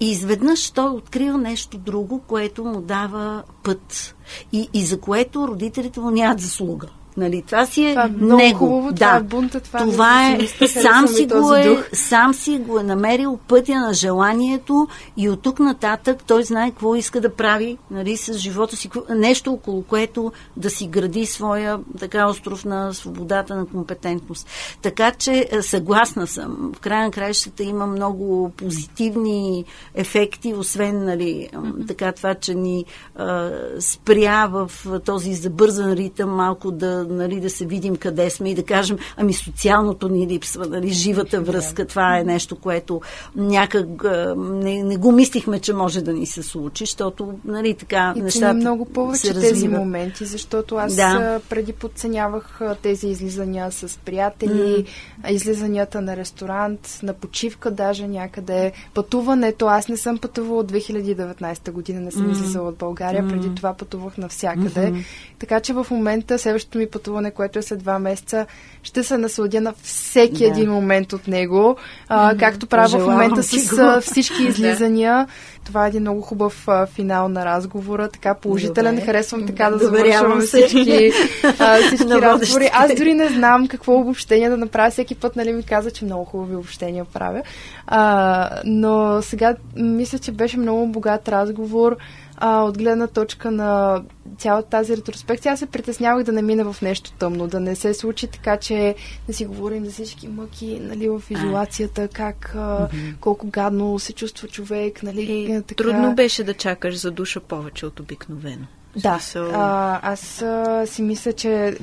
И 0.00 0.10
изведнъж 0.10 0.70
той 0.70 0.88
открива 0.88 1.38
нещо 1.38 1.78
друго, 1.78 2.22
което 2.26 2.64
му 2.64 2.80
дава 2.80 3.42
път 3.62 4.14
и, 4.52 4.68
и 4.74 4.84
за 4.84 5.00
което 5.00 5.48
родителите 5.48 6.00
му 6.00 6.10
нямат 6.10 6.40
заслуга. 6.40 6.86
Нали, 7.16 7.42
това 7.42 7.66
си 7.66 7.84
е 7.84 7.90
това 7.90 8.04
е 8.04 8.08
много 8.08 8.42
него. 8.42 8.58
хубаво, 8.58 8.88
да. 8.88 8.94
това 8.94 9.16
е 9.16 9.22
бунта, 9.22 9.60
това, 9.60 9.78
това 9.78 10.30
е, 10.30 10.38
е 10.60 10.68
сам 10.68 11.08
си, 11.08 11.26
го 11.26 11.54
е, 11.54 11.84
сам 11.92 12.34
си 12.34 12.58
го 12.58 12.78
е 12.78 12.82
намерил 12.82 13.38
пътя 13.48 13.74
на 13.74 13.94
желанието 13.94 14.88
и 15.16 15.28
от 15.28 15.42
тук 15.42 15.58
нататък 15.58 16.22
той 16.26 16.42
знае 16.42 16.70
какво 16.70 16.94
иска 16.94 17.20
да 17.20 17.34
прави 17.34 17.78
нали, 17.90 18.16
с 18.16 18.32
живота 18.32 18.76
си, 18.76 18.90
нещо 19.10 19.52
около 19.52 19.82
което 19.82 20.32
да 20.56 20.70
си 20.70 20.86
гради 20.86 21.26
своя 21.26 21.78
така 21.98 22.28
остров 22.28 22.64
на 22.64 22.94
свободата 22.94 23.56
на 23.56 23.66
компетентност. 23.66 24.48
Така 24.82 25.10
че 25.10 25.48
е, 25.50 25.62
съгласна 25.62 26.26
съм. 26.26 26.72
В 26.76 26.80
края 26.80 27.04
на 27.04 27.10
краищата 27.10 27.62
има 27.62 27.86
много 27.86 28.52
позитивни 28.56 29.64
ефекти, 29.94 30.54
освен 30.54 31.04
нали, 31.04 31.48
така 31.88 32.12
това, 32.12 32.34
че 32.34 32.54
ни 32.54 32.84
а, 33.16 33.50
спря 33.80 34.46
в 34.46 34.70
този 35.04 35.34
забързан 35.34 35.92
ритъм 35.92 36.30
малко 36.30 36.70
да 36.70 37.03
нали, 37.10 37.40
да 37.40 37.50
се 37.50 37.66
видим 37.66 37.96
къде 37.96 38.30
сме 38.30 38.50
и 38.50 38.54
да 38.54 38.64
кажем, 38.64 38.98
ами 39.16 39.32
социалното 39.32 40.08
ни 40.08 40.26
липсва, 40.26 40.66
нали, 40.66 40.88
живата 40.88 41.40
връзка, 41.40 41.86
това 41.86 42.18
е 42.18 42.24
нещо, 42.24 42.56
което 42.56 43.00
някак 43.36 44.04
не, 44.36 44.82
не 44.82 44.96
го 44.96 45.12
мислихме, 45.12 45.58
че 45.58 45.72
може 45.72 46.02
да 46.02 46.12
ни 46.12 46.26
се 46.26 46.42
случи, 46.42 46.84
защото 46.84 47.34
нали, 47.44 47.74
така 47.74 48.14
и 48.16 48.20
нещата 48.20 48.54
много 48.54 48.84
повече 48.84 49.34
тези 49.34 49.68
моменти, 49.68 50.24
защото 50.24 50.76
аз 50.76 50.94
да. 50.96 51.40
преди 51.48 51.72
подценявах 51.72 52.60
тези 52.82 53.06
излизания 53.08 53.72
с 53.72 53.98
приятели, 54.04 54.86
mm. 55.24 55.30
излизанията 55.30 56.00
на 56.00 56.16
ресторант, 56.16 56.98
на 57.02 57.14
почивка 57.14 57.70
даже 57.70 58.08
някъде, 58.08 58.72
пътуването. 58.94 59.66
Аз 59.66 59.88
не 59.88 59.96
съм 59.96 60.18
пътувала 60.18 60.60
от 60.60 60.72
2019 60.72 61.70
година, 61.70 62.00
не 62.00 62.10
съм 62.10 62.26
mm. 62.26 62.32
излизала 62.32 62.68
от 62.68 62.76
България, 62.76 63.24
mm. 63.24 63.28
преди 63.28 63.54
това 63.54 63.74
пътувах 63.74 64.18
навсякъде. 64.18 64.92
Mm-hmm. 64.92 65.04
Така 65.38 65.60
че 65.60 65.72
в 65.72 65.86
момента 65.90 66.38
следващото 66.38 66.78
ми 66.78 66.86
пътуване, 66.94 67.30
което 67.30 67.58
е 67.58 67.62
след 67.62 67.78
два 67.78 67.98
месеца, 67.98 68.46
ще 68.82 69.02
се 69.02 69.18
насладя 69.18 69.60
на 69.60 69.74
всеки 69.82 70.38
да. 70.38 70.46
един 70.46 70.70
момент 70.70 71.12
от 71.12 71.28
него, 71.28 71.76
а, 72.08 72.36
както 72.36 72.66
правя 72.66 72.98
в 72.98 73.06
момента 73.06 73.42
с 73.42 73.78
а, 73.78 74.00
всички 74.10 74.42
излизания. 74.42 75.26
Това 75.64 75.84
е 75.84 75.88
един 75.88 76.00
много 76.00 76.20
хубав 76.20 76.68
а, 76.68 76.86
финал 76.86 77.28
на 77.28 77.44
разговора, 77.44 78.08
така 78.08 78.34
положителен. 78.34 78.94
Добре. 78.94 79.06
Харесвам 79.06 79.46
така 79.46 79.70
да 79.70 79.78
завършваме 79.78 80.40
всички, 80.40 81.12
а, 81.58 81.76
всички 81.86 82.08
разговори. 82.08 82.70
Аз 82.72 82.94
дори 82.94 83.14
не 83.14 83.28
знам 83.28 83.68
какво 83.68 83.92
обобщение 83.92 84.50
да 84.50 84.56
направя. 84.56 84.90
Всеки 84.90 85.14
път 85.14 85.36
нали, 85.36 85.52
ми 85.52 85.62
каза, 85.62 85.90
че 85.90 86.04
много 86.04 86.24
хубави 86.24 86.56
обобщения 86.56 87.04
правя. 87.04 87.42
А, 87.86 88.50
но 88.64 89.22
сега 89.22 89.54
мисля, 89.76 90.18
че 90.18 90.32
беше 90.32 90.58
много 90.58 90.86
богат 90.86 91.28
разговор 91.28 91.96
а, 92.36 92.62
от 92.62 92.78
гледна 92.78 93.06
точка 93.06 93.50
на 93.50 94.02
цялата 94.38 94.68
тази 94.68 94.96
ретроспекция, 94.96 95.52
аз 95.52 95.58
се 95.58 95.66
притеснявах 95.66 96.24
да 96.24 96.32
не 96.32 96.42
мина 96.42 96.72
в 96.72 96.82
нещо 96.82 97.12
тъмно, 97.12 97.46
да 97.46 97.60
не 97.60 97.74
се 97.76 97.94
случи 97.94 98.26
така, 98.26 98.56
че 98.56 98.94
да 99.26 99.32
си 99.32 99.46
говорим 99.46 99.84
за 99.84 99.92
всички 99.92 100.28
мъки 100.28 100.80
нали, 100.82 101.08
в 101.08 101.22
изолацията, 101.30 102.08
как, 102.08 102.54
а, 102.54 102.88
колко 103.20 103.46
гадно 103.46 103.98
се 103.98 104.12
чувства 104.12 104.48
човек. 104.48 105.02
Нали, 105.02 105.52
е, 105.52 105.62
така. 105.62 105.84
Трудно 105.84 106.14
беше 106.14 106.44
да 106.44 106.54
чакаш 106.54 106.94
за 106.94 107.10
душа 107.10 107.40
повече 107.40 107.86
от 107.86 108.00
обикновено. 108.00 108.66
Да, 108.96 109.20
а, 109.36 110.12
аз 110.12 110.42
а, 110.42 110.86
си 110.86 111.02
мисля, 111.02 111.32
че 111.32 111.76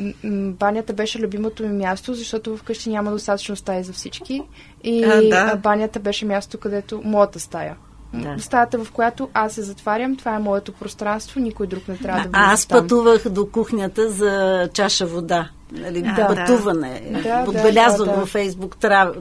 банята 0.60 0.93
беше 0.93 1.20
любимото 1.20 1.64
ми 1.64 1.78
място, 1.78 2.14
защото 2.14 2.58
вкъщи 2.58 2.89
няма 2.89 3.12
достатъчно 3.12 3.56
стаи 3.56 3.84
за 3.84 3.93
всички. 3.93 4.41
И 4.84 5.04
а, 5.04 5.22
да. 5.22 5.56
банята 5.56 5.99
беше 5.99 6.26
място, 6.26 6.58
където 6.58 7.02
моята 7.04 7.39
стая. 7.39 7.76
Да. 8.14 8.36
Стаята, 8.39 8.84
в 8.84 8.91
която 8.91 9.30
аз 9.34 9.53
се 9.53 9.62
затварям, 9.62 10.18
това 10.18 10.36
е 10.36 10.39
моето 10.39 10.74
пространство, 10.74 11.39
никой 11.39 11.68
друг 11.68 11.88
не 11.88 11.97
трябва 11.97 12.22
да 12.22 12.30
влиза 12.30 12.53
Аз 12.53 12.68
пътувах 12.68 13.30
до 13.30 13.49
кухнята 13.49 14.09
за 14.09 14.70
чаша 14.74 15.05
вода 15.05 15.49
нали, 15.72 16.01
да, 16.01 16.28
пътуване. 16.28 17.01
Да, 17.24 17.45
Отбелязвах 17.47 18.07
да, 18.07 18.13
да. 18.13 18.19
във 18.19 18.30
Фейсбук 18.30 18.78
трав, 18.78 19.15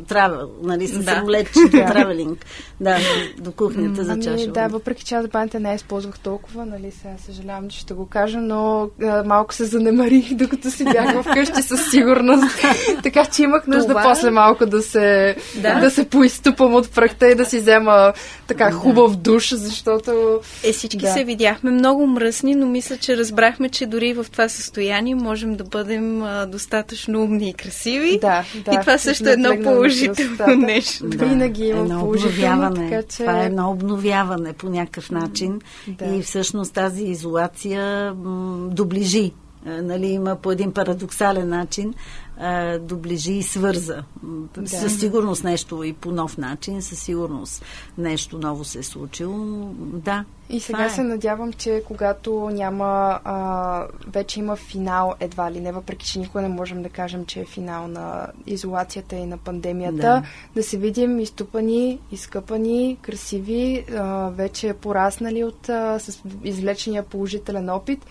нали, 0.62 0.86
с 0.86 0.98
да. 0.98 1.10
самолет, 1.10 1.50
травелинг. 1.70 2.46
Да, 2.80 2.98
до 3.38 3.52
кухнята 3.52 4.04
за 4.04 4.12
ами, 4.12 4.22
чаша. 4.22 4.46
Да, 4.46 4.68
въпреки 4.68 5.04
че 5.04 5.14
аз 5.14 5.28
банята 5.28 5.60
не 5.60 5.74
използвах 5.74 6.18
толкова, 6.18 6.66
нали, 6.66 6.90
сега 7.02 7.14
съжалявам, 7.26 7.68
че 7.68 7.78
ще 7.78 7.94
го 7.94 8.06
кажа, 8.06 8.38
но 8.38 8.88
а, 9.02 9.24
малко 9.24 9.54
се 9.54 9.64
занемарих, 9.64 10.34
докато 10.34 10.70
си 10.70 10.84
бях 10.84 11.22
вкъщи 11.22 11.62
със 11.62 11.90
сигурност. 11.90 12.44
така 13.02 13.26
че 13.26 13.42
имах 13.42 13.66
нужда 13.66 13.88
Това... 13.88 14.02
после 14.02 14.30
малко 14.30 14.66
да 14.66 14.82
се, 14.82 15.36
да. 15.62 15.80
да 15.80 15.90
се 15.90 16.08
поизтупам 16.08 16.74
от 16.74 16.90
прахта 16.90 17.28
и 17.28 17.34
да 17.34 17.44
си 17.44 17.58
взема 17.58 18.12
така 18.46 18.72
хубав 18.72 19.16
душ, 19.16 19.52
защото... 19.54 20.40
Е, 20.64 20.72
всички 20.72 20.98
да. 20.98 21.12
се 21.12 21.24
видяхме 21.24 21.70
много 21.70 22.06
мръсни, 22.06 22.54
но 22.54 22.66
мисля, 22.66 22.96
че 22.96 23.16
разбрахме, 23.16 23.68
че 23.68 23.86
дори 23.86 24.12
в 24.12 24.26
това 24.32 24.48
състояние 24.48 25.14
можем 25.14 25.56
да 25.56 25.64
бъдем 25.64 26.22
достатъчно 26.46 27.22
умни 27.22 27.48
и 27.48 27.54
красиви. 27.54 28.18
Да, 28.20 28.44
да. 28.64 28.74
И 28.74 28.80
това 28.80 28.98
също 28.98 29.28
е 29.28 29.32
едно 29.32 29.56
положително 29.62 30.56
нещо. 30.56 31.08
Да. 31.08 31.26
Винаги 31.26 31.64
има 31.64 31.80
едно 31.80 32.00
положително, 32.00 32.74
така 32.74 33.02
че... 33.02 33.18
Това 33.18 33.42
е 33.42 33.46
едно 33.46 33.70
обновяване 33.70 34.52
по 34.52 34.68
някакъв 34.68 35.10
начин. 35.10 35.60
Да. 35.88 36.04
И 36.04 36.22
всъщност 36.22 36.74
тази 36.74 37.04
изолация 37.04 38.14
м- 38.14 38.68
доближи 38.70 39.32
нали, 39.66 40.06
има 40.06 40.36
по 40.36 40.52
един 40.52 40.72
парадоксален 40.72 41.48
начин 41.48 41.94
а, 42.40 42.78
доближи 42.78 43.32
и 43.32 43.42
свърза. 43.42 44.04
Да. 44.22 44.68
Със 44.68 45.00
сигурност 45.00 45.44
нещо 45.44 45.84
и 45.84 45.92
по 45.92 46.10
нов 46.10 46.38
начин, 46.38 46.82
със 46.82 47.00
сигурност 47.00 47.64
нещо 47.98 48.38
ново 48.38 48.64
се 48.64 48.78
е 48.78 48.82
случило. 48.82 49.36
Да. 49.78 50.24
И 50.50 50.60
сега 50.60 50.84
е. 50.84 50.90
се 50.90 51.02
надявам, 51.02 51.52
че 51.52 51.82
когато 51.86 52.50
няма, 52.52 53.20
а, 53.24 53.86
вече 54.06 54.40
има 54.40 54.56
финал 54.56 55.14
едва 55.20 55.52
ли 55.52 55.60
не, 55.60 55.72
въпреки 55.72 56.06
че 56.06 56.18
никога 56.18 56.42
не 56.42 56.48
можем 56.48 56.82
да 56.82 56.88
кажем, 56.88 57.26
че 57.26 57.40
е 57.40 57.44
финал 57.44 57.88
на 57.88 58.26
изолацията 58.46 59.16
и 59.16 59.26
на 59.26 59.38
пандемията, 59.38 59.96
да, 59.96 60.22
да 60.54 60.62
се 60.62 60.78
видим 60.78 61.20
изтупани, 61.20 61.98
изкъпани, 62.12 62.96
красиви, 63.02 63.84
а, 63.96 64.30
вече 64.30 64.74
пораснали 64.74 65.44
от 65.44 65.68
а, 65.68 65.98
с 65.98 66.22
извлечения 66.44 67.02
положителен 67.02 67.68
опит 67.68 68.06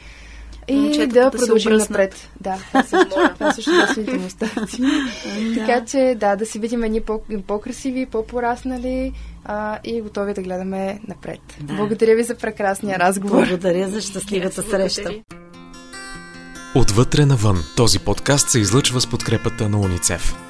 и 0.70 1.08
да, 1.08 1.32
продължим 1.32 1.74
напред. 1.74 2.30
Да, 2.42 2.58
това 2.68 2.84
също, 2.84 3.16
това 3.34 3.52
също 3.52 4.00
е 4.00 4.04
демонстрации. 4.04 4.86
така 5.58 5.86
че, 5.86 6.16
да, 6.20 6.36
да 6.36 6.46
си 6.46 6.60
видим 6.60 6.84
едни 6.84 7.02
по- 7.02 7.22
по-красиви, 7.48 8.06
по-пораснали 8.06 9.14
а, 9.46 9.80
и 9.84 10.02
готови 10.02 10.34
да 10.34 10.42
гледаме 10.42 11.00
напред. 11.08 11.40
Да. 11.62 11.74
Благодаря 11.74 12.16
ви 12.16 12.24
за 12.24 12.36
прекрасния 12.36 13.00
разговор. 13.00 13.48
Благодаря 13.48 13.90
за 13.90 14.02
щастливата 14.02 14.64
среща. 14.64 15.14
Отвътре 16.76 17.26
навън. 17.26 17.64
Този 17.76 18.00
подкаст 18.00 18.50
се 18.50 18.60
излъчва 18.60 19.02
с 19.02 19.08
подкрепата 19.08 19.70
на 19.70 19.80
уницев. 19.80 20.49